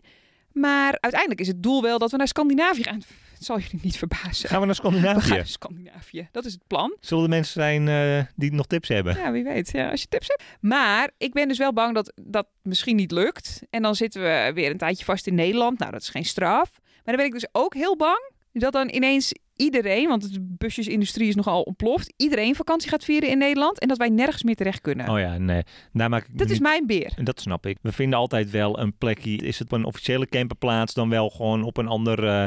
Maar 0.52 0.96
uiteindelijk 1.00 1.40
is 1.40 1.46
het 1.46 1.62
doel 1.62 1.83
wel 1.83 1.98
dat 1.98 2.11
we 2.11 2.16
naar 2.16 2.28
Scandinavië 2.28 2.83
gaan. 2.83 3.02
Het 3.35 3.44
zal 3.44 3.59
jullie 3.59 3.80
niet 3.83 3.96
verbazen. 3.96 4.48
Gaan 4.48 4.61
we 4.61 4.66
naar 4.66 4.74
We 4.74 4.83
gaan 4.83 4.92
Scandinavië? 4.92 5.35
naar 5.35 5.46
Scandinavië. 5.46 6.28
Dat 6.33 6.44
is 6.44 6.52
het 6.52 6.66
plan. 6.66 6.96
Zullen 7.00 7.24
er 7.24 7.30
mensen 7.30 7.52
zijn 7.61 7.88
eh, 7.88 8.24
die 8.37 8.52
nog 8.52 8.66
tips 8.66 8.88
hebben? 8.88 9.16
Ja, 9.16 9.33
wie 9.33 9.44
weet. 9.44 9.70
Ja, 9.72 9.90
als 9.90 10.00
je 10.00 10.07
tips 10.09 10.28
hebt. 10.28 10.42
Maar 10.61 11.11
ik 11.18 11.33
ben 11.33 11.48
dus 11.48 11.59
wel 11.59 11.72
bang 11.72 11.94
dat 11.94 12.12
dat 12.22 12.46
misschien 12.62 12.96
niet 12.96 13.11
lukt. 13.11 13.62
En 13.70 13.83
dan 13.83 13.94
zitten 13.94 14.22
we 14.22 14.50
weer 14.54 14.70
een 14.70 14.76
tijdje 14.76 15.04
vast 15.04 15.26
in 15.26 15.35
Nederland. 15.35 15.78
Nou, 15.78 15.92
dat 15.92 16.00
is 16.00 16.09
geen 16.09 16.24
straf. 16.24 16.70
Maar 16.80 17.02
dan 17.04 17.16
ben 17.16 17.24
ik 17.26 17.33
dus 17.33 17.48
ook 17.52 17.74
heel 17.74 17.96
bang 17.96 18.30
dat 18.52 18.72
dan 18.72 18.88
ineens 18.88 19.33
iedereen, 19.57 20.09
want 20.09 20.33
de 20.33 20.40
busjesindustrie 20.59 21.29
is 21.29 21.35
nogal 21.35 21.62
ontploft, 21.62 22.12
iedereen 22.17 22.55
vakantie 22.55 22.88
gaat 22.90 23.05
vieren 23.05 23.29
in 23.29 23.38
Nederland 23.38 23.79
en 23.79 23.88
dat 23.88 23.99
wij 23.99 24.09
nergens 24.09 24.43
meer 24.43 24.55
terecht 24.55 24.81
kunnen. 24.81 25.09
Oh 25.09 25.19
ja, 25.19 25.38
nee. 25.38 25.62
Daar 25.93 26.09
maak 26.09 26.27
ik 26.27 26.38
dat 26.38 26.51
is 26.51 26.59
mijn 26.59 26.87
beer. 26.87 27.12
En 27.17 27.25
Dat 27.25 27.40
snap 27.40 27.67
ik. 27.67 27.79
We 27.83 27.93
vinden 27.93 28.19
altijd 28.19 28.51
wel 28.51 28.79
een 28.79 28.97
plekje. 28.99 29.37
Is 29.37 29.59
het 29.59 29.73
op 29.73 29.79
een 29.79 29.85
officiële 29.85 30.27
camperplaats 30.29 30.95
dan 30.95 31.09
wel 31.09 31.31
gewoon 31.31 31.62
op 31.62 31.77
een 31.77 31.88
ander 31.88 32.19
eh, 32.27 32.47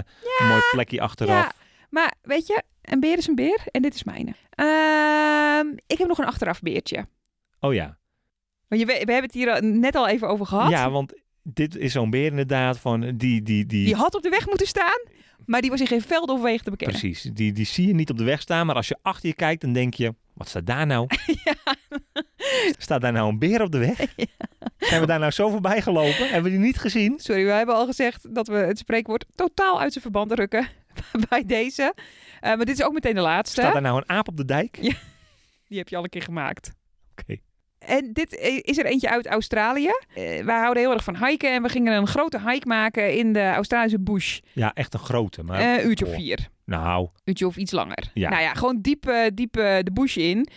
mooi 0.49 0.61
plekje 0.71 1.01
achteraf? 1.01 1.43
Ja, 1.43 1.51
maar 1.89 2.13
weet 2.21 2.47
je, 2.47 2.63
een 2.81 2.99
beer 2.99 3.17
is 3.17 3.27
een 3.27 3.35
beer 3.35 3.59
en 3.71 3.81
dit 3.81 3.93
is 3.95 4.03
mijne. 4.03 4.33
Ehm, 4.49 5.67
ik 5.87 5.97
heb 5.97 6.07
nog 6.07 6.17
een 6.17 6.25
achterafbeertje. 6.25 7.05
Oh 7.59 7.73
ja. 7.73 7.97
Want 8.67 8.81
je, 8.81 8.87
we, 8.87 8.93
we 8.93 9.11
hebben 9.11 9.23
het 9.23 9.33
hier 9.33 9.51
al- 9.51 9.61
net 9.61 9.95
al 9.95 10.07
even 10.07 10.27
over 10.27 10.45
gehad. 10.45 10.69
Ja, 10.69 10.89
want 10.89 11.13
dit 11.53 11.75
is 11.75 11.91
zo'n 11.91 12.09
beer 12.09 12.25
inderdaad 12.29 12.79
van 12.79 12.99
die, 13.01 13.41
die, 13.41 13.65
die, 13.65 13.85
Die 13.85 13.95
had 13.95 14.15
op 14.15 14.21
de 14.23 14.29
weg 14.29 14.47
moeten 14.47 14.67
staan, 14.67 15.01
maar 15.45 15.61
die 15.61 15.69
was 15.69 15.79
in 15.79 15.87
geen 15.87 16.01
veld 16.01 16.29
of 16.29 16.41
wegen 16.41 16.63
te 16.63 16.69
bekennen. 16.69 16.99
precies, 16.99 17.21
die, 17.21 17.51
die 17.51 17.65
zie 17.65 17.87
je 17.87 17.93
niet 17.93 18.09
op 18.09 18.17
de 18.17 18.23
weg 18.23 18.41
staan, 18.41 18.65
maar 18.65 18.75
als 18.75 18.87
je 18.87 18.97
achter 19.01 19.27
je 19.29 19.35
kijkt, 19.35 19.61
dan 19.61 19.73
denk 19.73 19.93
je, 19.93 20.13
wat 20.33 20.47
staat 20.47 20.65
daar 20.65 20.85
nou? 20.85 21.07
Staat 22.77 23.01
daar 23.01 23.11
nou 23.11 23.29
een 23.29 23.39
beer 23.39 23.61
op 23.61 23.71
de 23.71 23.77
weg? 23.77 23.97
Zijn 24.89 25.01
we 25.01 25.07
daar 25.07 25.19
nou 25.19 25.31
zo 25.31 25.49
voorbij 25.49 25.81
gelopen? 25.81 26.29
Hebben 26.29 26.43
we 26.43 26.57
die 26.57 26.65
niet 26.65 26.77
gezien? 26.77 27.19
Sorry, 27.19 27.45
we 27.45 27.51
hebben 27.51 27.75
al 27.75 27.85
gezegd 27.85 28.35
dat 28.35 28.47
we 28.47 28.55
het 28.55 28.77
spreekwoord 28.77 29.25
totaal 29.35 29.79
uit 29.79 29.91
zijn 29.91 30.03
verband 30.03 30.31
rukken 30.31 30.67
bij 31.29 31.45
deze. 31.45 31.93
Eh, 32.39 32.55
maar 32.55 32.65
dit 32.65 32.79
is 32.79 32.85
ook 32.85 32.93
meteen 32.93 33.15
de 33.15 33.21
laatste. 33.21 33.59
Staat 33.61 33.73
daar 33.73 33.81
nou 33.81 33.97
een 33.97 34.09
aap 34.09 34.27
op 34.27 34.37
de 34.37 34.45
dijk? 34.45 34.77
Ja. 34.81 34.93
Die 35.67 35.77
heb 35.77 35.89
je 35.89 35.95
al 35.97 36.03
een 36.03 36.09
keer 36.09 36.21
gemaakt. 36.21 36.71
En 37.87 38.13
dit 38.13 38.35
is 38.61 38.77
er 38.77 38.85
eentje 38.85 39.09
uit 39.09 39.27
Australië. 39.27 39.91
Eh, 40.13 40.43
wij 40.43 40.59
houden 40.59 40.83
heel 40.83 40.91
erg 40.93 41.03
van 41.03 41.25
hiken 41.25 41.53
en 41.53 41.61
we 41.63 41.69
gingen 41.69 41.93
een 41.93 42.07
grote 42.07 42.39
hike 42.49 42.67
maken 42.67 43.15
in 43.17 43.33
de 43.33 43.49
Australische 43.49 43.99
bush. 43.99 44.39
Ja, 44.53 44.73
echt 44.73 44.93
een 44.93 44.99
grote. 44.99 45.43
Maar, 45.43 45.59
Eh, 45.59 45.73
Een 45.83 45.89
uurtje 45.89 46.05
of 46.05 46.11
oh, 46.11 46.17
vier. 46.17 46.47
Nou, 46.65 47.07
Uurtje 47.23 47.47
of 47.47 47.57
iets 47.57 47.71
langer. 47.71 48.11
Ja. 48.13 48.29
Nou 48.29 48.41
ja, 48.41 48.53
gewoon 48.53 48.81
diep, 48.81 49.07
eh, 49.07 49.25
diep 49.33 49.57
eh, 49.57 49.77
de 49.81 49.91
bush 49.93 50.17
in. 50.17 50.47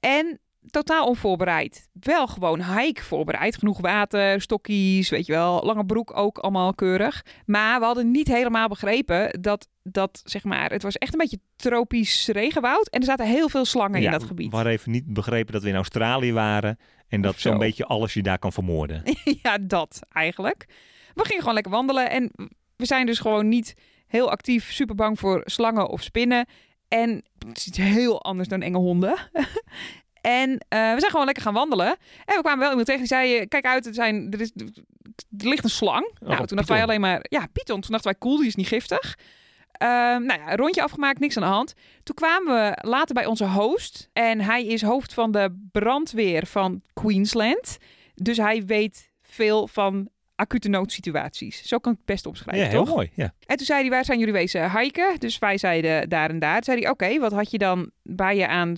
En 0.00 0.38
totaal 0.70 1.06
onvoorbereid. 1.06 1.88
Wel 1.92 2.26
gewoon 2.26 2.62
hike 2.62 3.02
voorbereid. 3.02 3.56
Genoeg 3.56 3.80
water, 3.80 4.40
stokjes, 4.40 5.08
weet 5.08 5.26
je 5.26 5.32
wel. 5.32 5.62
Lange 5.64 5.86
broek 5.86 6.16
ook 6.16 6.38
allemaal 6.38 6.74
keurig. 6.74 7.24
Maar 7.46 7.78
we 7.78 7.84
hadden 7.84 8.10
niet 8.10 8.28
helemaal 8.28 8.68
begrepen 8.68 9.40
dat, 9.40 9.68
dat 9.82 10.22
zeg 10.24 10.44
maar, 10.44 10.70
het 10.70 10.82
was 10.82 10.96
echt 10.96 11.12
een 11.12 11.18
beetje 11.18 11.40
tropisch 11.56 12.26
regenwoud. 12.26 12.88
En 12.88 13.00
er 13.00 13.06
zaten 13.06 13.26
heel 13.26 13.48
veel 13.48 13.64
slangen 13.64 14.00
ja, 14.00 14.06
in 14.06 14.18
dat 14.18 14.24
gebied. 14.24 14.50
we 14.50 14.56
hadden 14.56 14.72
even 14.72 14.90
niet 14.90 15.12
begrepen 15.12 15.52
dat 15.52 15.62
we 15.62 15.68
in 15.68 15.74
Australië 15.74 16.32
waren. 16.32 16.78
En 17.08 17.20
dat 17.20 17.34
zo. 17.38 17.48
zo'n 17.48 17.58
beetje 17.58 17.86
alles 17.86 18.14
je 18.14 18.22
daar 18.22 18.38
kan 18.38 18.52
vermoorden. 18.52 19.02
ja, 19.42 19.58
dat 19.60 20.00
eigenlijk. 20.12 20.66
We 21.14 21.22
gingen 21.22 21.38
gewoon 21.38 21.54
lekker 21.54 21.72
wandelen 21.72 22.10
en 22.10 22.30
we 22.76 22.86
zijn 22.86 23.06
dus 23.06 23.18
gewoon 23.18 23.48
niet 23.48 23.74
heel 24.06 24.30
actief, 24.30 24.72
super 24.72 24.94
bang 24.94 25.18
voor 25.18 25.42
slangen 25.44 25.88
of 25.88 26.02
spinnen. 26.02 26.46
En 26.88 27.24
het 27.48 27.56
is 27.56 27.66
iets 27.66 27.78
heel 27.78 28.22
anders 28.22 28.48
dan 28.48 28.62
enge 28.62 28.78
honden. 28.78 29.16
en 30.24 30.50
eh, 30.68 30.92
we 30.92 30.98
zijn 31.00 31.10
gewoon 31.10 31.24
lekker 31.24 31.42
gaan 31.42 31.54
wandelen. 31.54 31.86
En 32.24 32.34
we 32.34 32.40
kwamen 32.40 32.58
wel 32.58 32.68
iemand 32.68 32.86
tegen 32.86 33.00
die 33.00 33.10
zei, 33.10 33.46
kijk 33.46 33.64
uit, 33.64 33.86
er, 33.86 33.94
zijn, 33.94 34.32
er, 34.32 34.40
is, 34.40 34.50
er 35.38 35.48
ligt 35.48 35.64
een 35.64 35.70
slang. 35.70 36.10
nou, 36.20 36.46
toen 36.46 36.56
dachten 36.56 36.74
wij 36.74 36.82
alleen 36.82 37.00
maar, 37.00 37.24
ja, 37.28 37.46
python. 37.52 37.80
Toen 37.80 37.90
dachten 37.90 38.10
wij, 38.10 38.18
cool, 38.18 38.36
die 38.36 38.46
is 38.46 38.54
niet 38.54 38.68
giftig. 38.68 39.18
Ehm, 39.72 40.24
nou 40.24 40.40
ja, 40.40 40.50
een 40.50 40.56
rondje 40.56 40.82
afgemaakt, 40.82 41.18
niks 41.18 41.36
aan 41.36 41.42
de 41.42 41.48
hand. 41.48 41.74
Toen 42.02 42.14
kwamen 42.14 42.54
we 42.54 42.88
later 42.88 43.14
bij 43.14 43.26
onze 43.26 43.46
host. 43.46 44.08
En 44.12 44.40
hij 44.40 44.66
is 44.66 44.82
hoofd 44.82 45.14
van 45.14 45.32
de 45.32 45.66
brandweer 45.72 46.46
van 46.46 46.82
Queensland. 46.92 47.78
Dus 48.14 48.36
hij 48.36 48.64
weet 48.64 49.10
veel 49.22 49.66
van 49.68 50.08
acute 50.36 50.68
noodsituaties. 50.68 51.62
Zo 51.62 51.78
kan 51.78 51.92
ik 51.92 51.98
het 51.98 52.06
best 52.06 52.26
omschrijven, 52.26 52.64
Ja, 52.64 52.70
heel 52.70 52.84
toch? 52.84 52.94
mooi. 52.94 53.10
Ja. 53.14 53.34
En 53.46 53.56
toen 53.56 53.66
zei 53.66 53.80
hij, 53.80 53.90
waar 53.90 54.04
zijn 54.04 54.18
jullie 54.18 54.34
wezen 54.34 54.78
hiken? 54.78 55.18
Dus 55.18 55.38
wij 55.38 55.58
zeiden 55.58 56.08
daar 56.08 56.30
en 56.30 56.38
daar. 56.38 56.54
Toen 56.54 56.64
zei 56.64 56.80
hij, 56.80 56.90
oké, 56.90 57.18
wat 57.18 57.32
had 57.32 57.50
je 57.50 57.58
dan 57.58 57.90
bij 58.02 58.36
je 58.36 58.48
aan 58.48 58.76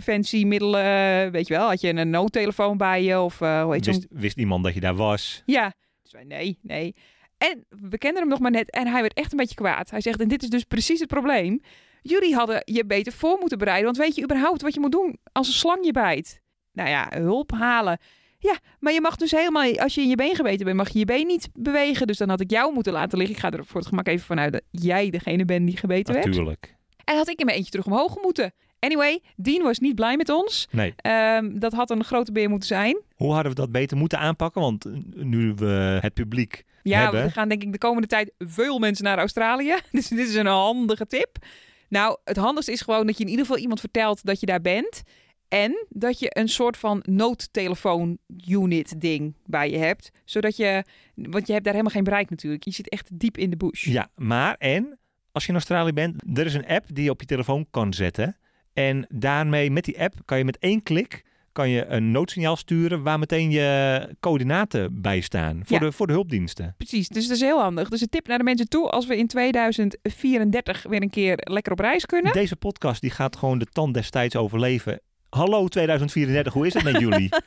slangenpreventiemiddelen? 0.00 1.32
Weet 1.32 1.46
je 1.46 1.54
wel, 1.54 1.68
had 1.68 1.80
je 1.80 1.88
een 1.88 2.10
noodtelefoon 2.10 2.76
bij 2.76 3.02
je? 3.02 3.20
Of 3.20 3.40
eh, 3.40 3.62
hoe 3.62 3.72
heet 3.72 3.86
Wist, 3.86 4.06
wist 4.10 4.36
iemand 4.36 4.64
dat 4.64 4.74
je 4.74 4.80
daar 4.80 4.94
was? 4.94 5.42
ja. 5.46 5.72
Dus 6.02 6.12
wij, 6.12 6.24
nee, 6.24 6.58
nee. 6.62 6.94
En 7.38 7.64
we 7.90 7.98
kenden 7.98 8.20
hem 8.20 8.30
nog 8.30 8.38
maar 8.38 8.50
net 8.50 8.70
en 8.70 8.86
hij 8.86 9.00
werd 9.00 9.14
echt 9.14 9.32
een 9.32 9.38
beetje 9.38 9.54
kwaad. 9.54 9.90
Hij 9.90 10.00
zegt, 10.00 10.20
en 10.20 10.28
dit 10.28 10.42
is 10.42 10.48
dus 10.48 10.64
precies 10.64 11.00
het 11.00 11.08
probleem. 11.08 11.60
Jullie 12.02 12.34
hadden 12.34 12.62
je 12.64 12.86
beter 12.86 13.12
voor 13.12 13.36
moeten 13.40 13.58
bereiden. 13.58 13.84
Want 13.84 13.96
weet 13.96 14.14
je 14.14 14.22
überhaupt 14.22 14.62
wat 14.62 14.74
je 14.74 14.80
moet 14.80 14.92
doen 14.92 15.18
als 15.32 15.46
een 15.46 15.52
slang 15.52 15.84
je 15.84 15.92
bijt? 15.92 16.40
Nou 16.72 16.88
ja, 16.88 17.08
hulp 17.14 17.50
halen. 17.52 17.98
Ja, 18.38 18.58
maar 18.78 18.92
je 18.92 19.00
mag 19.00 19.16
dus 19.16 19.30
helemaal, 19.30 19.78
als 19.78 19.94
je 19.94 20.00
in 20.00 20.08
je 20.08 20.14
been 20.14 20.34
gebeten 20.34 20.64
bent, 20.64 20.76
mag 20.76 20.88
je 20.88 20.98
je 20.98 21.04
been 21.04 21.26
niet 21.26 21.48
bewegen. 21.52 22.06
Dus 22.06 22.18
dan 22.18 22.28
had 22.28 22.40
ik 22.40 22.50
jou 22.50 22.74
moeten 22.74 22.92
laten 22.92 23.18
liggen. 23.18 23.36
Ik 23.36 23.42
ga 23.42 23.50
er 23.50 23.64
voor 23.64 23.80
het 23.80 23.88
gemak 23.88 24.06
even 24.06 24.26
vanuit 24.26 24.52
dat 24.52 24.62
jij 24.70 25.10
degene 25.10 25.44
bent 25.44 25.66
die 25.66 25.76
gebeten 25.76 26.14
werd. 26.14 26.26
Natuurlijk. 26.26 26.76
En 27.04 27.16
had 27.16 27.28
ik 27.28 27.38
in 27.38 27.44
mijn 27.44 27.56
eentje 27.56 27.70
terug 27.70 27.86
omhoog 27.86 28.22
moeten. 28.22 28.52
Anyway, 28.84 29.20
Dean 29.36 29.62
was 29.62 29.78
niet 29.78 29.94
blij 29.94 30.16
met 30.16 30.28
ons. 30.28 30.68
Nee. 30.70 30.94
Ehm, 30.96 31.58
dat 31.58 31.72
had 31.72 31.90
een 31.90 32.04
grote 32.04 32.32
beer 32.32 32.48
moeten 32.48 32.68
zijn. 32.68 33.00
Hoe 33.14 33.32
hadden 33.32 33.52
we 33.52 33.58
dat 33.60 33.72
beter 33.72 33.96
moeten 33.96 34.18
aanpakken? 34.18 34.60
Want 34.60 34.84
eh, 34.84 34.92
nu 35.14 35.52
we 35.54 35.98
het 36.00 36.14
publiek 36.14 36.64
Ja, 36.82 37.02
hebben. 37.02 37.22
we 37.24 37.30
gaan 37.30 37.48
denk 37.48 37.62
ik 37.62 37.72
de 37.72 37.78
komende 37.78 38.06
tijd 38.08 38.32
veel 38.38 38.78
mensen 38.78 39.04
naar 39.04 39.18
Australië. 39.18 39.74
Dus 39.90 40.08
dit 40.08 40.28
is 40.28 40.34
een 40.34 40.46
handige 40.46 41.06
tip. 41.06 41.36
Nou, 41.88 42.18
het 42.24 42.36
handigste 42.36 42.72
is 42.72 42.80
gewoon 42.80 43.06
dat 43.06 43.16
je 43.18 43.24
in 43.24 43.30
ieder 43.30 43.44
geval 43.46 43.60
iemand 43.60 43.80
vertelt 43.80 44.24
dat 44.24 44.40
je 44.40 44.46
daar 44.46 44.60
bent. 44.60 45.02
En 45.48 45.86
dat 45.88 46.18
je 46.18 46.38
een 46.38 46.48
soort 46.48 46.76
van 46.76 47.02
noodtelefoon-unit 47.06 49.00
ding 49.00 49.34
bij 49.46 49.70
je 49.70 49.78
hebt. 49.78 50.10
Zodat 50.24 50.56
je, 50.56 50.84
want 51.14 51.46
je 51.46 51.52
hebt 51.52 51.64
daar 51.64 51.74
helemaal 51.74 51.94
geen 51.94 52.04
bereik 52.04 52.30
natuurlijk. 52.30 52.64
Je 52.64 52.70
zit 52.70 52.88
echt 52.88 53.08
diep 53.12 53.38
in 53.38 53.50
de 53.50 53.56
bush. 53.56 53.84
Ja, 53.86 54.10
maar 54.16 54.54
en 54.58 54.98
als 55.32 55.42
je 55.42 55.48
in 55.48 55.54
Australië 55.54 55.92
bent, 55.92 56.38
er 56.38 56.46
is 56.46 56.54
een 56.54 56.66
app 56.66 56.84
die 56.92 57.04
je 57.04 57.10
op 57.10 57.20
je 57.20 57.26
telefoon 57.26 57.66
kan 57.70 57.92
zetten. 57.94 58.36
En 58.72 59.06
daarmee, 59.08 59.70
met 59.70 59.84
die 59.84 60.00
app, 60.00 60.14
kan 60.24 60.38
je 60.38 60.44
met 60.44 60.58
één 60.58 60.82
klik 60.82 61.24
kan 61.52 61.68
je 61.68 61.86
een 61.86 62.10
noodsignaal 62.10 62.56
sturen 62.56 63.02
waar 63.02 63.18
meteen 63.18 63.50
je 63.50 64.08
coördinaten 64.20 65.00
bij 65.00 65.20
staan 65.20 65.60
voor, 65.64 65.78
Ja. 65.80 65.84
de, 65.84 65.92
voor 65.92 66.06
de 66.06 66.12
hulpdiensten. 66.12 66.74
Precies, 66.76 67.08
dus 67.08 67.26
dat 67.26 67.36
is 67.36 67.42
heel 67.42 67.60
handig. 67.60 67.88
Dus 67.88 68.00
een 68.00 68.08
tip 68.08 68.26
naar 68.26 68.38
de 68.38 68.44
mensen 68.44 68.68
toe 68.68 68.88
als 68.90 69.06
we 69.06 69.16
in 69.16 69.26
2034 69.26 70.82
weer 70.88 71.02
een 71.02 71.10
keer 71.10 71.34
lekker 71.38 71.72
op 71.72 71.78
reis 71.78 72.06
kunnen. 72.06 72.32
Deze 72.32 72.56
podcast 72.56 73.00
die 73.00 73.10
gaat 73.10 73.36
gewoon 73.36 73.58
de 73.58 73.66
tand 73.66 73.94
destijds 73.94 74.36
overleven. 74.36 75.00
Hallo 75.28 75.68
2034, 75.68 76.52
hoe 76.52 76.66
is 76.66 76.74
het 76.74 76.82
met 76.84 76.98
jullie? 77.00 77.28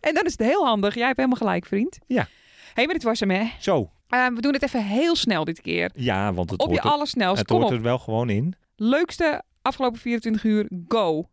En 0.00 0.14
dan 0.14 0.24
is 0.24 0.32
het 0.32 0.40
heel 0.46 0.64
handig. 0.66 0.94
Jij 0.94 1.04
hebt 1.04 1.16
helemaal 1.16 1.38
gelijk, 1.38 1.66
vriend. 1.66 1.98
Ja. 2.06 2.22
Hé, 2.22 2.28
hey, 2.74 2.84
maar 2.84 2.94
dit 2.94 3.02
was 3.02 3.20
hem, 3.20 3.30
hè? 3.30 3.44
Zo, 3.60 3.90
Eh, 4.08 4.26
we 4.26 4.40
doen 4.40 4.52
het 4.52 4.62
even 4.62 4.84
heel 4.84 5.16
snel 5.16 5.44
dit 5.44 5.60
keer. 5.60 5.90
ja, 5.94 6.32
want 6.32 6.50
het 6.50 6.60
op 6.60 6.66
je 6.68 6.72
hoort, 6.74 6.84
er, 6.86 6.90
allersnelst. 6.90 7.38
het 7.38 7.46
Kom 7.46 7.56
hoort 7.60 7.70
op. 7.70 7.76
er 7.76 7.82
wel 7.82 7.98
gewoon 7.98 8.30
in. 8.30 8.54
Leukste 8.76 9.42
afgelopen 9.64 10.00
24 10.00 10.44
uur, 10.44 10.68
go. 10.88 11.28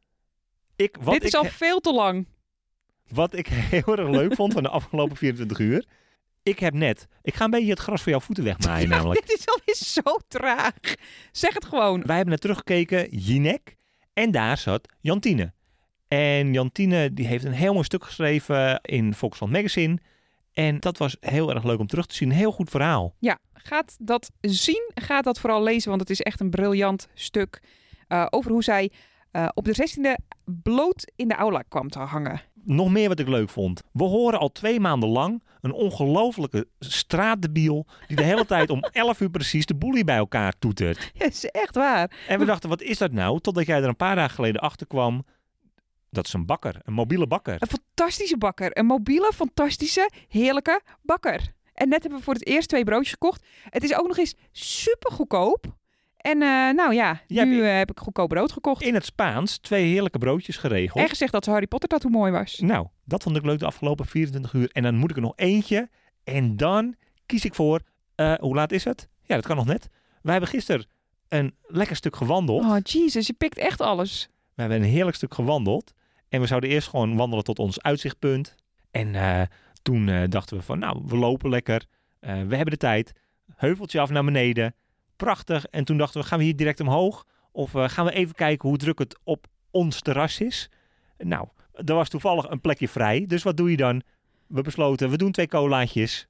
Ik, 0.75 0.97
wat, 1.01 1.13
Dit 1.13 1.23
is 1.23 1.33
ik, 1.33 1.39
al 1.39 1.45
veel 1.45 1.79
te 1.79 1.93
lang. 1.93 2.27
wat 3.09 3.33
ik 3.35 3.47
heel 3.73 3.97
erg 3.97 4.09
leuk 4.09 4.35
vond 4.35 4.53
van 4.53 4.63
de 4.63 4.69
afgelopen 4.69 5.17
24 5.17 5.59
uur. 5.59 5.85
Ik 6.43 6.59
heb 6.59 6.73
net, 6.73 7.07
ik 7.21 7.33
ga 7.35 7.43
een 7.45 7.51
beetje 7.51 7.69
het 7.69 7.79
gras 7.79 8.01
voor 8.01 8.11
jouw 8.11 8.19
voeten 8.21 8.43
wegmaaien 8.43 8.89
namelijk. 8.95 9.27
Dit 9.27 9.37
is 9.39 9.47
alweer 9.47 9.75
zo 9.75 10.17
traag. 10.27 10.73
Zeg 11.31 11.53
het 11.53 11.65
gewoon. 11.65 12.01
Wij 12.05 12.15
hebben 12.15 12.33
net 12.33 12.41
teruggekeken, 12.41 13.09
Jinek. 13.17 13.75
En 14.13 14.31
daar 14.31 14.57
zat 14.57 14.87
Jantine. 14.99 15.53
En 16.07 16.53
Jantine 16.53 17.13
die 17.13 17.27
heeft 17.27 17.43
een 17.43 17.51
heel 17.51 17.73
mooi 17.73 17.85
stuk 17.85 18.03
geschreven 18.03 18.81
in 18.81 19.13
Volksland 19.13 19.51
Magazine. 19.51 19.97
En 20.53 20.79
dat 20.79 20.97
was 20.97 21.17
heel 21.19 21.53
erg 21.53 21.63
leuk 21.63 21.79
om 21.79 21.87
terug 21.87 22.05
te 22.05 22.15
zien. 22.15 22.29
Een 22.29 22.35
heel 22.35 22.51
goed 22.51 22.69
verhaal. 22.69 23.15
Ja, 23.19 23.39
gaat 23.53 23.95
dat 23.99 24.31
zien. 24.41 24.91
Gaat 24.95 25.23
dat 25.23 25.39
vooral 25.39 25.63
lezen, 25.63 25.89
want 25.89 26.01
het 26.01 26.09
is 26.09 26.21
echt 26.21 26.39
een 26.39 26.49
briljant 26.49 27.07
stuk 27.13 27.61
eh, 28.11 28.25
over 28.29 28.51
hoe 28.51 28.63
zij 28.63 28.91
eh, 29.31 29.47
op 29.53 29.65
de 29.65 29.75
16e 29.75 30.25
bloot 30.45 31.11
in 31.15 31.27
de 31.27 31.35
aula 31.35 31.63
kwam 31.67 31.89
te 31.89 31.99
hangen. 31.99 32.41
Nog 32.63 32.91
meer 32.91 33.07
wat 33.07 33.19
ik 33.19 33.27
leuk 33.27 33.49
vond. 33.49 33.81
We 33.91 34.03
horen 34.03 34.39
al 34.39 34.51
twee 34.51 34.79
maanden 34.79 35.09
lang 35.09 35.43
een 35.61 35.71
ongelofelijke 35.71 36.67
straatdebiel... 36.79 37.85
die 38.07 38.17
de 38.17 38.23
hele 38.23 38.45
tijd 38.45 38.69
om 38.69 38.79
11 38.91 39.19
uur 39.19 39.29
precies 39.29 39.65
de 39.65 39.75
boelie 39.75 40.03
bij 40.03 40.15
elkaar 40.15 40.53
toetert. 40.59 41.11
Ja, 41.13 41.25
is 41.25 41.45
echt 41.45 41.75
waar. 41.75 42.11
En 42.27 42.39
we 42.39 42.45
dachten, 42.45 42.69
wat 42.69 42.81
is 42.81 42.97
dat 42.97 43.11
nou? 43.11 43.39
Totdat 43.39 43.65
jij 43.65 43.81
er 43.81 43.87
een 43.87 43.95
paar 43.95 44.15
dagen 44.15 44.35
geleden 44.35 44.61
achter 44.61 44.87
kwam. 44.87 45.25
Dat 46.09 46.25
is 46.25 46.33
een 46.33 46.45
bakker, 46.45 46.75
een 46.83 46.93
mobiele 46.93 47.27
bakker. 47.27 47.55
Een 47.59 47.79
fantastische 47.79 48.37
bakker. 48.37 48.77
Een 48.77 48.85
mobiele, 48.85 49.31
fantastische, 49.35 50.09
heerlijke 50.27 50.81
bakker. 51.01 51.53
En 51.73 51.89
net 51.89 52.01
hebben 52.01 52.19
we 52.19 52.25
voor 52.25 52.33
het 52.33 52.45
eerst 52.45 52.69
twee 52.69 52.83
broodjes 52.83 53.11
gekocht. 53.11 53.45
Het 53.69 53.83
is 53.83 53.95
ook 53.95 54.07
nog 54.07 54.17
eens 54.17 54.35
super 54.51 55.11
goedkoop. 55.11 55.79
En 56.21 56.41
eh, 56.41 56.47
nou 56.73 56.93
ja, 56.93 57.21
Jij 57.27 57.45
nu 57.45 57.53
hebt- 57.55 57.65
eh, 57.67 57.77
heb 57.77 57.91
ik 57.91 57.99
goedkoop 57.99 58.29
brood 58.29 58.51
gekocht. 58.51 58.81
In 58.83 58.93
het 58.93 59.05
Spaans 59.05 59.57
twee 59.57 59.85
heerlijke 59.85 60.17
broodjes 60.17 60.57
geregeld. 60.57 61.03
En 61.03 61.09
gezegd 61.09 61.31
dat 61.31 61.43
ze 61.43 61.51
Harry 61.51 61.67
Potter 61.67 61.89
tattoo 61.89 62.09
mooi 62.11 62.31
was. 62.31 62.59
Nou, 62.59 62.87
dat 63.05 63.23
vond 63.23 63.35
ik 63.37 63.45
leuk 63.45 63.59
de 63.59 63.65
afgelopen 63.65 64.05
24 64.05 64.53
uur. 64.53 64.69
En 64.71 64.83
dan 64.83 64.95
moet 64.95 65.09
ik 65.09 65.15
er 65.15 65.21
nog 65.21 65.33
eentje. 65.35 65.89
En 66.23 66.57
dan 66.57 66.95
kies 67.25 67.45
ik 67.45 67.55
voor, 67.55 67.81
eh, 68.15 68.33
hoe 68.39 68.55
laat 68.55 68.71
is 68.71 68.83
het? 68.83 69.07
Ja, 69.23 69.35
dat 69.35 69.45
kan 69.45 69.55
nog 69.55 69.65
net. 69.65 69.89
Wij 70.21 70.31
hebben 70.31 70.49
gisteren 70.49 70.85
een 71.29 71.55
lekker 71.61 71.95
stuk 71.95 72.15
gewandeld. 72.15 72.63
Oh, 72.63 72.77
Jesus, 72.83 73.27
je 73.27 73.33
pikt 73.33 73.57
echt 73.57 73.81
alles. 73.81 74.29
We 74.53 74.61
hebben 74.61 74.81
een 74.81 74.89
heerlijk 74.89 75.15
stuk 75.15 75.33
gewandeld. 75.33 75.93
En 76.29 76.41
we 76.41 76.47
zouden 76.47 76.69
eerst 76.69 76.87
gewoon 76.87 77.15
wandelen 77.15 77.43
tot 77.43 77.59
ons 77.59 77.81
uitzichtpunt. 77.81 78.55
En 78.91 79.47
toen 79.81 80.29
dachten 80.29 80.57
we 80.57 80.63
van, 80.63 80.79
nou, 80.79 81.01
we 81.05 81.15
lopen 81.17 81.49
lekker. 81.49 81.85
We 82.19 82.27
hebben 82.29 82.65
de 82.65 82.77
tijd. 82.77 83.11
Heuveltje 83.55 83.99
af 83.99 84.09
naar 84.09 84.23
beneden. 84.23 84.75
Prachtig. 85.21 85.65
En 85.65 85.83
toen 85.83 85.97
dachten 85.97 86.21
we, 86.21 86.27
gaan 86.27 86.37
we 86.37 86.43
hier 86.43 86.55
direct 86.55 86.79
omhoog? 86.79 87.25
Of 87.51 87.75
eh, 87.75 87.89
gaan 87.89 88.05
we 88.05 88.11
even 88.11 88.35
kijken 88.35 88.69
hoe 88.69 88.77
druk 88.77 88.99
het 88.99 89.19
op 89.23 89.47
ons 89.71 90.01
terras 90.01 90.39
is? 90.39 90.69
Nou, 91.17 91.47
er 91.73 91.93
was 91.93 92.09
toevallig 92.09 92.49
een 92.49 92.61
plekje 92.61 92.87
vrij. 92.87 93.25
Dus 93.27 93.43
wat 93.43 93.57
doe 93.57 93.71
je 93.71 93.77
dan? 93.77 94.01
We 94.47 94.61
besloten, 94.61 95.09
we 95.09 95.17
doen 95.17 95.31
twee 95.31 95.47
colaatjes. 95.47 96.27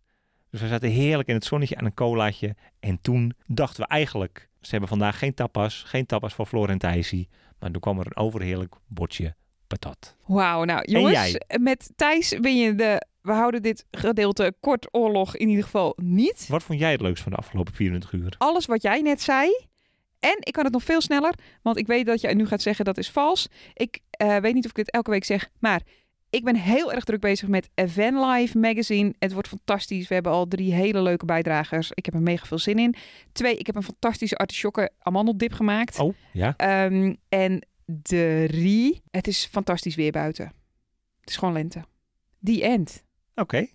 Dus 0.50 0.62
we 0.62 0.68
zaten 0.68 0.90
heerlijk 0.90 1.28
in 1.30 1.36
het 1.36 1.46
zonnetje 1.46 1.78
aan 1.78 1.86
een 1.86 1.94
colaatje. 1.94 2.56
En 2.80 3.02
toen 3.02 3.34
dachten 3.48 3.84
we 3.84 3.90
eigenlijk, 3.90 4.50
ze 4.62 4.70
hebben 4.70 4.90
vandaag 4.90 5.20
geen 5.20 5.34
tapas. 5.34 5.84
Geen 5.86 6.06
tapas 6.06 6.34
voor 6.34 6.46
Floor 6.46 6.70
en 6.70 6.78
Thijsie. 6.78 7.30
Maar 7.60 7.72
toen 7.72 7.82
kwam 7.82 8.00
er 8.00 8.06
een 8.06 8.18
overheerlijk 8.18 8.76
bordje 8.88 9.36
patat. 9.68 10.16
Wauw, 10.26 10.64
nou 10.64 10.92
jongens, 10.92 11.38
met 11.60 11.92
Thijs 11.96 12.40
ben 12.40 12.58
je 12.58 12.76
de 12.76 13.06
we 13.22 13.32
houden 13.32 13.62
dit 13.62 13.86
gedeelte 13.92 14.54
kort 14.60 14.88
oorlog 14.92 15.36
in 15.36 15.50
ieder 15.50 15.64
geval 15.64 15.94
niet. 16.02 16.46
Wat 16.48 16.64
vond 16.64 16.80
jij 16.80 16.92
het 16.92 17.02
leukst 17.02 17.24
van 17.24 17.32
de 17.32 17.38
afgelopen 17.38 17.74
24 17.74 18.12
uur? 18.12 18.36
Alles 18.38 18.66
wat 18.66 18.82
jij 18.82 19.02
net 19.02 19.22
zei. 19.22 19.50
En 20.20 20.38
ik 20.40 20.54
kan 20.54 20.64
het 20.64 20.74
nog 20.74 20.84
veel 20.84 21.02
sneller, 21.02 21.34
want 21.62 21.78
ik 21.78 21.88
weet 21.88 22.06
dat 22.06 22.22
jij 22.22 22.34
nu 22.34 22.48
gaat 22.48 22.62
zeggen 22.62 22.86
dat 22.86 22.98
is 22.98 23.10
vals. 23.12 23.48
Ik 23.74 24.00
eh, 24.10 24.38
weet 24.38 24.54
niet 24.54 24.64
of 24.64 24.70
ik 24.70 24.76
dit 24.76 24.92
elke 24.92 25.10
week 25.10 25.24
zeg, 25.24 25.50
maar 25.60 25.82
ik 26.30 26.44
ben 26.44 26.56
heel 26.56 26.94
erg 26.94 27.04
druk 27.04 27.20
bezig 27.20 27.48
met 27.48 27.70
Van 27.76 28.26
Life 28.26 28.58
magazine. 28.58 29.14
Het 29.20 29.34
wordt 29.34 29.48
fantastisch. 29.48 30.08
We 30.08 30.14
hebben 30.14 30.32
al 30.32 30.48
drie 30.48 30.74
hele 30.74 31.02
leuke 31.02 31.26
bijdragers. 31.26 31.92
Ik 31.94 32.06
heb 32.06 32.14
er 32.14 32.22
mega 32.22 32.46
veel 32.46 32.60
zin 32.60 32.80
in. 32.80 32.96
Twee, 33.32 33.58
ik 33.58 33.66
heb 33.66 33.76
een 33.76 33.84
fantastische 33.84 34.38
artisjokken 34.38 34.92
amandeldip 35.00 35.54
gemaakt. 35.54 36.00
Oh, 36.00 36.16
ja. 36.34 36.54
Ehm, 36.58 37.16
en 37.30 37.68
drie, 38.02 39.02
het 39.12 39.28
is 39.28 39.46
fantastisch 39.52 39.96
weer 39.96 40.12
buiten. 40.12 40.46
Het 41.20 41.30
is 41.30 41.38
gewoon 41.38 41.54
lente. 41.54 41.84
The 42.44 42.64
end. 42.64 43.04
Oké. 43.36 43.68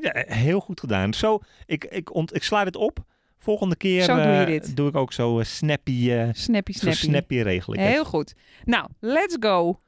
Ja, 0.00 0.24
heel 0.26 0.60
goed 0.60 0.80
gedaan. 0.80 1.14
Zo, 1.14 1.38
ik, 1.66 1.84
ik, 1.84 2.14
ont, 2.14 2.34
ik 2.34 2.42
sla 2.42 2.64
dit 2.64 2.76
op. 2.76 3.04
Volgende 3.38 3.76
keer 3.76 4.02
Zo 4.02 4.14
doe 4.14 4.24
je 4.24 4.60
eh, 4.60 4.74
doe 4.74 4.88
ik 4.88 4.96
ook 4.96 5.12
zo 5.12 5.38
eh, 5.38 5.44
snappy, 5.44 6.10
eh, 6.10 6.28
Snappy, 6.32 6.72
zo 6.72 6.78
snappy. 6.78 6.98
snappy 6.98 7.36
regel 7.36 7.74
ik 7.74 7.80
het. 7.80 7.88
Heel 7.88 8.04
goed. 8.04 8.34
Nou, 8.64 8.88
let's 9.00 9.36
go. 9.40 9.80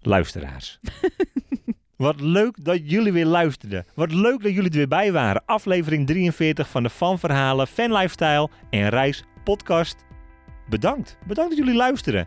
Luisteraars. 0.00 0.78
Wat 1.96 2.20
leuk 2.20 2.64
dat 2.64 2.90
jullie 2.90 3.12
weer 3.12 3.26
luisterden. 3.26 3.86
Wat 3.94 4.12
leuk 4.12 4.42
dat 4.42 4.52
jullie 4.52 4.70
er 4.70 4.76
weer 4.76 4.88
bij 4.88 5.12
waren. 5.12 5.42
Aflevering 5.44 6.06
43 6.06 6.68
van 6.68 6.82
de 6.82 6.88
Van 6.88 7.18
Verhalen, 7.18 7.66
Fan 7.66 7.92
Lifestyle 7.92 8.48
en 8.70 8.88
Reis 8.88 9.24
podcast. 9.44 9.96
Bedankt. 10.66 11.16
Bedankt 11.24 11.50
dat 11.50 11.58
jullie 11.58 11.76
luisteren. 11.76 12.26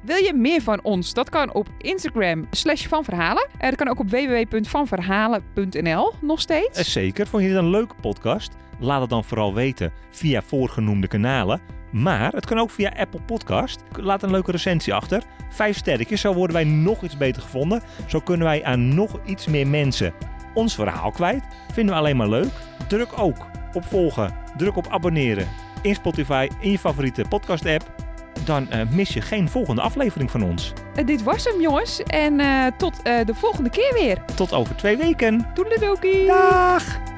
Wil 0.00 0.16
je 0.16 0.34
meer 0.34 0.62
van 0.62 0.82
ons? 0.82 1.14
Dat 1.14 1.28
kan 1.28 1.52
op 1.52 1.68
Instagram 1.78 2.46
slash 2.50 2.86
vanverhalen. 2.86 3.48
Eh, 3.58 3.68
dat 3.68 3.76
kan 3.78 3.88
ook 3.88 3.98
op 3.98 4.10
www.vanverhalen.nl 4.10 6.12
nog 6.20 6.40
steeds. 6.40 6.78
Eh, 6.78 6.84
Zeker. 6.84 7.26
Vond 7.26 7.42
je 7.42 7.48
dit 7.48 7.58
een 7.58 7.70
leuke 7.70 7.94
podcast? 8.00 8.52
Laat 8.78 9.00
het 9.00 9.10
dan 9.10 9.24
vooral 9.24 9.54
weten 9.54 9.92
via 10.10 10.42
voorgenoemde 10.42 11.08
kanalen. 11.08 11.60
Maar 11.92 12.32
het 12.32 12.46
kan 12.46 12.58
ook 12.58 12.70
via 12.70 12.92
Apple 12.96 13.20
Podcast. 13.20 13.82
Laat 13.96 14.22
een 14.22 14.30
leuke 14.30 14.50
recensie 14.50 14.94
achter. 14.94 15.22
Vijf 15.50 15.76
sterretjes, 15.76 16.20
zo 16.20 16.34
worden 16.34 16.56
wij 16.56 16.64
nog 16.64 17.02
iets 17.02 17.16
beter 17.16 17.42
gevonden. 17.42 17.82
Zo 18.06 18.20
kunnen 18.20 18.46
wij 18.46 18.64
aan 18.64 18.94
nog 18.94 19.18
iets 19.24 19.46
meer 19.46 19.66
mensen 19.66 20.12
ons 20.54 20.74
verhaal 20.74 21.10
kwijt. 21.10 21.44
Vinden 21.72 21.94
we 21.94 22.00
alleen 22.00 22.16
maar 22.16 22.28
leuk. 22.28 22.52
Druk 22.88 23.18
ook 23.18 23.46
op 23.72 23.84
volgen. 23.84 24.34
Druk 24.56 24.76
op 24.76 24.86
abonneren. 24.88 25.48
In 25.82 25.94
Spotify, 25.94 26.48
in 26.60 26.70
je 26.70 26.78
favoriete 26.78 27.24
podcast 27.28 27.66
app. 27.66 28.06
Dan 28.44 28.70
eh, 28.70 28.80
mis 28.90 29.14
je 29.14 29.20
geen 29.20 29.48
volgende 29.48 29.80
aflevering 29.80 30.30
van 30.30 30.42
ons. 30.42 30.72
Eh, 30.94 31.06
dit 31.06 31.22
was 31.22 31.44
hem, 31.44 31.60
jongens. 31.60 32.02
En 32.02 32.40
eh, 32.40 32.66
tot 32.76 33.04
de 33.04 33.34
volgende 33.34 33.70
keer 33.70 33.92
weer. 33.92 34.24
Tot 34.34 34.52
over 34.52 34.76
twee 34.76 34.96
weken. 34.96 35.46
Toedeledokie. 35.54 36.26
Dag! 36.26 37.17